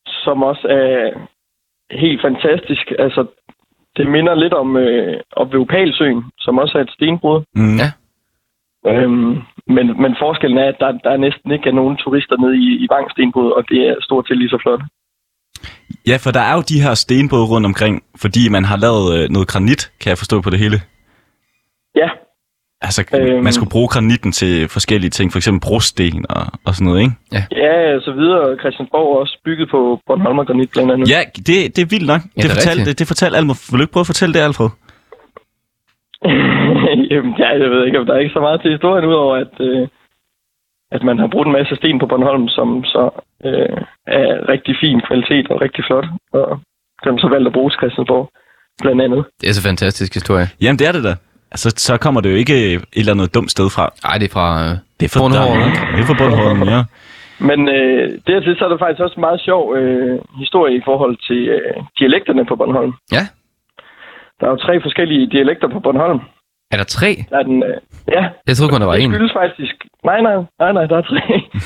som 0.05 0.43
også 0.43 0.67
er 0.67 1.11
helt 1.91 2.21
fantastisk. 2.21 2.91
Altså, 2.99 3.25
det 3.97 4.07
minder 4.07 4.35
lidt 4.35 4.53
om, 4.53 4.77
øh, 4.77 5.19
om 5.35 5.47
som 6.39 6.57
også 6.57 6.77
er 6.77 6.81
et 6.81 6.91
stenbrud. 6.91 7.41
Mm. 7.55 7.77
Ja. 7.81 7.89
Øhm, 8.91 9.41
men, 9.67 10.01
men 10.01 10.15
forskellen 10.19 10.57
er, 10.57 10.67
at 10.67 10.79
der, 10.79 10.91
der 10.91 11.17
næsten 11.17 11.51
ikke 11.51 11.69
er 11.69 11.73
nogen 11.73 11.97
turister 11.97 12.37
nede 12.37 12.57
i, 12.57 12.67
i 12.83 12.87
Vang 12.89 13.11
Stenbrud, 13.11 13.51
og 13.51 13.63
det 13.69 13.87
er 13.87 13.95
stort 14.01 14.27
set 14.27 14.37
lige 14.37 14.49
så 14.49 14.59
flot. 14.61 14.81
Ja, 16.07 16.17
for 16.17 16.31
der 16.31 16.39
er 16.39 16.53
jo 16.55 16.61
de 16.69 16.81
her 16.81 16.93
stenbrud 16.93 17.43
rundt 17.49 17.65
omkring, 17.65 18.03
fordi 18.15 18.49
man 18.49 18.65
har 18.65 18.77
lavet 18.77 19.07
øh, 19.23 19.29
noget 19.29 19.47
granit, 19.47 19.91
kan 20.01 20.09
jeg 20.09 20.17
forstå 20.17 20.41
på 20.41 20.49
det 20.49 20.59
hele. 20.59 20.81
Ja, 21.95 22.09
Altså, 22.81 23.01
Øhm. 23.13 23.43
man 23.43 23.53
skulle 23.53 23.69
bruge 23.69 23.87
granitten 23.87 24.31
til 24.31 24.67
forskellige 24.69 25.09
ting, 25.09 25.31
for 25.31 25.39
eksempel 25.39 25.61
brosten 25.69 26.25
og, 26.29 26.43
og 26.65 26.75
sådan 26.75 26.85
noget, 26.87 27.01
ikke? 27.01 27.13
ja, 27.51 27.95
og 27.95 28.01
så 28.01 28.11
videre. 28.11 28.57
Christiansborg 28.59 29.15
er 29.15 29.19
også 29.19 29.37
bygget 29.45 29.69
på 29.69 29.99
Bornholm 30.07 30.39
og 30.39 30.47
Granit 30.47 30.71
blandt 30.71 30.91
andet. 30.91 31.09
Ja, 31.09 31.19
det, 31.37 31.47
det 31.75 31.79
er 31.81 31.85
vildt 31.95 32.07
nok. 32.07 32.21
Ja, 32.21 32.41
det, 32.41 32.43
det 32.43 32.51
fortalte, 32.51 32.85
det, 32.85 32.99
det 32.99 33.07
fortalte 33.07 33.37
Alfred. 33.37 33.55
Vil 33.71 33.77
du 33.79 33.83
ikke 33.83 33.93
prøve 33.93 34.05
at 34.07 34.11
fortælle 34.13 34.33
det, 34.33 34.39
Alfred? 34.39 34.69
Jamen, 37.11 37.33
ja, 37.43 37.49
jeg 37.61 37.69
ved 37.73 37.85
ikke, 37.85 37.99
om 37.99 38.05
der 38.05 38.13
er 38.13 38.19
ikke 38.19 38.33
så 38.37 38.39
meget 38.47 38.61
til 38.61 38.71
historien, 38.71 39.05
udover 39.11 39.35
at, 39.43 39.53
øh, 39.59 39.87
at 40.91 41.03
man 41.03 41.17
har 41.19 41.27
brugt 41.27 41.47
en 41.47 41.53
masse 41.59 41.75
sten 41.75 41.99
på 41.99 42.05
Bornholm, 42.05 42.47
som 42.47 42.83
så 42.83 43.01
øh, 43.45 43.77
er 44.07 44.49
rigtig 44.49 44.75
fin 44.83 45.01
kvalitet 45.07 45.47
og 45.51 45.61
rigtig 45.61 45.83
flot. 45.87 46.05
Og 46.33 46.59
dem 47.05 47.17
så 47.19 47.27
valgt 47.27 47.47
at 47.47 47.53
bruge 47.53 47.69
til 47.71 47.77
Christiansborg, 47.81 48.29
blandt 48.81 49.01
andet. 49.01 49.25
det 49.41 49.49
er 49.49 49.53
så 49.53 49.63
fantastisk 49.69 50.13
historie. 50.13 50.47
Jamen, 50.61 50.79
det 50.79 50.87
er 50.87 50.91
det 50.91 51.03
da. 51.03 51.15
Altså, 51.51 51.69
så 51.77 51.97
kommer 51.97 52.21
det 52.21 52.29
jo 52.31 52.35
ikke 52.35 52.73
et 52.73 52.81
eller 52.95 53.13
andet 53.13 53.35
dumt 53.35 53.51
sted 53.51 53.67
fra. 53.75 53.83
Ej, 54.09 54.17
det 54.17 54.27
er 54.29 54.33
fra... 54.37 54.47
Øh, 54.65 54.71
Det 54.99 55.05
er 55.05 55.11
fra 55.13 55.19
Bornholm? 55.23 55.71
Det 55.95 56.01
er 56.03 56.07
fra 56.11 56.17
Bornholm, 56.21 56.61
ja. 56.75 56.81
Men 57.49 57.59
øh, 57.77 58.03
dertil 58.27 58.55
så 58.57 58.65
er 58.65 58.69
der 58.69 58.77
faktisk 58.83 59.01
også 59.05 59.15
en 59.17 59.25
meget 59.27 59.41
sjov 59.47 59.75
øh, 59.77 60.19
historie 60.43 60.73
i 60.77 60.81
forhold 60.89 61.15
til 61.27 61.41
øh, 61.55 61.75
dialekterne 61.99 62.45
på 62.45 62.55
Bornholm. 62.55 62.93
Ja. 63.11 63.23
Der 64.39 64.45
er 64.47 64.51
jo 64.51 64.57
tre 64.57 64.81
forskellige 64.81 65.27
dialekter 65.35 65.67
på 65.75 65.79
Bornholm. 65.79 66.19
er 66.73 66.77
der 66.77 66.83
tre? 66.97 67.09
Der 67.29 67.37
er 67.41 67.43
den, 67.43 67.63
øh, 67.63 67.77
ja, 68.15 68.23
Jeg 68.47 68.55
troede 68.55 68.71
kun, 68.71 68.81
der 68.81 68.87
var 68.87 68.95
det 68.95 69.03
en. 69.03 69.13
skyldes 69.13 69.33
faktisk... 69.41 69.75
Nej, 70.09 70.19
nej, 70.21 70.35
nej, 70.59 70.71
nej, 70.77 70.85
der 70.91 70.97
er 70.97 71.01
tre. 71.11 71.21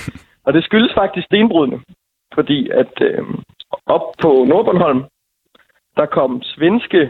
og 0.45 0.53
det 0.53 0.63
skyldes 0.63 0.93
faktisk 0.93 1.25
stenbrudene. 1.25 1.79
Fordi 2.33 2.69
at 2.69 3.01
øh, 3.01 3.23
op 3.85 4.01
på 4.21 4.45
Nordbornholm, 4.47 5.03
der 5.97 6.05
kom 6.05 6.41
svenske 6.43 7.09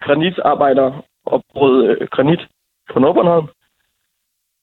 granitarbejdere 0.00 1.02
og 1.26 1.44
brød 1.54 1.88
øh, 1.88 2.08
granit 2.08 2.40
på 2.92 2.98
Nordbornholm. 2.98 3.48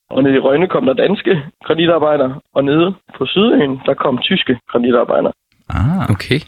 Og 0.09 0.23
nede 0.23 0.35
i 0.35 0.39
Rønne 0.39 0.67
kom 0.67 0.85
der 0.85 0.93
danske 0.93 1.43
granitarbejdere, 1.63 2.41
og 2.53 2.63
nede 2.63 2.95
på 3.17 3.25
Sydøen, 3.25 3.81
der 3.85 3.93
kom 3.93 4.19
tyske 4.21 4.59
granitarbejdere. 4.67 5.33
Ah. 5.69 6.09
Okay. 6.09 6.39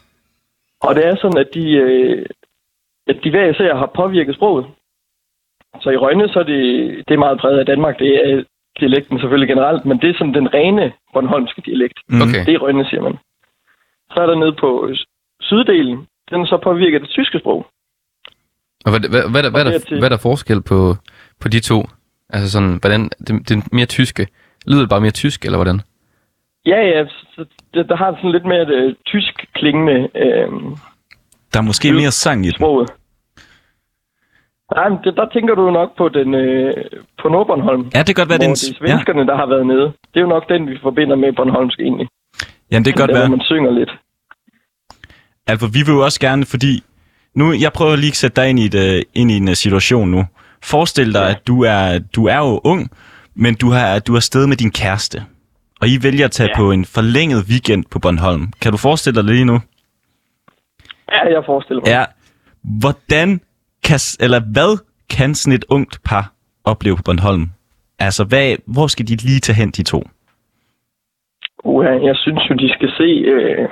Og 0.82 0.96
det 0.96 1.08
er 1.08 1.16
sådan, 1.16 1.38
at 1.38 1.50
de, 1.54 1.72
øh, 1.72 2.26
at 3.08 3.18
de 3.24 3.30
hver 3.30 3.50
især 3.50 3.76
har 3.76 3.92
påvirket 3.96 4.36
sproget. 4.36 4.66
Så 5.82 5.90
i 5.90 5.98
Rønne, 5.98 6.30
så 6.30 6.40
er 6.40 6.44
det, 6.44 6.64
det 7.08 7.14
er 7.14 7.26
meget 7.26 7.40
præget 7.40 7.60
af 7.60 7.66
Danmark. 7.66 8.00
Det 8.00 8.16
er 8.16 8.44
dialekten 8.80 9.20
selvfølgelig 9.20 9.48
generelt, 9.54 9.86
men 9.86 9.98
det 10.02 10.10
er 10.10 10.18
sådan 10.18 10.34
den 10.34 10.54
rene 10.54 10.94
Bornholmske 11.14 11.62
dialekt. 11.66 12.00
Mm. 12.10 12.22
Okay. 12.22 12.46
Det 12.46 12.54
er 12.54 12.60
Rønne, 12.60 12.86
siger 12.90 13.02
man. 13.02 13.16
Så 14.12 14.18
er 14.24 14.26
der 14.26 14.36
nede 14.36 14.56
på 14.60 14.70
syddelen, 15.42 15.98
den 16.32 16.46
så 16.46 16.58
påvirket 16.64 17.02
det 17.02 17.10
tyske 17.10 17.40
sprog. 17.40 17.66
Og 18.86 18.90
hvad, 18.92 19.00
hvad, 19.00 19.10
hvad, 19.10 19.42
hvad, 19.42 19.52
hvad, 19.52 19.66
er 19.66 19.80
der, 19.80 19.98
hvad 20.00 20.10
er 20.10 20.16
der 20.16 20.28
forskel 20.30 20.62
på, 20.62 20.96
på 21.42 21.48
de 21.48 21.60
to? 21.60 21.84
Altså 22.30 22.52
sådan, 22.52 22.78
hvordan, 22.82 23.02
det, 23.04 23.50
det 23.50 23.52
er 23.52 23.62
mere 23.72 23.86
tyske. 23.86 24.28
Lyder 24.68 24.80
det 24.82 24.90
bare 24.90 25.02
mere 25.02 25.12
tysk, 25.12 25.46
eller 25.46 25.58
hvordan? 25.58 25.82
Ja, 26.66 26.80
ja, 26.94 27.06
så 27.36 27.46
det, 27.74 27.90
der 27.90 27.96
har 27.96 28.16
sådan 28.16 28.32
lidt 28.32 28.46
mere 28.46 28.66
øh, 28.68 28.96
tysk 29.06 29.46
klingende 29.54 30.10
øh, 30.16 30.50
Der 31.54 31.60
er 31.60 31.62
måske 31.62 31.92
mere 31.92 32.12
sang 32.12 32.46
i 32.46 32.50
den. 32.50 32.56
sproget. 32.56 32.90
Nej, 34.76 34.90
men 34.90 35.00
det, 35.04 35.16
der 35.16 35.28
tænker 35.34 35.56
du 35.56 35.72
nok 35.72 35.98
på 35.98 36.10
den 36.10 36.34
øh, 36.34 36.74
på 37.22 37.30
Nordbornholm. 37.30 37.84
Ja, 37.96 38.00
det 38.00 38.16
kan 38.16 38.16
godt 38.16 38.30
være, 38.30 38.38
den... 38.38 38.50
det 38.50 38.70
er 38.70 38.76
svenskerne, 38.82 39.20
ja. 39.20 39.26
der 39.26 39.36
har 39.36 39.46
været 39.46 39.68
nede. 39.68 39.86
Det 40.12 40.18
er 40.20 40.22
jo 40.22 40.28
nok 40.28 40.50
den, 40.50 40.70
vi 40.70 40.78
forbinder 40.82 41.16
med 41.16 41.34
Bornholmsk 41.34 41.80
egentlig. 41.80 42.08
Ja, 42.72 42.78
det 42.78 42.86
kan 42.86 42.94
godt 42.96 43.10
der, 43.10 43.20
være. 43.20 43.30
man 43.30 43.42
synger 43.42 43.72
lidt. 43.72 43.92
Altså, 45.48 45.68
vi 45.68 45.80
vil 45.86 45.94
jo 45.94 46.04
også 46.04 46.20
gerne, 46.20 46.46
fordi... 46.46 46.84
Nu, 47.36 47.54
jeg 47.54 47.74
prøver 47.74 47.96
lige 47.96 48.08
at 48.08 48.16
sætte 48.16 48.42
dig 48.42 48.50
ind 48.50 48.60
i, 48.60 48.66
et, 48.66 48.76
øh, 48.76 49.02
ind 49.14 49.32
i 49.32 49.38
en 49.38 49.48
øh, 49.50 49.56
situation 49.56 50.10
nu. 50.12 50.26
Forestil 50.64 51.14
dig, 51.14 51.20
ja. 51.20 51.30
at 51.30 51.48
du 51.48 51.64
er, 51.64 52.00
du 52.16 52.26
er 52.26 52.38
jo 52.38 52.62
ung, 52.64 52.92
men 53.36 53.56
du 53.56 53.70
har, 53.70 54.00
du 54.00 54.14
har 54.14 54.20
sted 54.20 54.48
med 54.48 54.58
din 54.58 54.72
kæreste. 54.72 55.24
Og 55.82 55.88
I 55.88 56.04
vælger 56.04 56.26
at 56.26 56.32
tage. 56.32 56.50
Ja. 56.50 56.58
på 56.58 56.72
en 56.72 56.86
forlænget 56.86 57.46
weekend 57.50 57.86
på 57.92 58.00
Bornholm. 58.00 58.52
Kan 58.62 58.72
du 58.72 58.78
forestille 58.78 59.16
dig 59.16 59.24
det 59.24 59.34
lige 59.34 59.46
nu? 59.46 59.60
Ja, 61.12 61.34
jeg 61.36 61.44
forestiller 61.46 61.82
mig. 61.82 61.88
Ja. 61.88 62.06
Hvordan 62.82 63.42
kan, 63.88 64.00
eller 64.26 64.40
hvad 64.56 64.72
kan 65.16 65.36
sådan 65.36 65.58
et 65.60 65.66
ungt 65.70 66.00
par 66.10 66.26
opleve 66.72 66.96
på 66.98 67.04
Bornholm? 67.06 67.46
Altså, 68.00 68.24
hvad, 68.30 68.56
hvor 68.74 68.88
skal 68.88 69.08
de 69.08 69.16
lige 69.16 69.40
tage 69.40 69.56
hen, 69.62 69.72
de 69.72 69.84
to? 69.84 70.00
Uha, 71.64 71.90
jeg 72.10 72.16
synes 72.16 72.42
jo, 72.50 72.56
de 72.56 72.74
skal 72.74 72.90
se 73.00 73.10
øh, 73.34 73.68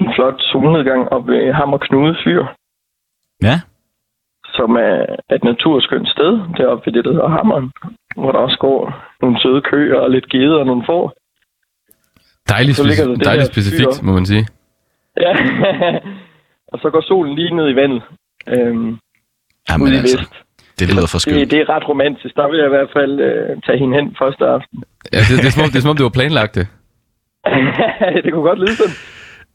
en 0.00 0.08
flot 0.16 0.38
solnedgang 0.40 1.08
op 1.08 1.26
ved 1.26 1.52
Hammer 1.52 1.78
Knude 1.78 2.16
Fyr, 2.24 2.44
Ja, 3.42 3.60
som 4.54 4.70
er 4.76 5.06
et 5.36 5.44
naturskønt 5.44 6.08
sted 6.08 6.32
deroppe 6.56 6.82
ved 6.86 6.92
det, 6.92 7.04
der 7.04 7.12
hedder 7.12 7.28
Hammeren, 7.28 7.72
hvor 8.16 8.32
der 8.32 8.38
også 8.38 8.58
går 8.58 8.80
nogle 9.22 9.40
søde 9.42 9.62
køer 9.62 9.98
og 10.00 10.10
lidt 10.10 10.28
geder 10.28 10.58
og 10.58 10.66
nogle 10.66 10.84
får. 10.86 11.12
Dejligt, 12.48 12.80
speci- 12.80 13.10
det 13.10 13.24
dejligt 13.24 13.52
specifikt, 13.52 13.94
fyr. 14.00 14.06
må 14.06 14.12
man 14.12 14.26
sige. 14.26 14.46
Ja, 15.20 15.32
og 16.72 16.78
så 16.82 16.90
går 16.90 17.00
solen 17.00 17.34
lige 17.34 17.56
ned 17.56 17.68
i 17.70 17.76
vandet 17.76 18.02
øhm, 18.54 18.98
Jamen, 19.70 19.86
ude 19.86 19.94
i 19.94 19.98
altså, 19.98 20.18
vest. 20.18 20.32
det 20.78 20.88
lyder 20.94 21.06
for 21.06 21.18
Det, 21.18 21.22
skønt. 21.22 21.50
det 21.50 21.58
er 21.60 21.68
ret 21.74 21.88
romantisk. 21.88 22.34
Der 22.36 22.46
vil 22.50 22.56
jeg 22.58 22.66
i 22.66 22.74
hvert 22.76 22.90
fald 22.96 23.20
øh, 23.20 23.56
tage 23.66 23.78
hende 23.78 23.94
hen 23.98 24.16
første 24.22 24.44
aften. 24.56 24.76
Ja, 25.12 25.18
det, 25.28 25.38
det, 25.42 25.46
er 25.46 25.50
som 25.50 25.62
om, 25.62 25.70
det 25.70 25.76
er 25.78 25.80
som 25.86 25.90
om, 25.90 25.96
det 25.96 26.04
var 26.04 26.16
planlagt 26.20 26.54
det. 26.54 26.66
det 28.24 28.32
kunne 28.32 28.42
godt 28.50 28.58
lyde 28.58 28.76
sådan. 28.76 28.94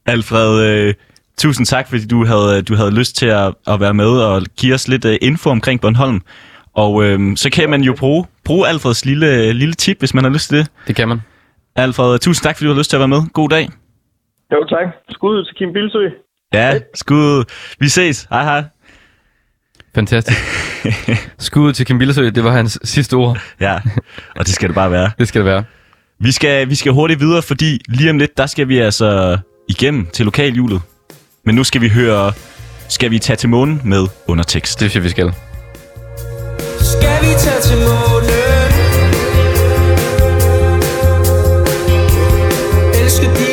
Alfred, 0.06 0.50
øh, 0.68 0.94
tusind 1.38 1.66
tak, 1.66 1.88
fordi 1.88 2.06
du 2.06 2.24
havde, 2.24 2.62
du 2.62 2.74
havde 2.74 2.98
lyst 2.98 3.16
til 3.16 3.26
at, 3.26 3.54
at 3.72 3.80
være 3.80 3.94
med 3.94 4.10
og 4.30 4.42
give 4.60 4.74
os 4.74 4.88
lidt 4.88 5.04
øh, 5.04 5.16
info 5.22 5.50
omkring 5.50 5.80
Bornholm. 5.80 6.20
Og 6.74 7.04
øh, 7.04 7.36
så 7.36 7.50
kan 7.50 7.70
man 7.70 7.82
jo 7.82 7.94
bruge, 7.98 8.24
bruge 8.44 8.68
Alfreds 8.68 9.04
lille, 9.04 9.52
lille 9.52 9.74
tip, 9.74 9.98
hvis 9.98 10.14
man 10.14 10.24
har 10.24 10.30
lyst 10.30 10.48
til 10.48 10.58
det. 10.58 10.66
Det 10.86 10.96
kan 10.96 11.08
man. 11.08 11.20
Alfred, 11.76 12.18
tusind 12.18 12.42
tak, 12.44 12.56
fordi 12.56 12.66
du 12.66 12.72
har 12.72 12.78
lyst 12.78 12.90
til 12.90 12.96
at 12.96 13.00
være 13.00 13.08
med. 13.08 13.22
God 13.32 13.48
dag. 13.48 13.68
Jo, 14.52 14.64
tak. 14.68 14.86
Skud 15.10 15.38
ud 15.38 15.44
til 15.44 15.54
Kim 15.56 15.72
Bilsø. 15.72 16.08
Ja, 16.54 16.78
skud. 16.94 17.44
Vi 17.80 17.88
ses. 17.88 18.26
Hej 18.30 18.42
hej. 18.44 18.62
Fantastisk. 19.94 20.38
Skud 21.38 21.72
til 21.72 21.86
Kim 21.86 21.98
Billesø, 21.98 22.30
det 22.30 22.44
var 22.44 22.50
hans 22.50 22.78
sidste 22.84 23.14
ord. 23.14 23.38
Ja, 23.60 23.78
og 24.36 24.46
det 24.46 24.54
skal 24.54 24.68
det 24.68 24.74
bare 24.74 24.90
være. 24.90 25.10
Det 25.18 25.28
skal 25.28 25.38
det 25.38 25.46
være. 25.46 25.64
Vi 26.20 26.32
skal, 26.32 26.68
vi 26.70 26.74
skal 26.74 26.92
hurtigt 26.92 27.20
videre, 27.20 27.42
fordi 27.42 27.80
lige 27.88 28.10
om 28.10 28.18
lidt, 28.18 28.36
der 28.36 28.46
skal 28.46 28.68
vi 28.68 28.78
altså 28.78 29.38
igennem 29.68 30.06
til 30.12 30.24
lokalhjulet. 30.24 30.80
Men 31.44 31.54
nu 31.54 31.64
skal 31.64 31.80
vi 31.80 31.88
høre, 31.88 32.32
skal 32.88 33.10
vi 33.10 33.18
tage 33.18 33.36
til 33.36 33.48
månen 33.48 33.80
med 33.84 34.06
undertekst. 34.26 34.80
Det 34.80 34.90
synes 34.90 35.04
vi 35.04 35.10
skal. 35.10 35.32
Skal 36.80 37.20
vi 37.22 37.32
tage 37.38 37.60
til 37.62 37.76
månen? 37.78 38.28
Elsker 43.04 43.34
dine 43.34 43.51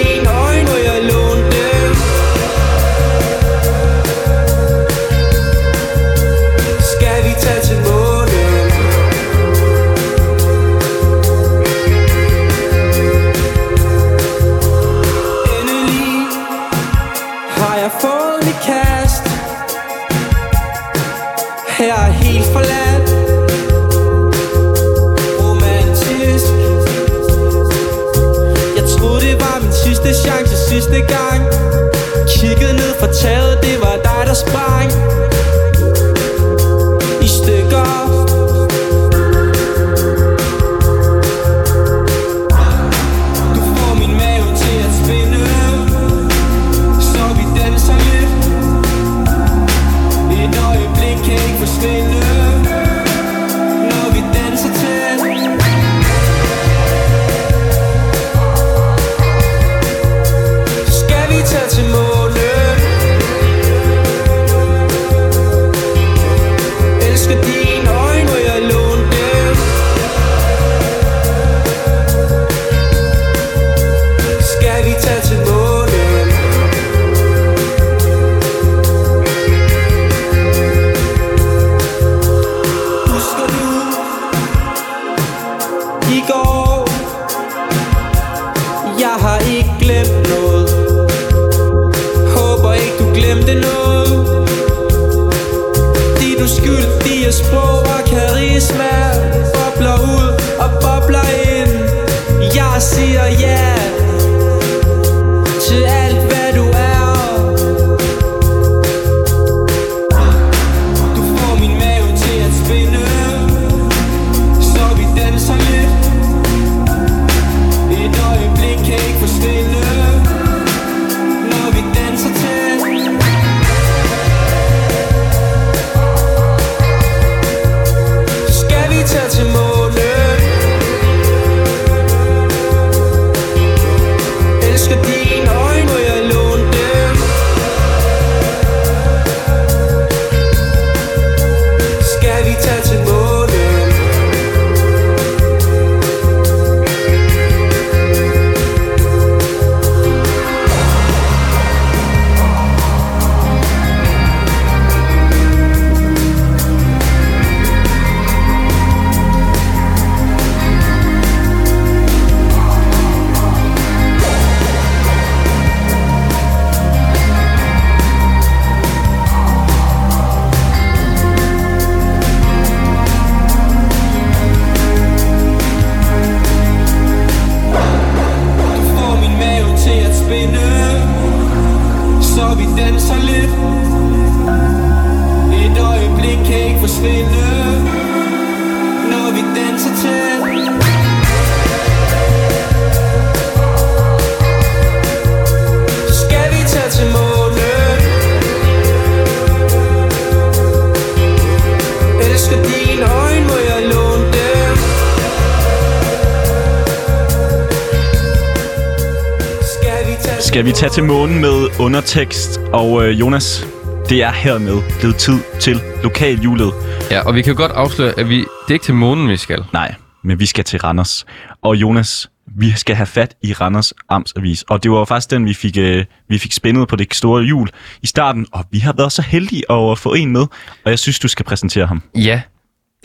vi 210.69 210.73
tage 210.73 210.89
til 210.89 211.03
månen 211.03 211.41
med 211.41 211.79
undertekst. 211.79 212.57
Og 212.73 213.05
øh, 213.05 213.19
Jonas, 213.19 213.67
det 214.09 214.23
er 214.23 214.31
hermed 214.31 214.99
blevet 214.99 215.15
tid 215.15 215.39
til 215.59 215.81
lokalhjulet. 216.03 216.73
Ja, 217.11 217.27
og 217.27 217.35
vi 217.35 217.41
kan 217.41 217.55
godt 217.55 217.71
afsløre, 217.71 218.19
at 218.19 218.29
vi, 218.29 218.37
det 218.37 218.45
er 218.69 218.73
ikke 218.73 218.85
til 218.85 218.93
månen, 218.93 219.29
vi 219.29 219.37
skal. 219.37 219.65
Nej, 219.73 219.95
men 220.23 220.39
vi 220.39 220.45
skal 220.45 220.63
til 220.63 220.79
Randers. 220.79 221.25
Og 221.61 221.75
Jonas, 221.75 222.29
vi 222.57 222.71
skal 222.71 222.95
have 222.95 223.05
fat 223.05 223.35
i 223.43 223.53
Randers 223.53 223.93
Amtsavis. 224.09 224.63
Og 224.63 224.83
det 224.83 224.91
var 224.91 225.05
faktisk 225.05 225.31
den, 225.31 225.45
vi 225.45 225.53
fik, 225.53 225.77
øh, 225.77 226.05
vi 226.27 226.37
fik 226.37 226.53
spændet 226.53 226.87
på 226.87 226.95
det 226.95 227.13
store 227.13 227.43
hjul 227.43 227.69
i 228.01 228.07
starten. 228.07 228.45
Og 228.51 228.65
vi 228.71 228.79
har 228.79 228.93
været 228.93 229.11
så 229.11 229.21
heldige 229.21 229.71
at 229.71 229.97
få 229.97 230.13
en 230.13 230.31
med. 230.31 230.45
Og 230.85 230.91
jeg 230.91 230.99
synes, 230.99 231.19
du 231.19 231.27
skal 231.27 231.45
præsentere 231.45 231.85
ham. 231.85 232.03
Ja, 232.15 232.41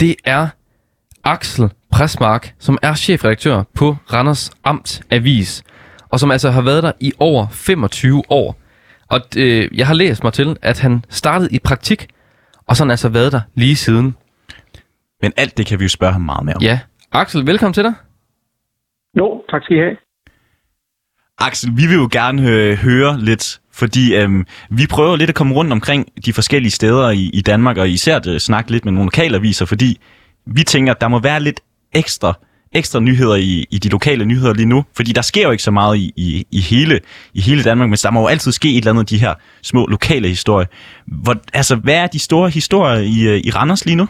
det 0.01 0.17
er 0.25 0.49
Axel 1.25 1.71
Presmark, 1.93 2.55
som 2.59 2.79
er 2.83 2.95
chefredaktør 2.95 3.62
på 3.75 3.97
Randers 4.12 4.51
Amt 4.65 5.01
Avis, 5.11 5.62
og 6.15 6.21
som 6.21 6.31
altså 6.31 6.51
har 6.51 6.62
været 6.62 6.83
der 6.83 6.93
i 7.01 7.12
over 7.19 7.47
25 7.51 8.23
år. 8.29 8.57
Og 9.09 9.21
øh, 9.37 9.79
jeg 9.79 9.87
har 9.87 9.95
læst 9.95 10.25
mig 10.25 10.33
til, 10.33 10.57
at 10.62 10.81
han 10.81 11.05
startede 11.09 11.49
i 11.53 11.59
praktik, 11.59 12.07
og 12.67 12.77
så 12.77 12.83
har 12.83 12.87
han 12.87 12.91
altså 12.91 13.09
været 13.09 13.33
der 13.33 13.41
lige 13.55 13.77
siden. 13.77 14.17
Men 15.23 15.33
alt 15.37 15.59
det 15.59 15.67
kan 15.67 15.79
vi 15.79 15.85
jo 15.85 15.89
spørge 15.89 16.12
ham 16.12 16.23
meget 16.23 16.45
mere 16.45 16.57
om. 16.57 16.62
Ja, 16.62 16.79
Axel, 17.12 17.47
velkommen 17.47 17.75
til 17.75 17.85
dig. 17.85 17.95
Jo, 19.19 19.43
tak 19.51 19.62
skal 19.62 19.77
I 19.77 19.81
have. 19.81 19.97
Axel, 21.39 21.71
vi 21.77 21.87
vil 21.87 21.97
jo 21.97 22.09
gerne 22.12 22.51
øh, 22.51 22.77
høre 22.77 23.21
lidt, 23.21 23.61
fordi 23.73 24.17
øhm, 24.17 24.47
vi 24.71 24.87
prøver 24.91 25.17
lidt 25.17 25.31
at 25.31 25.37
komme 25.37 25.55
rundt 25.55 25.73
omkring 25.73 26.25
de 26.27 26.33
forskellige 26.33 26.73
steder 26.73 27.11
i, 27.11 27.31
i 27.33 27.41
Danmark, 27.41 27.77
og 27.77 27.89
især 27.89 28.17
at 28.17 28.27
øh, 28.27 28.39
snakke 28.39 28.71
lidt 28.71 28.85
med 28.85 28.93
nogle 28.93 29.07
lokalaviser, 29.07 29.67
fordi 29.67 30.01
vi 30.47 30.62
tænker, 30.62 30.93
at 30.93 31.01
der 31.01 31.09
må 31.09 31.19
være 31.19 31.41
lidt 31.41 31.61
ekstra, 31.95 32.35
ekstra 32.75 33.01
nyheder 33.01 33.37
i, 33.37 33.53
i 33.70 33.79
de 33.85 33.89
lokale 33.89 34.25
nyheder 34.25 34.55
lige 34.55 34.68
nu, 34.75 34.85
fordi 34.97 35.11
der 35.12 35.22
sker 35.22 35.45
jo 35.47 35.51
ikke 35.51 35.62
så 35.62 35.70
meget 35.70 35.97
i, 35.97 36.07
i, 36.16 36.29
i, 36.59 36.61
hele, 36.70 37.01
i 37.35 37.41
hele 37.49 37.62
Danmark, 37.62 37.89
men 37.89 37.97
der 38.05 38.11
må 38.11 38.20
jo 38.20 38.27
altid 38.27 38.53
ske 38.53 38.68
et 38.68 38.77
eller 38.77 38.91
andet 38.91 39.03
af 39.03 39.07
de 39.07 39.25
her 39.25 39.35
små 39.62 39.87
lokale 39.87 40.29
historier. 40.29 40.68
Hvor, 41.25 41.35
altså, 41.55 41.75
hvad 41.85 41.99
er 42.03 42.07
de 42.07 42.18
store 42.18 42.49
historier 42.51 43.01
i, 43.16 43.16
øh, 43.33 43.39
i 43.49 43.51
Randers 43.51 43.87
lige 43.87 43.97
nu? 43.97 44.07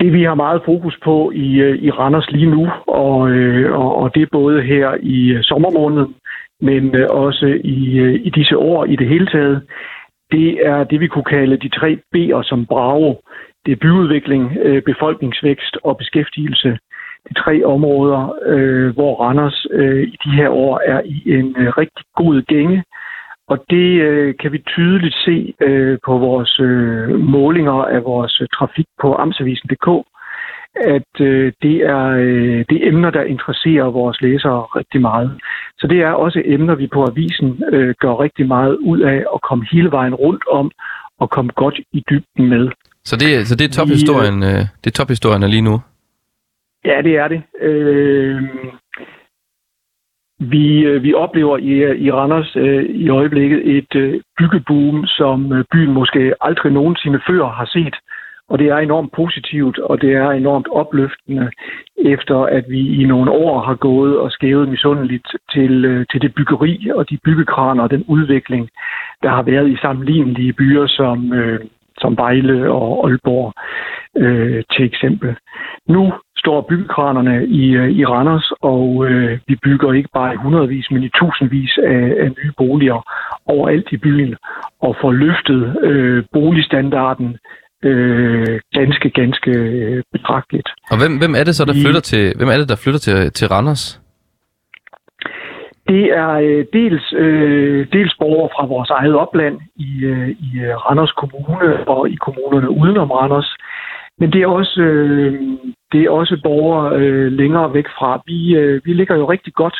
Det 0.00 0.12
vi 0.12 0.22
har 0.22 0.34
meget 0.34 0.62
fokus 0.64 0.96
på 1.04 1.30
i, 1.34 1.48
øh, 1.66 1.82
i 1.86 1.90
Randers 1.90 2.30
lige 2.30 2.50
nu, 2.56 2.68
og, 2.88 3.30
øh, 3.30 3.72
og, 3.80 3.96
og 3.96 4.14
det 4.14 4.22
er 4.22 4.26
både 4.32 4.62
her 4.62 4.88
i 5.02 5.38
sommermåneden, 5.42 6.14
men 6.60 6.94
også 7.10 7.46
i, 7.64 7.78
i 8.28 8.30
disse 8.30 8.56
år 8.56 8.84
i 8.84 8.96
det 8.96 9.08
hele 9.08 9.26
taget, 9.26 9.62
det 10.30 10.48
er 10.66 10.84
det, 10.84 11.00
vi 11.00 11.06
kunne 11.06 11.30
kalde 11.36 11.56
de 11.56 11.68
tre 11.68 11.98
B'er 12.14 12.42
som 12.42 12.66
bravo. 12.66 13.14
Det 13.66 13.72
er 13.72 13.76
byudvikling, 13.76 14.56
øh, 14.62 14.82
befolkningsvækst 14.82 15.76
og 15.84 15.96
beskæftigelse. 15.96 16.78
De 17.28 17.34
tre 17.34 17.64
områder, 17.64 18.38
øh, 18.46 18.94
hvor 18.94 19.22
Randers 19.22 19.66
øh, 19.70 20.02
i 20.02 20.16
de 20.24 20.30
her 20.30 20.48
år 20.48 20.80
er 20.86 21.00
i 21.04 21.22
en 21.26 21.56
øh, 21.58 21.68
rigtig 21.78 22.04
god 22.16 22.42
gænge. 22.42 22.84
Og 23.48 23.64
det 23.70 24.00
øh, 24.08 24.34
kan 24.40 24.52
vi 24.52 24.58
tydeligt 24.58 25.14
se 25.14 25.54
øh, 25.60 25.98
på 26.06 26.18
vores 26.18 26.60
øh, 26.60 27.20
målinger 27.20 27.72
af 27.72 28.04
vores 28.04 28.40
øh, 28.40 28.48
trafik 28.54 28.86
på 29.00 29.14
amtsavisen.dk, 29.14 29.88
at 30.74 31.20
øh, 31.20 31.52
det, 31.62 31.76
er, 31.76 32.06
øh, 32.06 32.64
det 32.68 32.76
er 32.76 32.88
emner, 32.88 33.10
der 33.10 33.22
interesserer 33.22 33.84
vores 33.84 34.20
læsere 34.20 34.60
rigtig 34.62 35.00
meget. 35.00 35.30
Så 35.78 35.86
det 35.86 36.02
er 36.02 36.10
også 36.10 36.42
emner, 36.44 36.74
vi 36.74 36.86
på 36.86 37.04
avisen 37.04 37.62
øh, 37.72 37.94
gør 38.00 38.20
rigtig 38.20 38.46
meget 38.46 38.76
ud 38.76 39.00
af 39.00 39.24
at 39.34 39.40
komme 39.42 39.66
hele 39.72 39.90
vejen 39.90 40.14
rundt 40.14 40.44
om 40.50 40.70
og 41.18 41.30
komme 41.30 41.52
godt 41.56 41.80
i 41.92 42.04
dybden 42.10 42.48
med. 42.48 42.68
Så 43.08 43.16
det, 43.16 43.46
så 43.48 43.54
det 43.56 43.64
er 43.64 43.76
tophistorien, 43.78 44.42
øh, 44.42 44.62
det 44.82 44.86
er 44.90 44.98
tophistorien 45.00 45.50
lige 45.50 45.68
nu. 45.70 45.80
Ja, 46.84 47.02
det 47.02 47.14
er 47.16 47.28
det. 47.28 47.42
Øh, 47.60 48.42
vi, 50.38 50.84
øh, 50.84 51.02
vi 51.02 51.14
oplever 51.14 51.58
i, 51.58 51.72
i 52.06 52.10
Randers 52.10 52.56
øh, 52.56 52.84
i 52.84 53.08
øjeblikket 53.08 53.76
et 53.76 53.94
øh, 53.94 54.20
byggeboom, 54.38 55.06
som 55.06 55.52
øh, 55.52 55.64
byen 55.72 55.92
måske 55.92 56.34
aldrig 56.40 56.72
nogensinde 56.72 57.20
før 57.26 57.48
har 57.48 57.66
set. 57.66 57.96
Og 58.48 58.58
det 58.58 58.66
er 58.66 58.76
enormt 58.76 59.12
positivt, 59.12 59.78
og 59.78 60.00
det 60.00 60.12
er 60.12 60.30
enormt 60.30 60.68
opløftende, 60.70 61.50
efter 61.96 62.36
at 62.36 62.64
vi 62.68 63.02
i 63.02 63.04
nogle 63.04 63.30
år 63.30 63.60
har 63.60 63.74
gået 63.74 64.18
og 64.18 64.30
skævet 64.30 64.68
misundeligt 64.68 65.28
til, 65.50 65.84
øh, 65.84 66.06
til 66.10 66.22
det 66.22 66.34
byggeri 66.34 66.90
og 66.94 67.10
de 67.10 67.18
byggekraner 67.24 67.82
og 67.82 67.90
den 67.90 68.04
udvikling, 68.08 68.68
der 69.22 69.30
har 69.30 69.42
været 69.42 69.70
i 69.70 69.76
sammenlignelige 69.76 70.52
byer 70.52 70.86
som, 70.86 71.32
øh, 71.32 71.60
som 71.98 72.16
Vejle 72.16 72.70
og 72.72 73.06
Aalborg 73.08 73.52
øh, 74.24 74.62
til 74.72 74.84
eksempel. 74.84 75.36
Nu 75.88 76.12
står 76.38 76.66
byggekranerne 76.68 77.46
i, 77.46 77.64
øh, 77.70 77.90
i 77.90 78.04
Randers, 78.04 78.52
og 78.62 79.06
øh, 79.08 79.38
vi 79.48 79.56
bygger 79.64 79.92
ikke 79.92 80.08
bare 80.14 80.34
i 80.34 80.36
hundredvis, 80.36 80.90
men 80.90 81.02
i 81.02 81.10
tusindvis 81.18 81.78
af, 81.78 82.14
af 82.22 82.28
nye 82.38 82.52
boliger 82.58 82.98
overalt 83.46 83.88
i 83.92 83.96
byen, 83.96 84.34
og 84.82 84.96
får 85.00 85.12
løftet 85.12 85.76
øh, 85.82 86.24
boligstandarden 86.32 87.36
øh, 87.84 88.60
ganske, 88.72 89.10
ganske 89.10 89.50
øh, 89.50 90.02
betragteligt. 90.12 90.68
Og 90.90 90.96
hvem, 91.00 91.18
hvem 91.18 91.34
er 91.40 91.44
det 91.44 91.54
så, 91.56 91.64
der 91.64 91.72
Vi- 91.74 91.82
flytter 91.84 92.00
til, 92.00 92.32
hvem 92.36 92.48
er 92.48 92.56
det, 92.60 92.68
der 92.68 92.76
flytter 92.84 93.00
til, 93.00 93.32
til 93.32 93.48
Randers? 93.48 94.00
Det 95.88 96.04
er 96.04 96.30
øh, 96.30 96.64
dels, 96.72 97.12
øh, 97.16 97.86
dels 97.92 98.14
borgere 98.18 98.48
fra 98.56 98.66
vores 98.66 98.90
eget 98.90 99.14
opland 99.14 99.60
i, 99.76 100.04
øh, 100.04 100.28
i 100.28 100.60
øh, 100.60 100.76
Randers 100.76 101.12
Kommune 101.12 101.88
og 101.88 102.10
i 102.10 102.14
kommunerne 102.14 102.70
udenom 102.70 103.10
Randers. 103.10 103.56
Men 104.18 104.32
det 104.32 104.42
er 104.42 104.46
også, 104.46 104.80
øh, 104.80 105.42
det 105.92 106.00
er 106.02 106.10
også 106.10 106.40
borgere 106.42 106.96
øh, 106.96 107.32
længere 107.32 107.74
væk 107.74 107.88
fra. 107.98 108.22
Vi, 108.26 108.56
øh, 108.56 108.80
vi 108.84 108.92
ligger 108.92 109.16
jo 109.16 109.30
rigtig 109.30 109.54
godt 109.54 109.78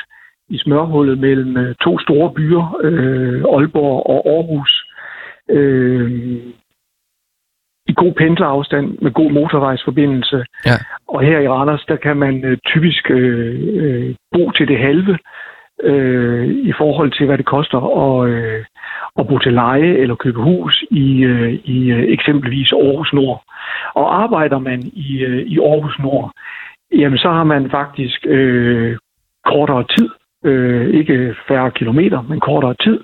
i 0.49 0.59
smørhullet 0.59 1.19
mellem 1.19 1.57
øh, 1.57 1.75
to 1.75 1.99
store 1.99 2.33
byer, 2.33 2.79
øh, 2.83 3.43
Aalborg 3.55 4.07
og 4.07 4.21
Aarhus. 4.35 4.87
Øh, 5.51 6.11
I 7.89 7.93
god 7.93 8.13
pendlerafstand 8.13 8.99
med 9.03 9.13
god 9.13 9.31
motorvejsforbindelse. 9.31 10.45
Ja. 10.67 10.77
Og 11.09 11.21
her 11.23 11.39
i 11.39 11.49
Randers, 11.49 11.85
der 11.89 11.97
kan 11.97 12.17
man 12.17 12.45
øh, 12.45 12.59
typisk 12.67 13.11
øh, 13.11 13.69
øh, 13.75 14.15
bo 14.33 14.51
til 14.51 14.69
det 14.69 14.79
halve 14.79 15.19
øh, 15.83 16.49
i 16.49 16.73
forhold 16.79 17.13
til, 17.13 17.27
hvad 17.27 17.39
det 17.39 17.47
koster 17.47 17.79
at, 18.03 18.29
øh, 18.31 18.65
at 19.19 19.27
bo 19.29 19.39
til 19.39 19.53
leje 19.53 19.93
eller 20.03 20.15
købe 20.15 20.43
hus 20.43 20.85
i, 20.91 21.25
øh, 21.25 21.53
i 21.53 21.91
øh, 21.91 22.05
eksempelvis 22.13 22.73
Aarhus 22.73 23.13
Nord. 23.13 23.43
Og 23.95 24.23
arbejder 24.23 24.59
man 24.59 24.83
i, 24.83 25.19
øh, 25.25 25.43
i 25.47 25.59
Aarhus 25.59 25.99
Nord, 25.99 26.33
jamen 26.95 27.19
så 27.19 27.29
har 27.29 27.45
man 27.45 27.71
faktisk 27.71 28.27
øh, 28.27 28.97
kortere 29.45 29.85
tid, 29.97 30.09
øh, 30.45 30.87
ikke 30.95 31.35
færre 31.49 31.71
kilometer, 31.71 32.23
men 32.23 32.41
kortere 32.41 32.75
tid 32.75 33.01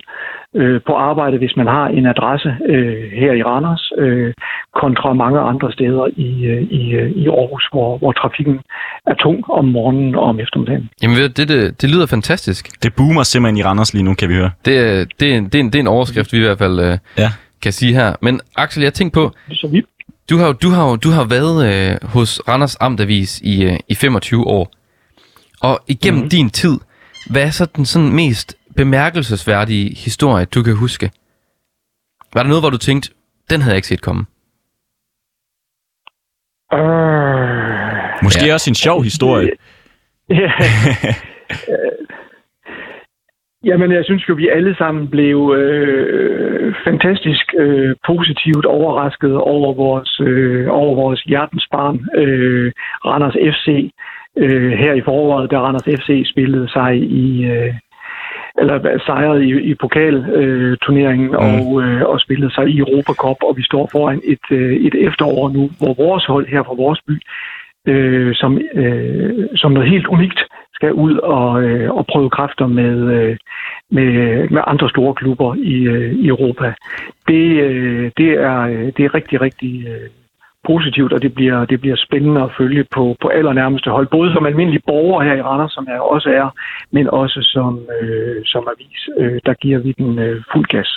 øh, 0.55 0.81
på 0.87 0.93
arbejde, 0.93 1.37
hvis 1.37 1.55
man 1.57 1.67
har 1.67 1.87
en 1.87 2.05
adresse 2.05 2.49
øh, 2.69 3.11
her 3.21 3.33
i 3.33 3.43
Randers, 3.43 3.91
øh, 3.97 4.33
kontra 4.81 5.13
mange 5.13 5.39
andre 5.39 5.71
steder 5.71 6.05
i, 6.17 6.43
øh, 6.45 6.61
i, 6.61 6.91
øh, 6.91 7.11
i 7.11 7.27
Aarhus, 7.27 7.67
hvor, 7.71 7.97
hvor 7.97 8.11
trafikken 8.11 8.59
er 9.07 9.13
tung 9.13 9.39
om 9.49 9.65
morgenen 9.65 10.15
og 10.15 10.23
om 10.23 10.39
eftermiddagen. 10.39 10.89
Jamen 11.03 11.17
det, 11.17 11.37
det, 11.37 11.81
det 11.81 11.89
lyder 11.93 12.05
fantastisk. 12.05 12.83
Det 12.83 12.93
boomer 12.97 13.23
simpelthen 13.23 13.57
i 13.57 13.63
Randers 13.63 13.93
lige 13.93 14.03
nu, 14.03 14.13
kan 14.13 14.29
vi 14.29 14.33
høre. 14.35 14.51
Det, 14.65 14.75
er- 14.79 15.05
det, 15.19 15.33
er 15.33 15.37
en- 15.37 15.45
det, 15.45 15.55
er 15.55 15.59
en, 15.59 15.65
det 15.65 15.75
er 15.75 15.79
en 15.79 15.87
overskrift, 15.87 16.33
vi 16.33 16.37
i 16.37 16.41
hvert 16.41 16.57
fald 16.57 16.79
øh, 16.79 16.97
Ja. 17.17 17.29
kan 17.61 17.71
sige 17.71 17.93
her. 17.93 18.13
Men 18.21 18.41
Axel, 18.57 18.83
jeg 18.83 18.93
tænker 18.93 19.21
på, 19.21 19.31
Så 19.51 19.67
vi, 19.67 19.81
du 20.29 20.37
har, 20.37 20.51
du 20.51 20.69
har, 20.69 20.95
du 20.95 21.09
har 21.09 21.23
været 21.29 21.57
øh, 21.69 22.09
hos 22.09 22.41
Randers 22.47 22.77
Amtavis 22.81 23.39
i, 23.41 23.63
øh, 23.65 23.77
i 23.89 23.95
25 23.95 24.47
år. 24.47 24.71
Og 25.61 25.79
igennem 25.87 26.17
mm-hmm. 26.17 26.29
din 26.29 26.49
tid, 26.49 26.79
hvad 27.31 27.41
er 27.43 27.49
så 27.49 27.65
den 27.75 27.85
sådan 27.85 28.09
mest 28.15 28.55
bemærkelsesværdige 28.77 29.95
historie, 29.95 30.45
du 30.45 30.63
kan 30.63 30.75
huske? 30.75 31.11
Var 32.33 32.41
der 32.43 32.47
noget, 32.49 32.63
hvor 32.63 32.69
du 32.69 32.77
tænkte, 32.77 33.09
den 33.49 33.61
havde 33.61 33.73
jeg 33.73 33.77
ikke 33.77 33.87
set 33.87 34.01
komme? 34.01 34.25
øh, 36.73 38.23
Måske 38.23 38.45
Ja. 38.47 38.53
også 38.53 38.69
en 38.71 38.75
sjov 38.75 39.03
historie. 39.03 39.49
Ja. 40.29 40.51
Øh, 41.69 42.07
Jamen, 43.65 43.91
jeg 43.91 44.03
synes 44.05 44.29
jo, 44.29 44.33
vi 44.33 44.47
alle 44.49 44.75
sammen 44.77 45.07
blev 45.07 45.53
øh, 45.57 46.75
fantastisk 46.87 47.53
øh, 47.57 47.95
positivt 48.07 48.65
overrasket 48.65 49.35
over 49.37 49.73
vores, 49.73 50.19
øh, 50.21 50.67
over 50.69 50.95
vores 50.95 51.21
hjertens 51.21 51.67
barn, 51.71 51.97
øh, 52.17 52.71
Randers 53.05 53.33
FC. 53.53 53.91
Øh, 54.37 54.71
her 54.71 54.93
i 54.93 55.01
foråret, 55.01 55.51
da 55.51 55.59
Randers 55.59 55.99
FC 55.99 56.23
spillede 56.31 56.69
sig 56.69 56.95
i... 56.97 57.45
Øh, 57.45 57.73
eller 58.61 58.99
sejrede 59.05 59.45
i, 59.45 59.51
i 59.71 59.73
pokalturneringen 59.75 61.27
mm. 61.27 61.35
og, 61.35 61.83
øh, 61.83 62.01
og 62.11 62.19
spillede 62.19 62.53
sig 62.53 62.65
i 62.67 62.79
Europa 62.79 63.13
Cup, 63.13 63.37
og 63.47 63.57
vi 63.57 63.63
står 63.63 63.89
foran 63.91 64.21
et, 64.23 64.45
øh, 64.51 64.75
et 64.75 64.95
efterår 65.07 65.49
nu, 65.49 65.69
hvor 65.79 65.93
vores 65.93 66.25
hold 66.25 66.47
her 66.47 66.63
fra 66.63 66.73
vores 66.73 67.01
by 67.07 67.15
øh, 67.87 68.35
som, 68.35 68.61
øh, 68.73 69.47
som 69.55 69.71
noget 69.71 69.89
helt 69.89 70.07
unikt 70.07 70.39
skal 70.73 70.93
ud 70.93 71.17
og, 71.17 71.63
øh, 71.63 71.91
og 71.91 72.05
prøve 72.05 72.29
kræfter 72.29 72.67
med, 72.67 72.97
øh, 73.17 73.37
med, 73.91 74.49
med 74.49 74.61
andre 74.67 74.89
store 74.89 75.13
klubber 75.13 75.55
i, 75.55 75.83
øh, 75.83 76.13
i 76.13 76.27
Europa. 76.27 76.73
Det, 77.27 77.61
øh, 77.63 78.11
det, 78.17 78.29
er, 78.29 78.59
øh, 78.59 78.91
det 78.97 79.05
er 79.05 79.13
rigtig, 79.13 79.41
rigtig 79.41 79.87
øh, 79.87 80.09
positivt, 80.71 81.13
og 81.13 81.21
det 81.21 81.33
bliver, 81.33 81.65
det 81.65 81.81
bliver 81.81 81.95
spændende 81.95 82.41
at 82.41 82.51
følge 82.57 82.83
på, 82.95 83.15
på 83.21 83.27
allernærmeste 83.27 83.89
hold, 83.89 84.07
både 84.17 84.33
som 84.33 84.45
almindelig 84.45 84.81
borger 84.87 85.23
her 85.23 85.35
i 85.35 85.41
Randers, 85.41 85.71
som 85.71 85.85
jeg 85.91 85.99
også 85.99 86.29
er, 86.29 86.47
men 86.91 87.05
også 87.09 87.39
som, 87.53 87.71
øh, 88.01 88.41
som 88.45 88.63
avis. 88.73 89.01
Øh, 89.19 89.39
der 89.45 89.53
giver 89.53 89.79
vi 89.79 89.91
den 89.91 90.19
øh, 90.19 90.43
fuld 90.53 90.67
gas. 90.73 90.89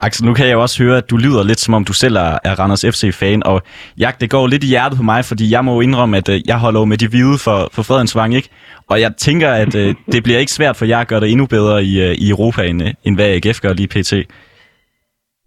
Axel, 0.00 0.26
nu 0.26 0.34
kan 0.34 0.46
jeg 0.48 0.56
også 0.56 0.82
høre, 0.84 0.96
at 0.96 1.10
du 1.10 1.16
lyder 1.16 1.42
lidt 1.44 1.60
som 1.60 1.74
om 1.74 1.84
du 1.84 1.92
selv 1.92 2.16
er, 2.16 2.38
er 2.44 2.54
Randers 2.60 2.84
FC-fan, 2.94 3.42
og 3.46 3.62
Jak, 3.98 4.20
det 4.20 4.30
går 4.30 4.46
lidt 4.46 4.64
i 4.64 4.66
hjertet 4.66 4.96
på 4.96 5.02
mig, 5.02 5.24
fordi 5.24 5.52
jeg 5.52 5.64
må 5.64 5.74
jo 5.74 5.80
indrømme, 5.80 6.16
at 6.16 6.28
øh, 6.28 6.40
jeg 6.46 6.58
holder 6.58 6.80
jo 6.80 6.84
med 6.84 6.98
de 6.98 7.08
hvide 7.08 7.38
for, 7.44 7.58
for 7.74 7.82
Fredensvang, 7.82 8.34
ikke? 8.34 8.48
Og 8.90 9.00
jeg 9.00 9.12
tænker, 9.16 9.50
at 9.50 9.74
øh, 9.74 9.94
det 10.12 10.22
bliver 10.24 10.38
ikke 10.38 10.52
svært 10.52 10.76
for 10.76 10.84
jer 10.84 10.98
at 10.98 11.08
gøre 11.08 11.20
det 11.20 11.30
endnu 11.30 11.46
bedre 11.46 11.84
i, 11.84 12.02
øh, 12.06 12.14
i 12.14 12.30
Europa, 12.30 12.62
end, 12.62 12.82
øh, 12.82 12.90
end 13.04 13.16
hvad 13.16 13.26
AGF 13.26 13.60
gør 13.60 13.72
lige 13.72 13.88
pt. 13.88 14.12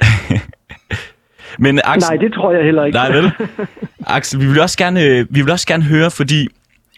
Men 1.59 1.79
Axel, 1.83 2.09
Nej, 2.09 2.21
det 2.21 2.33
tror 2.33 2.53
jeg 2.53 2.63
heller 2.63 2.85
ikke. 2.85 2.95
Nej, 2.95 3.11
vel? 3.11 3.31
Axel, 4.17 4.39
vi 4.39 4.45
vil 4.45 4.61
også 4.61 4.77
gerne, 4.77 5.03
øh, 5.03 5.25
vi 5.29 5.41
vil 5.41 5.51
også 5.51 5.67
gerne 5.67 5.83
høre, 5.83 6.11
fordi 6.11 6.47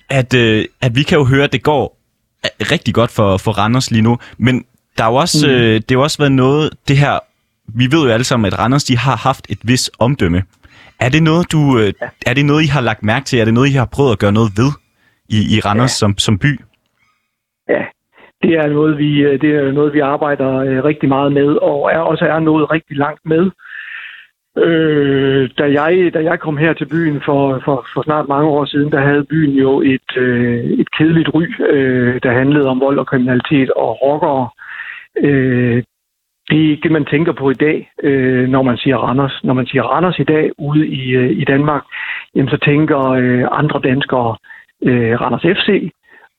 at, 0.09 0.33
øh, 0.33 0.65
at 0.81 0.95
vi 0.95 1.03
kan 1.03 1.17
jo 1.17 1.25
høre, 1.25 1.43
at 1.43 1.53
det 1.53 1.63
går 1.63 1.97
øh, 2.45 2.49
rigtig 2.71 2.93
godt 2.93 3.11
for, 3.11 3.37
for 3.37 3.51
Randers 3.51 3.91
lige 3.91 4.01
nu, 4.01 4.17
men 4.37 4.65
der 4.97 5.03
er 5.03 5.09
jo 5.09 5.15
også, 5.15 5.47
mm. 5.47 5.53
øh, 5.53 5.73
det 5.75 5.85
har 5.89 5.95
jo 5.95 6.01
også 6.01 6.17
været 6.17 6.31
noget, 6.31 6.69
det 6.87 6.97
her, 6.97 7.19
vi 7.67 7.85
ved 7.91 8.03
jo 8.05 8.09
alle 8.09 8.23
sammen, 8.23 8.47
at 8.47 8.59
Randers 8.59 8.83
de 8.83 8.97
har 8.97 9.15
haft 9.15 9.45
et 9.49 9.59
vis 9.63 9.91
omdømme. 9.99 10.43
Er 10.99 11.09
det 11.09 11.23
noget, 11.23 11.51
du, 11.51 11.79
øh, 11.79 11.93
er 12.25 12.33
det 12.33 12.45
noget, 12.45 12.63
I 12.63 12.67
har 12.67 12.81
lagt 12.81 13.03
mærke 13.03 13.25
til? 13.25 13.39
Er 13.39 13.45
det 13.45 13.53
noget, 13.53 13.69
I 13.69 13.71
har 13.71 13.85
prøvet 13.85 14.11
at 14.11 14.19
gøre 14.19 14.31
noget 14.31 14.51
ved 14.57 14.71
i, 15.29 15.55
i 15.55 15.59
Randers 15.59 15.95
ja. 15.95 15.99
som, 16.01 16.17
som 16.17 16.39
by? 16.39 16.59
Ja, 17.69 17.83
det 18.41 18.53
er 18.61 18.67
noget, 18.67 18.97
vi, 18.97 19.37
det 19.37 19.49
er 19.55 19.71
noget, 19.71 19.93
vi 19.93 19.99
arbejder 19.99 20.49
øh, 20.57 20.83
rigtig 20.83 21.09
meget 21.09 21.31
med, 21.31 21.49
og 21.61 21.91
er 21.93 21.99
også 21.99 22.25
er 22.25 22.39
nået 22.39 22.71
rigtig 22.71 22.97
langt 22.97 23.21
med. 23.25 23.51
Øh, 24.57 25.49
da, 25.57 25.63
jeg, 25.81 26.13
da 26.13 26.23
jeg 26.23 26.39
kom 26.39 26.57
her 26.57 26.73
til 26.73 26.85
byen 26.85 27.21
for, 27.25 27.61
for, 27.65 27.87
for 27.93 28.01
snart 28.03 28.27
mange 28.27 28.47
år 28.47 28.65
siden, 28.65 28.91
der 28.91 28.99
havde 28.99 29.23
byen 29.23 29.53
jo 29.55 29.81
et, 29.81 30.17
øh, 30.17 30.63
et 30.63 30.91
kedeligt 30.97 31.29
ry, 31.33 31.43
øh, 31.69 32.19
der 32.23 32.31
handlede 32.31 32.67
om 32.67 32.79
vold 32.79 32.99
og 32.99 33.07
kriminalitet 33.07 33.71
og 33.71 34.01
rockere. 34.01 34.49
Øh, 35.17 35.83
det 36.49 36.57
er 36.57 36.69
ikke 36.69 36.83
det, 36.83 36.91
man 36.91 37.05
tænker 37.05 37.31
på 37.31 37.49
i 37.49 37.53
dag, 37.53 37.91
øh, 38.03 38.47
når 38.49 38.61
man 38.61 38.77
siger 38.77 38.97
Randers. 38.97 39.41
Når 39.43 39.53
man 39.53 39.67
siger 39.67 39.83
Randers 39.83 40.19
i 40.19 40.23
dag 40.23 40.51
ude 40.57 40.87
i, 40.87 41.09
øh, 41.09 41.31
i 41.31 41.43
Danmark, 41.43 41.83
jamen, 42.35 42.49
så 42.49 42.57
tænker 42.57 42.99
øh, 43.09 43.45
andre 43.51 43.79
danskere 43.83 44.35
øh, 44.83 45.21
Randers 45.21 45.57
FC, 45.57 45.91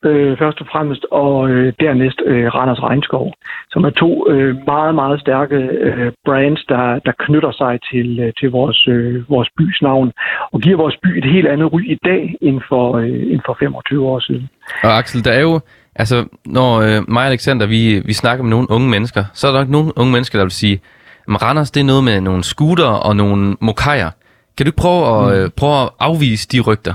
øh, 0.05 0.39
først 0.39 0.61
og 0.61 0.67
fremmest, 0.73 1.07
og 1.11 1.51
øh, 1.51 1.73
dernæst 1.81 2.21
øh, 2.27 2.47
Randers 2.55 2.83
Regnskov, 2.83 3.33
som 3.71 3.85
er 3.85 3.91
to 3.91 4.31
øh, 4.31 4.57
meget, 4.67 4.95
meget 4.95 5.21
stærke 5.21 5.57
øh, 5.57 6.13
brands, 6.25 6.65
der, 6.69 6.99
der 7.07 7.13
knytter 7.19 7.53
sig 7.53 7.79
til, 7.91 8.21
øh, 8.21 8.33
til 8.41 8.51
vores, 8.51 8.89
øh, 8.89 9.31
vores 9.31 9.49
bys 9.59 9.83
navn, 9.83 10.13
og 10.53 10.61
giver 10.61 10.77
vores 10.77 10.97
by 11.03 11.19
et 11.19 11.25
helt 11.25 11.49
andet 11.49 11.73
ry 11.73 11.83
i 11.95 11.99
dag, 12.05 12.37
end 12.41 12.61
for, 12.69 12.97
øh, 12.97 13.33
end 13.33 13.41
for 13.47 13.57
25 13.59 14.07
år 14.07 14.21
siden. 14.21 14.49
Og 14.83 14.99
Axel, 14.99 15.25
der 15.25 15.33
er 15.33 15.41
jo, 15.41 15.61
altså, 15.95 16.17
når 16.47 16.71
øh, 16.81 17.03
mig 17.09 17.23
og 17.23 17.27
Alexander, 17.27 17.67
vi, 17.67 18.03
vi 18.05 18.13
snakker 18.13 18.43
med 18.45 18.51
nogle 18.51 18.71
unge 18.71 18.89
mennesker, 18.91 19.25
så 19.35 19.49
er 19.49 19.53
der 19.53 19.59
nok 19.59 19.69
nogle 19.69 19.93
unge 19.97 20.13
mennesker, 20.13 20.39
der 20.39 20.45
vil 20.45 20.51
sige, 20.51 20.81
at 21.29 21.43
Randers, 21.43 21.71
det 21.71 21.81
er 21.81 21.85
noget 21.85 22.05
med 22.05 22.21
nogle 22.21 22.43
scooter 22.45 22.91
og 23.07 23.17
nogle 23.17 23.57
mokajer. 23.61 24.11
Kan 24.57 24.67
du 24.67 24.69
ikke 24.69 24.77
prøve 24.77 25.03
at, 25.15 25.37
mm. 25.37 25.43
øh, 25.43 25.51
prøve 25.57 25.83
at 25.83 25.89
afvise 26.01 26.49
de 26.49 26.61
rygter? 26.61 26.95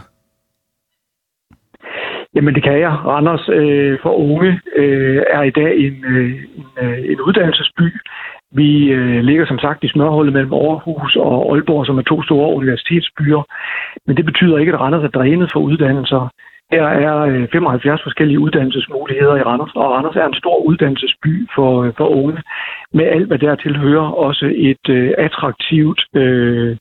Jamen 2.36 2.56
det 2.56 2.64
kan 2.64 2.80
jeg. 2.80 2.92
Randers 2.92 3.50
øh, 3.50 4.00
for 4.04 4.14
unge 4.14 4.60
øh, 4.76 5.24
er 5.30 5.42
i 5.42 5.50
dag 5.50 5.78
en, 5.78 6.06
øh, 6.06 6.32
en, 6.56 6.66
øh, 6.82 7.00
en 7.12 7.22
uddannelsesby. 7.22 7.88
Vi 8.52 8.88
øh, 8.92 9.20
ligger 9.24 9.46
som 9.46 9.60
sagt 9.60 9.84
i 9.84 9.88
smørhullet 9.88 10.34
mellem 10.34 10.54
Aarhus 10.54 11.16
og 11.16 11.52
Aalborg, 11.52 11.86
som 11.86 11.98
er 11.98 12.02
to 12.02 12.24
store 12.24 12.56
universitetsbyer. 12.56 13.42
Men 14.08 14.18
det 14.18 14.26
betyder 14.26 14.58
ikke, 14.58 14.74
at 14.74 14.80
Randers 14.80 15.04
er 15.04 15.16
drænet 15.18 15.50
for 15.54 15.60
uddannelser. 15.60 16.30
Der 16.72 16.88
er 16.88 17.18
øh, 17.20 17.48
75 17.52 18.02
forskellige 18.04 18.40
uddannelsesmuligheder 18.40 19.36
i 19.36 19.42
Randers, 19.42 19.72
og 19.76 19.92
Randers 19.92 20.16
er 20.16 20.26
en 20.26 20.42
stor 20.42 20.58
uddannelsesby 20.70 21.48
for, 21.56 21.84
øh, 21.84 21.94
for 21.98 22.08
unge, 22.08 22.42
med 22.94 23.06
alt 23.06 23.28
hvad 23.28 23.40
der 23.40 23.56
tilhører, 23.56 24.08
Også 24.28 24.46
et 24.56 24.90
øh, 24.90 25.12
attraktivt 25.18 26.02
øh, 26.16 26.78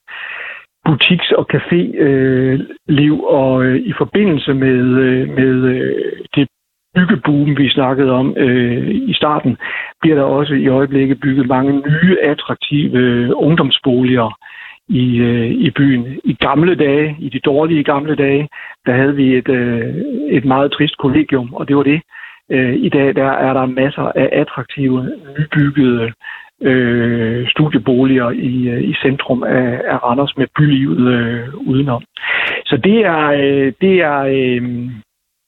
butiks- 0.91 1.33
og 1.33 1.47
café-liv, 1.55 3.15
øh, 3.15 3.37
og 3.39 3.65
øh, 3.65 3.77
i 3.77 3.93
forbindelse 3.99 4.55
med, 4.55 4.81
øh, 5.07 5.29
med 5.29 5.55
øh, 5.75 6.03
det 6.35 6.49
byggeboom, 6.95 7.59
vi 7.59 7.69
snakkede 7.69 8.13
om 8.13 8.35
øh, 8.37 8.89
i 8.89 9.15
starten, 9.15 9.57
bliver 10.01 10.17
der 10.17 10.23
også 10.23 10.55
i 10.55 10.69
øjeblikket 10.69 11.21
bygget 11.21 11.47
mange 11.49 11.73
nye, 11.73 12.17
attraktive 12.23 12.99
øh, 12.99 13.31
ungdomsboliger 13.35 14.39
i, 14.89 15.19
øh, 15.19 15.51
i 15.51 15.71
byen. 15.71 16.21
I 16.25 16.35
gamle 16.35 16.75
dage, 16.75 17.17
i 17.19 17.29
de 17.29 17.39
dårlige 17.39 17.85
gamle 17.85 18.15
dage, 18.15 18.49
der 18.87 18.93
havde 18.93 19.17
vi 19.17 19.37
et, 19.37 19.49
øh, 19.49 19.95
et 20.29 20.45
meget 20.45 20.73
trist 20.73 20.97
kollegium, 20.99 21.55
og 21.55 21.69
det 21.69 21.77
var 21.77 21.83
det. 21.83 22.01
Øh, 22.51 22.75
I 22.75 22.89
dag 22.89 23.17
der 23.17 23.31
er 23.31 23.53
der 23.53 23.67
masser 23.67 24.03
af 24.03 24.29
attraktive, 24.33 25.13
nybyggede 25.39 26.13
øh, 26.61 27.49
studieboliger 27.49 28.31
i, 28.31 28.69
øh, 28.69 28.83
i 28.91 28.95
centrum 29.03 29.43
af, 29.43 29.81
af 29.93 29.99
Randers 30.05 30.37
med 30.37 30.47
bylivet 30.57 31.09
øh, 31.13 31.55
udenom. 31.55 32.03
Så 32.65 32.77
det 32.85 32.99
er, 33.15 33.25
øh, 33.27 33.73
det 33.81 33.95
er, 34.01 34.21
øh, 34.21 34.63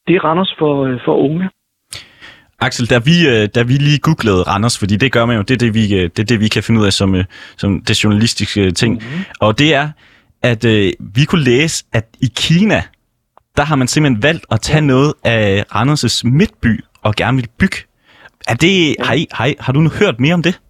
det 0.07 0.17
er 0.17 0.25
Randers 0.25 0.55
for, 0.59 0.85
øh, 0.85 0.99
for 1.05 1.17
unge. 1.17 1.49
Axel, 2.61 2.91
da 2.91 2.99
vi, 2.99 3.17
øh, 3.33 3.49
da 3.55 3.63
vi 3.63 3.73
lige 3.73 3.99
googlede 3.99 4.43
Randers, 4.43 4.79
fordi 4.79 4.97
det 4.97 5.13
gør 5.13 5.25
man 5.27 5.37
jo, 5.37 5.43
det 5.43 5.55
er 5.55 5.59
det, 5.59 5.75
vi, 5.75 5.87
det, 5.89 6.19
er 6.19 6.25
det, 6.25 6.41
vi 6.41 6.49
kan 6.49 6.63
finde 6.63 6.81
ud 6.81 6.87
af 6.87 6.93
som, 6.93 7.15
som 7.57 7.81
det 7.81 8.05
journalistiske 8.05 8.71
ting, 8.71 8.95
mm-hmm. 8.95 9.25
og 9.41 9.59
det 9.59 9.75
er, 9.75 9.89
at 10.43 10.65
øh, 10.65 10.93
vi 11.15 11.25
kunne 11.25 11.45
læse, 11.45 11.85
at 11.93 12.05
i 12.21 12.29
Kina, 12.37 12.83
der 13.57 13.63
har 13.63 13.77
man 13.77 13.89
simpelthen 13.89 14.23
valgt 14.23 14.45
at 14.51 14.61
tage 14.61 14.81
noget 14.81 15.15
af 15.25 15.65
Randers' 15.75 16.21
midtby 16.25 16.85
og 17.03 17.15
gerne 17.15 17.37
vil 17.37 17.49
bygge. 17.59 17.77
Er 18.49 18.55
det, 18.55 18.97
har, 19.01 19.15
I, 19.15 19.27
har, 19.33 19.47
I, 19.47 19.55
har 19.61 19.73
du 19.73 19.81
nu 19.81 19.91
hørt 20.01 20.21
mere 20.21 20.35
om 20.35 20.43
det? 20.43 20.61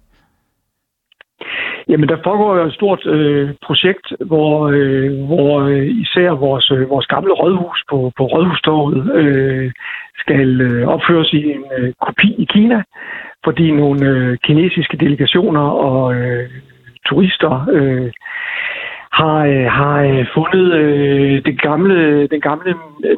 Jamen, 1.89 2.09
der 2.09 2.17
foregår 2.25 2.57
jo 2.57 2.65
et 2.67 2.75
stort 2.75 3.07
øh, 3.07 3.51
projekt, 3.67 4.07
hvor, 4.27 4.69
øh, 4.69 5.25
hvor 5.27 5.61
øh, 5.61 5.87
især 5.87 6.31
vores, 6.31 6.71
øh, 6.71 6.91
vores 6.91 7.07
gamle 7.07 7.33
rådhus 7.33 7.85
på, 7.91 8.13
på 8.17 8.25
Rådhustorvet 8.25 9.15
øh, 9.15 9.73
skal 10.19 10.61
øh, 10.61 10.89
opføres 10.89 11.33
i 11.33 11.51
en 11.51 11.65
øh, 11.79 11.93
kopi 12.07 12.35
i 12.39 12.45
Kina, 12.45 12.83
fordi 13.45 13.71
nogle 13.71 14.09
øh, 14.09 14.39
kinesiske 14.45 14.97
delegationer 14.97 15.61
og 15.61 16.15
øh, 16.15 16.51
turister 17.07 17.67
øh, 17.73 18.11
har, 19.13 19.39
øh, 19.45 19.67
har 19.79 19.97
øh, 20.03 20.27
fundet 20.35 20.73
øh, 20.73 21.45
den 21.45 21.57
gamle, 21.57 22.27
den 22.27 22.41
gamle 22.41 22.75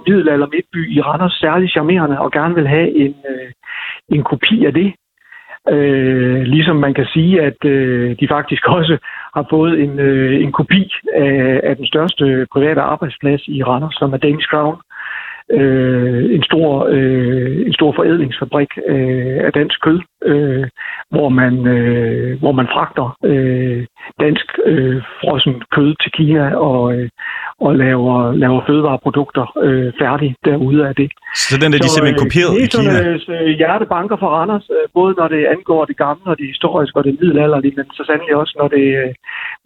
middelalder 0.07 0.47
midtby 0.47 0.97
i 0.97 1.01
Randers 1.01 1.33
særligt 1.33 1.73
charmerende 1.73 2.19
og 2.19 2.33
gerne 2.33 2.55
vil 2.55 2.69
have 2.69 2.97
en, 2.97 3.15
øh, 3.31 3.51
en 4.09 4.23
kopi 4.23 4.65
af 4.65 4.73
det. 4.73 4.95
Øh, 5.71 6.43
ligesom 6.43 6.77
man 6.77 6.95
kan 6.95 7.07
sige, 7.07 7.43
at 7.43 7.65
øh, 7.65 8.17
de 8.21 8.29
faktisk 8.29 8.69
også 8.79 8.99
har 9.35 9.47
fået 9.51 9.81
en, 9.81 9.99
øh, 9.99 10.43
en 10.43 10.53
kopi 10.53 10.93
af, 11.15 11.61
af 11.65 11.77
den 11.77 11.87
største 11.87 12.47
private 12.53 12.81
arbejdsplads 12.81 13.49
i 13.49 13.62
Randers, 13.62 13.95
som 13.99 14.12
er 14.12 14.17
Danish 14.17 14.49
Crown. 14.49 14.77
Øh, 15.51 16.35
en, 16.35 16.43
stor, 16.43 16.89
øh, 16.91 17.67
en 17.67 17.73
stor 17.73 17.93
forædlingsfabrik 17.93 18.69
øh, 18.87 19.37
af 19.47 19.53
dansk 19.53 19.83
kød, 19.83 20.01
øh, 20.25 20.67
hvor, 21.11 21.29
man, 21.29 21.67
øh, 21.67 22.39
hvor 22.39 22.53
man 22.53 22.67
fragter 22.67 23.17
øh, 23.25 23.87
dansk 24.21 24.47
øh, 24.65 25.03
frossen 25.21 25.62
kød 25.73 25.95
til 26.03 26.12
Kina 26.12 26.57
og, 26.57 26.97
øh, 26.97 27.09
og 27.61 27.76
laver, 27.76 28.32
laver 28.32 28.61
fødevareprodukter 28.66 29.59
øh, 29.66 29.92
færdige 30.00 30.34
derude 30.44 30.88
af 30.88 30.94
det. 30.94 31.09
Så 31.34 31.55
den 31.62 31.74
er 31.74 31.78
de 31.78 31.88
simpelthen 31.88 32.18
øh, 32.20 32.24
kopieret 32.24 32.55
i 32.64 32.66
Kina? 32.74 32.92
Øh, 33.34 33.46
hjertebanker 33.61 34.16
for 34.22 34.28
Randers, 34.36 34.66
øh, 34.70 34.84
både 34.94 35.14
når 35.18 35.28
det 35.28 35.42
angår 35.55 35.84
det 35.84 35.96
gamle 35.96 36.26
og 36.32 36.38
det 36.38 36.46
historiske 36.46 36.96
og 36.98 37.05
det 37.05 37.16
middelalderlige, 37.20 37.74
men 37.76 37.86
så 37.96 38.02
sandelig 38.07 38.36
også, 38.36 38.55
når 38.61 38.68
det, 38.68 38.86
øh, 39.02 39.11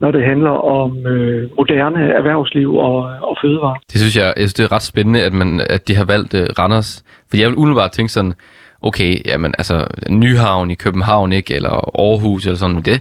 når 0.01 0.11
det 0.11 0.23
handler 0.31 0.55
om 0.79 1.07
øh, 1.07 1.51
moderne 1.57 2.03
erhvervsliv 2.19 2.77
og, 2.77 2.97
og 3.29 3.37
fødevare. 3.43 3.77
Det 3.93 4.01
synes 4.01 4.17
jeg, 4.17 4.27
jeg 4.27 4.45
synes, 4.47 4.55
det 4.55 4.65
er 4.65 4.73
ret 4.73 4.83
spændende, 4.93 5.21
at, 5.29 5.33
man, 5.33 5.51
at 5.75 5.89
de 5.89 5.95
har 5.97 6.07
valgt 6.15 6.35
øh, 6.35 6.47
Randers. 6.59 6.91
For 7.29 7.37
jeg 7.37 7.49
vil 7.49 7.57
umiddelbart 7.57 7.93
tænke 7.93 8.13
sådan, 8.13 8.35
okay, 8.83 9.13
jamen 9.27 9.55
altså 9.59 9.77
Nyhavn 10.11 10.71
i 10.71 10.75
København, 10.75 11.33
ikke? 11.33 11.55
Eller 11.55 11.75
Aarhus 12.05 12.47
eller 12.47 12.59
sådan. 12.59 12.77
Det, 12.77 12.97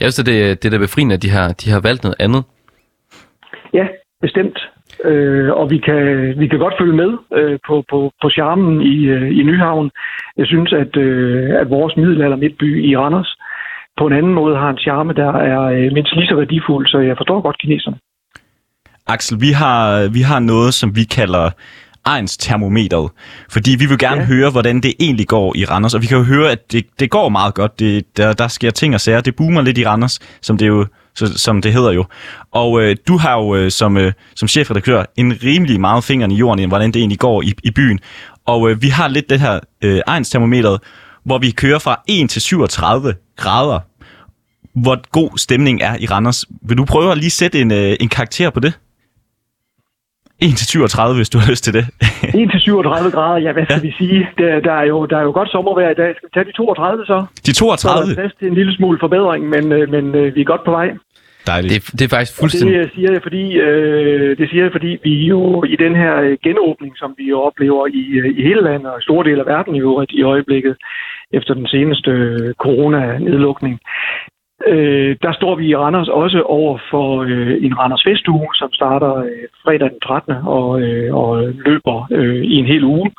jeg 0.00 0.12
synes, 0.12 0.26
det, 0.30 0.62
det 0.62 0.68
er 0.68 0.70
da 0.70 0.78
befriende, 0.78 1.14
at 1.14 1.22
de 1.22 1.30
har, 1.30 1.48
de 1.52 1.70
har 1.70 1.80
valgt 1.80 2.02
noget 2.04 2.16
andet. 2.18 2.42
Ja, 3.72 3.86
bestemt. 4.26 4.58
Øh, 5.10 5.50
og 5.60 5.70
vi 5.70 5.78
kan, 5.86 6.00
vi 6.40 6.46
kan 6.48 6.58
godt 6.64 6.78
følge 6.80 6.96
med 7.02 7.10
øh, 7.38 7.58
på, 7.68 7.74
på, 7.90 7.98
på 8.22 8.26
charmen 8.36 8.74
i, 8.94 8.96
øh, 9.14 9.28
i 9.38 9.42
Nyhavn. 9.48 9.90
Jeg 10.40 10.46
synes, 10.52 10.70
at, 10.82 10.92
øh, 10.96 11.60
at 11.60 11.70
vores 11.70 11.92
middelalder 11.96 12.36
midtby 12.36 12.68
i 12.90 12.96
Randers 12.96 13.30
på 13.98 14.06
en 14.06 14.12
anden 14.18 14.34
måde 14.34 14.56
har 14.56 14.70
en 14.70 14.82
charme, 14.86 15.12
der 15.12 15.32
er 15.52 15.60
øh, 15.76 15.92
mindst 15.96 16.14
lige 16.14 16.26
så 16.26 16.36
værdifuld, 16.36 16.86
så 16.86 16.98
jeg 16.98 17.16
forstår 17.16 17.40
godt 17.40 17.58
kineserne. 17.62 17.96
Axel, 19.06 19.40
vi 19.40 19.50
har, 19.62 20.12
vi 20.16 20.22
har 20.30 20.40
noget, 20.40 20.74
som 20.74 20.96
vi 20.96 21.04
kalder 21.18 21.50
Ejns 22.06 22.36
termometeret. 22.36 23.10
Fordi 23.50 23.76
vi 23.78 23.86
vil 23.86 23.98
gerne 23.98 24.20
ja. 24.20 24.26
høre, 24.26 24.50
hvordan 24.50 24.76
det 24.80 24.92
egentlig 25.00 25.26
går 25.26 25.56
i 25.56 25.64
Randers. 25.64 25.94
Og 25.94 26.02
vi 26.02 26.06
kan 26.06 26.18
jo 26.18 26.24
høre, 26.24 26.50
at 26.50 26.72
det, 26.72 26.86
det 27.00 27.10
går 27.10 27.28
meget 27.28 27.54
godt. 27.54 27.78
Det, 27.78 28.16
der, 28.16 28.32
der 28.32 28.48
sker 28.48 28.70
ting 28.70 28.94
og 28.94 29.00
sager. 29.00 29.20
Det 29.20 29.36
boomer 29.36 29.62
lidt 29.62 29.78
i 29.78 29.86
Randers, 29.86 30.20
som 30.42 30.58
det 30.58 30.66
jo 30.68 30.86
så, 31.14 31.38
som 31.38 31.62
det 31.62 31.72
hedder 31.72 31.92
jo. 31.92 32.04
Og 32.50 32.82
øh, 32.82 32.96
du 33.08 33.16
har 33.18 33.34
jo 33.38 33.54
øh, 33.54 33.70
som, 33.70 33.96
øh, 33.96 34.12
som 34.34 34.48
chefredaktør 34.48 35.04
en 35.16 35.38
rimelig 35.42 35.80
meget 35.80 36.04
fingeren 36.04 36.30
i 36.30 36.36
jorden 36.36 36.64
i, 36.64 36.66
hvordan 36.66 36.92
det 36.92 37.00
egentlig 37.00 37.18
går 37.18 37.42
i, 37.42 37.52
i 37.62 37.70
byen. 37.70 38.00
Og 38.46 38.70
øh, 38.70 38.82
vi 38.82 38.88
har 38.88 39.08
lidt 39.08 39.30
det 39.30 39.40
her 39.40 39.60
øh, 39.82 40.00
egenstermometeret, 40.06 40.80
hvor 41.24 41.38
vi 41.38 41.50
kører 41.50 41.78
fra 41.78 42.02
1 42.08 42.30
til 42.30 42.42
37 42.42 43.14
grader. 43.36 43.80
Hvor 44.74 45.10
god 45.10 45.38
stemning 45.38 45.82
er 45.82 45.96
i 46.00 46.06
Randers. 46.06 46.44
Vil 46.62 46.78
du 46.78 46.84
prøve 46.84 47.12
at 47.12 47.18
lige 47.18 47.30
sætte 47.30 47.60
en, 47.60 47.72
øh, 47.72 47.96
en 48.00 48.08
karakter 48.08 48.50
på 48.50 48.60
det? 48.60 48.72
1 50.42 50.56
til 50.56 50.66
37, 50.66 51.16
hvis 51.16 51.30
du 51.30 51.38
har 51.38 51.50
lyst 51.50 51.64
til 51.64 51.74
det. 51.74 51.84
1 52.42 52.50
til 52.50 52.60
37 52.60 53.10
grader, 53.10 53.38
ja, 53.46 53.52
hvad 53.52 53.64
skal 53.64 53.82
ja. 53.84 53.88
vi 53.88 53.94
sige? 53.98 54.28
Der, 54.38 54.60
der, 54.60 54.72
er 54.72 54.86
jo, 54.92 55.06
der 55.06 55.16
er 55.18 55.22
jo 55.22 55.32
godt 55.32 55.50
sommervejr 55.50 55.90
i 55.90 55.94
dag. 55.94 56.10
Skal 56.16 56.28
vi 56.28 56.32
tage 56.34 56.44
de 56.44 56.52
32 56.52 57.06
så? 57.06 57.18
De 57.46 57.54
Så 57.54 57.64
er 57.64 57.76
32? 57.76 58.08
der 58.08 58.14
plads 58.20 58.34
til 58.38 58.48
en 58.48 58.54
lille 58.54 58.74
smule 58.76 58.98
forbedring, 59.04 59.42
men, 59.54 59.72
øh, 59.72 59.90
men 59.94 60.14
øh, 60.14 60.34
vi 60.34 60.40
er 60.40 60.44
godt 60.44 60.64
på 60.64 60.70
vej. 60.70 60.88
Dejligt. 61.46 61.72
Det, 61.74 61.98
det 61.98 62.04
er 62.04 62.12
faktisk 62.16 62.32
Det 62.32 62.40
fuldstændig... 62.40 62.76
øh, 62.76 62.90
siger 62.94 63.10
jeg, 63.12 63.22
fordi, 63.22 63.44
øh, 63.66 64.38
det 64.38 64.46
siger 64.50 64.62
jeg, 64.66 64.72
fordi 64.72 64.90
vi 65.04 65.14
jo 65.32 65.64
i 65.74 65.76
den 65.84 65.94
her 66.02 66.14
øh, 66.20 66.36
genåbning, 66.46 66.92
som 66.96 67.14
vi 67.18 67.24
jo 67.32 67.38
oplever 67.48 67.86
i, 67.86 68.02
øh, 68.18 68.38
i 68.38 68.42
hele 68.48 68.62
landet 68.68 68.88
og 68.92 68.98
i 69.00 69.02
store 69.02 69.24
dele 69.28 69.40
af 69.40 69.46
verden 69.54 69.74
i 69.74 69.80
øvrigt 69.80 70.12
i 70.12 70.22
øjeblikket, 70.22 70.74
efter 71.32 71.54
den 71.54 71.66
seneste 71.66 72.10
øh, 72.10 72.54
corona-nedlukning, 72.64 73.80
øh, 74.66 75.16
der 75.22 75.32
står 75.32 75.54
vi 75.54 75.66
i 75.66 75.76
Randers 75.76 76.08
også 76.08 76.42
over 76.42 76.78
for 76.90 77.22
øh, 77.22 77.64
en 77.64 77.78
Randers 77.78 78.04
Festuge, 78.06 78.48
som 78.54 78.72
starter 78.72 79.14
øh, 79.16 79.48
fredag 79.64 79.90
den 79.90 80.00
13. 80.00 80.34
og, 80.34 80.80
øh, 80.80 81.14
og 81.14 81.42
løber 81.66 82.06
øh, 82.10 82.44
i 82.44 82.54
en 82.54 82.66
hel 82.66 82.84
uge. 82.84 83.10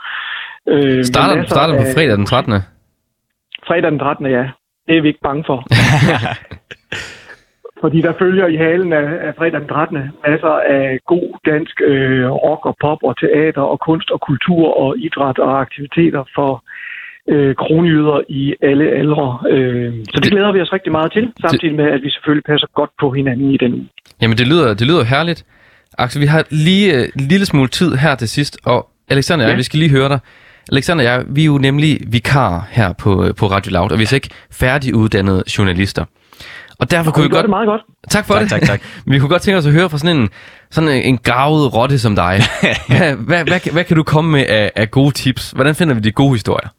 Øh, 0.67 1.03
Starter, 1.03 1.35
masser 1.35 1.55
starter 1.55 1.73
på 1.77 1.85
fredag 1.95 2.17
den 2.17 2.25
13. 2.25 2.53
Fredag 3.67 3.91
den 3.91 3.99
13. 3.99 4.25
ja. 4.25 4.49
Det 4.87 4.97
er 4.97 5.01
vi 5.01 5.07
ikke 5.07 5.27
bange 5.29 5.43
for. 5.47 5.59
Fordi 7.81 8.01
der 8.01 8.13
følger 8.19 8.47
i 8.47 8.55
halen 8.55 8.93
af, 8.93 9.27
af 9.27 9.35
fredag 9.37 9.59
den 9.59 9.67
13. 9.67 9.97
masser 10.27 10.55
af 10.77 10.99
god 11.05 11.27
dansk 11.45 11.81
øh, 11.81 12.29
rock 12.31 12.65
og 12.65 12.75
pop 12.81 12.97
og 13.03 13.19
teater 13.19 13.61
og 13.61 13.79
kunst 13.79 14.11
og 14.11 14.21
kultur 14.21 14.77
og 14.83 14.97
idræt 14.97 15.39
og 15.39 15.61
aktiviteter 15.61 16.23
for 16.35 16.63
øh, 17.29 17.55
kronjyder 17.55 18.21
i 18.29 18.53
alle 18.61 18.85
aldre. 19.01 19.39
Øh, 19.51 19.93
så 19.93 20.11
det, 20.15 20.23
Det- 20.23 20.31
glæder 20.31 20.51
vi 20.51 20.61
os 20.61 20.73
rigtig 20.73 20.91
meget 20.91 21.11
til, 21.11 21.31
samtidig 21.41 21.75
med, 21.75 21.85
at 21.85 22.01
vi 22.03 22.09
selvfølgelig 22.09 22.43
passer 22.51 22.67
godt 22.75 22.89
på 22.99 23.11
hinanden 23.11 23.51
i 23.51 23.57
den 23.57 23.73
uge. 23.73 23.87
Jamen, 24.21 24.37
det 24.37 24.47
lyder, 24.47 24.73
det 24.73 24.87
lyder 24.87 25.03
herligt. 25.03 25.45
Axel, 25.97 26.21
vi 26.21 26.25
har 26.25 26.43
lige 26.49 26.93
øh, 26.93 27.07
en 27.19 27.27
lille 27.27 27.45
smule 27.45 27.67
tid 27.67 27.95
her 27.95 28.15
til 28.15 28.29
sidst, 28.29 28.57
og 28.65 28.89
Alexander 29.09 29.45
og 29.45 29.49
jeg, 29.49 29.53
Ja. 29.53 29.57
vi 29.57 29.63
skal 29.63 29.79
lige 29.79 29.91
høre 29.91 30.09
dig. 30.09 30.19
Alexander 30.71 31.03
og 31.03 31.11
jeg, 31.11 31.23
vi 31.27 31.41
er 31.41 31.45
jo 31.45 31.57
nemlig 31.57 31.99
vikarer 32.07 32.61
her 32.71 32.93
på, 32.93 33.25
øh, 33.25 33.35
på 33.35 33.45
Radio 33.47 33.71
Loud, 33.71 33.91
og 33.91 33.99
vi 33.99 34.03
er 34.03 34.13
ikke 34.13 34.29
færdiguddannede 34.51 35.43
journalister. 35.57 36.05
Og 36.79 36.91
derfor 36.91 37.11
kunne 37.11 37.23
vi 37.23 37.29
godt... 37.29 37.41
det 37.43 37.49
meget 37.49 37.67
godt. 37.67 37.81
Tak 38.09 38.27
for 38.27 38.33
Tak, 38.33 38.41
det. 38.43 38.49
tak, 38.49 38.61
tak. 38.61 38.81
Vi 39.11 39.19
kunne 39.19 39.29
godt 39.29 39.41
tænke 39.41 39.57
os 39.57 39.65
at 39.65 39.73
høre 39.73 39.89
fra 39.89 39.97
sådan 39.97 40.17
en, 40.17 40.29
sådan 40.71 40.89
en, 40.89 41.17
gravet 41.17 41.73
rotte 41.75 41.99
som 41.99 42.15
dig. 42.15 42.39
hvad, 42.89 43.15
hvad, 43.15 43.43
hvad, 43.43 43.59
kan- 43.59 43.73
hvad 43.73 43.83
kan 43.83 43.97
du 43.97 44.03
komme 44.03 44.31
med 44.31 44.45
af, 44.49 44.71
af 44.75 44.91
gode 44.91 45.11
tips? 45.11 45.51
Hvordan 45.51 45.75
finder 45.75 45.93
vi 45.93 45.99
de 45.99 46.11
gode 46.11 46.31
historier? 46.31 46.69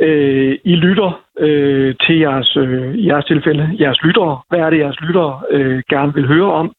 Øh, 0.00 0.58
I 0.64 0.74
lytter 0.76 1.20
øh, 1.38 1.94
til 2.06 2.18
jeres, 2.18 2.56
øh, 2.56 3.06
jeres 3.06 3.24
tilfælde, 3.24 3.76
jeres 3.80 4.02
lyttere. 4.02 4.40
Hvad 4.48 4.58
er 4.58 4.70
det, 4.70 4.78
jeres 4.78 5.00
lyttere 5.00 5.40
øh, 5.50 5.82
gerne 5.90 6.14
vil 6.14 6.26
høre 6.26 6.52
om? 6.52 6.72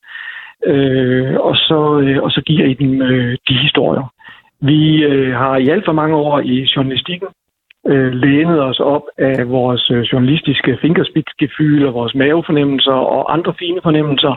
Øh, 0.65 1.35
og, 1.39 1.55
så, 1.55 1.99
øh, 2.03 2.23
og 2.23 2.31
så 2.31 2.41
giver 2.41 2.65
I 2.65 2.73
dem 2.73 3.01
øh, 3.01 3.37
de 3.49 3.53
historier. 3.53 4.13
Vi 4.61 5.03
øh, 5.03 5.35
har 5.35 5.57
i 5.57 5.69
alt 5.69 5.85
for 5.85 5.91
mange 5.91 6.15
år 6.15 6.39
i 6.39 6.67
journalistikken 6.75 7.27
øh, 7.87 8.13
lænet 8.13 8.61
os 8.61 8.79
op 8.79 9.01
af 9.17 9.49
vores 9.49 9.91
øh, 9.91 10.01
journalistiske 10.01 10.77
fingerspidsgefyl 10.81 11.85
og 11.85 11.93
vores 11.93 12.15
mavefornemmelser 12.15 12.91
og 12.91 13.33
andre 13.33 13.53
fine 13.59 13.79
fornemmelser. 13.83 14.35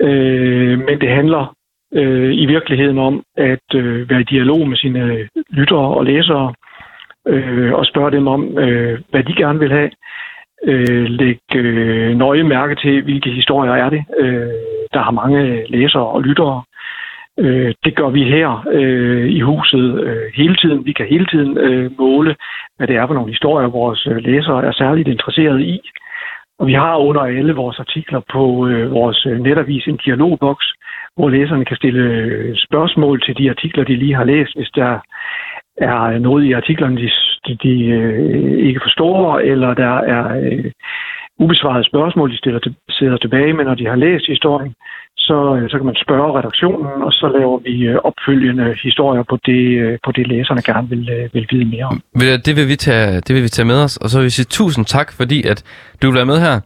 Øh, 0.00 0.78
men 0.78 1.00
det 1.00 1.08
handler 1.08 1.54
øh, 1.94 2.34
i 2.34 2.46
virkeligheden 2.46 2.98
om 2.98 3.22
at 3.36 3.68
øh, 3.74 4.10
være 4.10 4.20
i 4.20 4.30
dialog 4.34 4.68
med 4.68 4.76
sine 4.76 5.02
øh, 5.04 5.28
lyttere 5.50 5.88
og 5.96 6.04
læsere 6.04 6.54
øh, 7.26 7.72
og 7.74 7.86
spørge 7.86 8.10
dem 8.10 8.26
om, 8.26 8.58
øh, 8.58 8.98
hvad 9.10 9.22
de 9.22 9.34
gerne 9.34 9.58
vil 9.58 9.72
have. 9.72 9.90
Øh, 10.64 11.06
læg 11.08 11.38
øh, 11.54 12.16
nøje 12.16 12.42
mærke 12.42 12.74
til, 12.74 13.02
hvilke 13.02 13.30
historier 13.30 13.72
er 13.72 13.90
det. 13.90 14.04
Øh, 14.18 14.50
der 14.92 15.02
har 15.02 15.10
mange 15.10 15.66
læsere 15.68 16.06
og 16.06 16.22
lyttere. 16.22 16.62
Øh, 17.38 17.74
det 17.84 17.96
gør 17.96 18.08
vi 18.08 18.24
her 18.24 18.66
øh, 18.72 19.28
i 19.30 19.40
huset 19.40 20.00
øh, 20.04 20.32
hele 20.34 20.56
tiden. 20.56 20.86
Vi 20.86 20.92
kan 20.92 21.06
hele 21.06 21.26
tiden 21.26 21.58
øh, 21.58 21.90
måle, 21.98 22.36
hvad 22.76 22.86
det 22.86 22.96
er 22.96 23.06
for 23.06 23.14
nogle 23.14 23.30
historier, 23.30 23.68
vores 23.68 24.06
øh, 24.06 24.16
læsere 24.16 24.64
er 24.64 24.72
særligt 24.72 25.08
interesserede 25.08 25.62
i. 25.62 25.80
Og 26.58 26.66
vi 26.66 26.72
har 26.72 26.96
under 26.96 27.20
alle 27.20 27.54
vores 27.54 27.78
artikler 27.78 28.20
på 28.32 28.66
øh, 28.66 28.90
vores 28.90 29.26
øh, 29.26 29.38
netavis 29.40 29.86
en 29.86 30.00
dialogboks, 30.04 30.66
hvor 31.16 31.28
læserne 31.28 31.64
kan 31.64 31.76
stille 31.76 32.02
øh, 32.02 32.56
spørgsmål 32.56 33.22
til 33.22 33.38
de 33.38 33.50
artikler, 33.50 33.84
de 33.84 33.96
lige 33.96 34.14
har 34.14 34.24
læst, 34.24 34.56
hvis 34.56 34.70
der 34.70 34.98
er 35.78 36.18
noget 36.18 36.44
i 36.44 36.52
artiklerne, 36.52 36.96
de, 36.96 37.10
de, 37.46 37.56
de 37.62 37.84
øh, 37.84 38.66
ikke 38.68 38.80
forstår, 38.84 39.38
eller 39.38 39.74
der 39.74 39.94
er 39.96 40.24
øh, 40.42 40.70
ubesvarede 41.38 41.84
spørgsmål, 41.84 42.32
de 42.32 42.38
stiller 42.38 42.60
til, 42.60 42.74
sidder 42.90 43.16
tilbage 43.16 43.52
med, 43.52 43.64
når 43.64 43.74
de 43.74 43.86
har 43.86 43.96
læst 43.96 44.26
historien, 44.26 44.74
så, 45.16 45.56
øh, 45.56 45.70
så 45.70 45.76
kan 45.76 45.86
man 45.86 45.96
spørge 46.04 46.38
redaktionen, 46.38 47.02
og 47.02 47.12
så 47.12 47.26
laver 47.38 47.58
vi 47.58 47.74
øh, 47.86 47.96
opfølgende 48.08 48.76
historier 48.82 49.22
på 49.22 49.38
det, 49.46 49.62
øh, 49.82 49.98
på 50.04 50.12
det 50.12 50.26
læserne 50.26 50.62
gerne 50.62 50.88
vil, 50.88 51.10
øh, 51.10 51.34
vil 51.34 51.46
vide 51.50 51.64
mere 51.64 51.84
om. 51.84 52.02
Det 52.46 52.56
vil, 52.56 52.68
vi 52.68 52.76
tage, 52.76 53.20
det 53.20 53.34
vil 53.34 53.42
vi 53.42 53.48
tage 53.48 53.66
med 53.66 53.78
os, 53.84 53.96
og 53.96 54.10
så 54.10 54.18
vil 54.18 54.24
vi 54.24 54.30
sige 54.30 54.46
tusind 54.58 54.84
tak, 54.84 55.12
fordi 55.12 55.46
at 55.46 55.58
du 56.02 56.06
vil 56.06 56.14
være 56.14 56.32
med 56.32 56.40
her. 56.40 56.60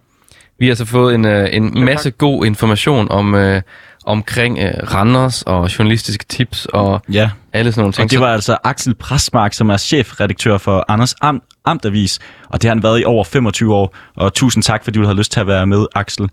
Vi 0.58 0.68
har 0.68 0.74
så 0.74 0.86
fået 0.86 1.14
en, 1.14 1.26
øh, 1.26 1.48
en 1.52 1.84
masse 1.84 2.10
god 2.10 2.46
information 2.46 3.10
om, 3.10 3.34
øh, 3.34 3.62
omkring 4.06 4.58
øh, 4.58 4.70
Randers 4.94 5.42
og 5.42 5.78
journalistiske 5.78 6.24
tips 6.28 6.66
og 6.66 7.02
Ja, 7.12 7.30
alle 7.52 7.72
sådan 7.72 7.80
nogle 7.82 7.92
ting. 7.92 8.04
og 8.04 8.10
det 8.10 8.20
var 8.20 8.32
altså 8.32 8.56
Axel 8.64 8.94
Prasmark, 8.94 9.52
som 9.54 9.70
er 9.70 9.76
chefredaktør 9.76 10.58
for 10.58 10.84
Anders 10.88 11.14
Am 11.20 11.42
Amtavis, 11.64 12.18
og 12.48 12.62
det 12.62 12.68
har 12.68 12.74
han 12.74 12.82
været 12.82 13.00
i 13.00 13.04
over 13.04 13.24
25 13.24 13.74
år, 13.74 13.94
og 14.16 14.34
tusind 14.34 14.62
tak, 14.62 14.84
fordi 14.84 14.98
du 14.98 15.04
havde 15.04 15.16
lyst 15.18 15.32
til 15.32 15.40
at 15.40 15.46
være 15.46 15.66
med, 15.66 15.86
Axel. 15.94 16.28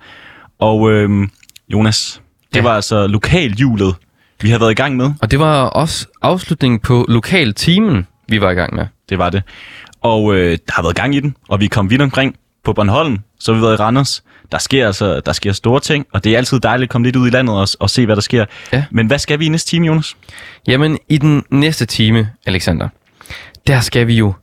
Og 0.59 0.91
øhm, 0.91 1.32
Jonas, 1.70 2.22
det 2.53 2.55
Ja. 2.59 2.63
var 2.63 2.76
altså 2.76 3.07
lokalhjulet, 3.07 3.95
vi 4.41 4.49
har 4.49 4.59
været 4.59 4.72
i 4.72 4.76
gang 4.76 4.95
med. 4.97 5.11
Og 5.22 5.32
det 5.32 5.39
var 5.39 5.61
også 5.63 6.05
afslutningen 6.22 6.80
på 6.80 7.05
lokal 7.09 7.53
timen, 7.53 8.07
vi 8.30 8.41
var 8.41 8.49
i 8.51 8.53
gang 8.53 8.76
med. 8.76 8.86
Det 9.09 9.18
var 9.18 9.30
det. 9.30 9.43
Og 10.01 10.36
øh, 10.36 10.51
der 10.68 10.74
har 10.74 10.82
været 10.82 10.95
gang 10.95 11.15
i 11.15 11.20
den, 11.20 11.36
og 11.49 11.59
vi 11.59 11.68
kommet 11.68 11.89
vidt 11.91 12.01
omkring 12.01 12.36
på 12.63 12.74
Bornholm, 12.74 13.20
så 13.39 13.51
har 13.53 13.59
vi 13.59 13.65
været 13.65 13.74
i 13.74 13.82
Randers. 13.82 14.24
Der 14.51 14.57
sker 14.57 14.87
altså 14.87 15.19
der 15.19 15.31
sker 15.31 15.51
store 15.51 15.79
ting, 15.79 16.05
og 16.13 16.23
det 16.23 16.33
er 16.33 16.37
altid 16.37 16.59
dejligt 16.59 16.87
at 16.87 16.91
komme 16.91 17.07
lidt 17.07 17.15
ud 17.15 17.27
i 17.27 17.29
landet 17.29 17.55
og, 17.55 17.67
og 17.79 17.89
se, 17.89 18.05
hvad 18.05 18.15
der 18.15 18.21
sker. 18.21 18.45
Ja. 18.73 18.85
Men 18.91 19.07
hvad 19.07 19.19
skal 19.19 19.39
vi 19.39 19.45
i 19.45 19.49
næste 19.49 19.69
time, 19.69 19.87
Jonas? 19.87 20.17
Jamen, 20.67 20.99
i 21.09 21.17
den 21.17 21.43
næste 21.51 21.85
time, 21.85 22.29
Alexander, 22.45 22.89
der 23.67 23.79
skal 23.79 24.07
vi 24.07 24.15
jo 24.15 24.33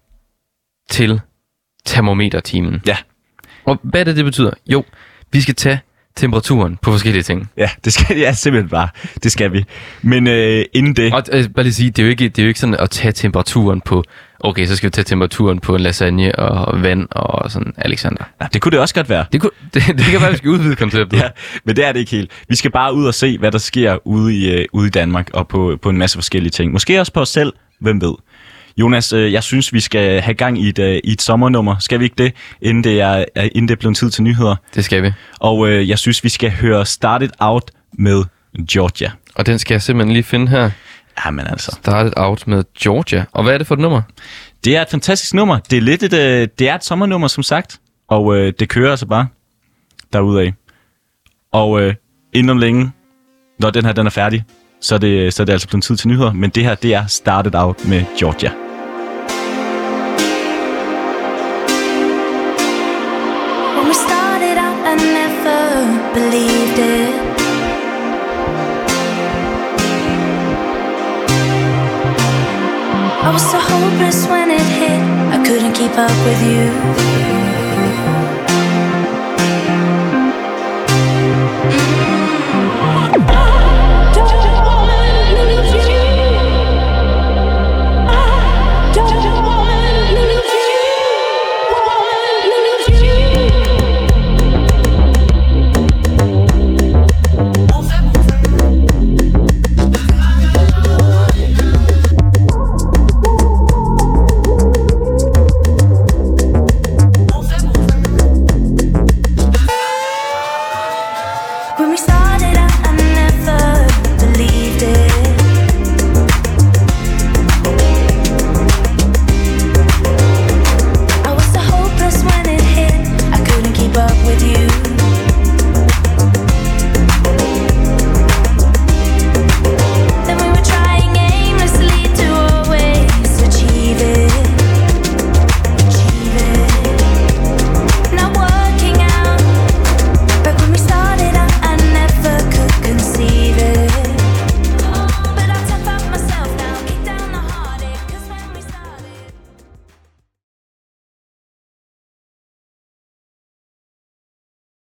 til 0.90 1.20
termometertimen. 1.86 2.82
Ja. 2.86 2.96
Og 3.64 3.80
hvad 3.82 4.00
er 4.00 4.04
det, 4.04 4.16
det 4.16 4.24
betyder? 4.24 4.50
Jo, 4.66 4.84
vi 5.32 5.40
skal 5.40 5.54
tage 5.54 5.80
temperaturen 6.16 6.76
på 6.82 6.90
forskellige 6.90 7.22
ting. 7.22 7.50
Ja, 7.56 7.70
det 7.84 7.92
skal 7.92 8.18
ja, 8.18 8.32
simpelthen 8.32 8.68
bare. 8.68 8.88
Det 9.22 9.32
skal 9.32 9.52
vi. 9.52 9.64
Men 10.02 10.26
øh, 10.26 10.64
inden 10.72 10.96
det... 10.96 11.14
Og 11.14 11.22
øh, 11.32 11.48
bare 11.48 11.62
lige 11.62 11.74
sige, 11.74 11.90
det 11.90 11.98
er, 11.98 12.06
jo 12.06 12.10
ikke, 12.10 12.28
det 12.28 12.38
er 12.38 12.42
jo 12.42 12.48
ikke 12.48 12.60
sådan 12.60 12.76
at 12.78 12.90
tage 12.90 13.12
temperaturen 13.12 13.80
på, 13.80 14.04
okay, 14.44 14.66
så 14.66 14.76
skal 14.76 14.86
vi 14.86 14.90
tage 14.90 15.04
temperaturen 15.04 15.58
på 15.60 15.74
en 15.76 15.80
lasagne 15.82 16.34
og 16.38 16.82
vand 16.82 17.08
og 17.10 17.50
sådan, 17.50 17.72
Alexander. 17.78 18.24
Ja, 18.40 18.46
det 18.52 18.62
kunne 18.62 18.72
det 18.72 18.80
også 18.80 18.94
godt 18.94 19.08
være. 19.08 19.24
Det, 19.32 19.40
kunne, 19.40 19.50
det, 19.74 19.82
det 19.86 20.04
kan 20.04 20.20
være, 20.20 20.30
vi 20.30 20.36
skal 20.36 20.50
udvide 20.50 20.76
konceptet. 20.76 21.18
Ja, 21.22 21.28
men 21.64 21.76
det 21.76 21.84
er 21.86 21.92
det 21.92 22.00
ikke 22.00 22.10
helt. 22.12 22.30
Vi 22.48 22.56
skal 22.56 22.70
bare 22.70 22.94
ud 22.94 23.06
og 23.06 23.14
se, 23.14 23.38
hvad 23.38 23.52
der 23.52 23.58
sker 23.58 24.06
ude 24.06 24.36
i, 24.36 24.50
øh, 24.54 24.64
ude 24.72 24.86
i 24.86 24.90
Danmark 24.90 25.30
og 25.34 25.48
på, 25.48 25.78
på 25.82 25.90
en 25.90 25.98
masse 25.98 26.16
forskellige 26.16 26.50
ting. 26.50 26.72
Måske 26.72 27.00
også 27.00 27.12
på 27.12 27.20
os 27.20 27.28
selv, 27.28 27.52
hvem 27.80 28.00
ved. 28.00 28.14
Jonas, 28.76 29.12
øh, 29.12 29.32
jeg 29.32 29.42
synes, 29.42 29.72
vi 29.72 29.80
skal 29.80 30.20
have 30.20 30.34
gang 30.34 30.58
i 30.62 30.68
et, 30.68 30.78
øh, 30.78 31.00
i 31.04 31.12
et 31.12 31.22
sommernummer. 31.22 31.76
Skal 31.80 31.98
vi 32.00 32.04
ikke 32.04 32.16
det, 32.18 32.32
inden 32.62 32.84
det 32.84 33.00
er, 33.00 33.24
er- 33.34 33.42
inden 33.54 33.68
det 33.68 33.74
er 33.74 33.78
blevet 33.78 33.96
tid 33.96 34.10
til 34.10 34.22
nyheder? 34.22 34.56
Det 34.74 34.84
skal 34.84 35.02
vi. 35.02 35.12
Og 35.40 35.68
øh, 35.68 35.88
jeg 35.88 35.98
synes, 35.98 36.24
vi 36.24 36.28
skal 36.28 36.50
høre 36.50 36.86
Started 36.86 37.28
Out 37.38 37.70
med 37.98 38.24
Georgia. 38.70 39.10
Og 39.34 39.46
den 39.46 39.58
skal 39.58 39.74
jeg 39.74 39.82
simpelthen 39.82 40.12
lige 40.12 40.22
finde 40.22 40.48
her. 40.48 40.70
Jamen 41.24 41.46
altså. 41.46 41.78
Started 41.82 42.12
out 42.16 42.46
med 42.46 42.64
Georgia. 42.80 43.24
Og 43.32 43.42
hvad 43.42 43.54
er 43.54 43.58
det 43.58 43.66
for 43.66 43.74
et 43.74 43.80
nummer? 43.80 44.02
Det 44.64 44.76
er 44.76 44.82
et 44.82 44.88
fantastisk 44.90 45.34
nummer. 45.34 45.58
Det 45.58 45.76
er 45.76 45.80
lidt 45.80 46.02
et, 46.02 46.12
øh, 46.12 46.48
det 46.58 46.68
er 46.68 46.74
et 46.74 46.84
sommernummer, 46.84 47.28
som 47.28 47.42
sagt. 47.42 47.80
Og 48.08 48.36
øh, 48.36 48.52
det 48.58 48.68
kører 48.68 48.90
altså 48.90 49.06
bare 49.06 49.26
derudad. 50.12 50.52
Og 51.52 51.80
øh, 51.82 51.94
inden 52.32 52.50
om 52.50 52.58
længe, 52.58 52.92
når 53.58 53.70
den 53.70 53.84
her 53.84 53.92
den 53.92 54.06
er 54.06 54.10
færdig, 54.10 54.44
så 54.80 54.94
er, 54.94 54.98
det, 54.98 55.34
så 55.34 55.42
er 55.42 55.44
det 55.44 55.52
altså 55.52 55.68
blevet 55.68 55.84
tid 55.84 55.96
til 55.96 56.08
nyheder. 56.08 56.32
Men 56.32 56.50
det 56.50 56.64
her, 56.64 56.74
det 56.74 56.94
er 56.94 57.06
Started 57.06 57.54
Out 57.54 57.88
med 57.88 58.04
Georgia. 58.18 58.63
Keep 75.86 75.98
up 75.98 76.10
with 76.24 76.42
you. 76.42 77.13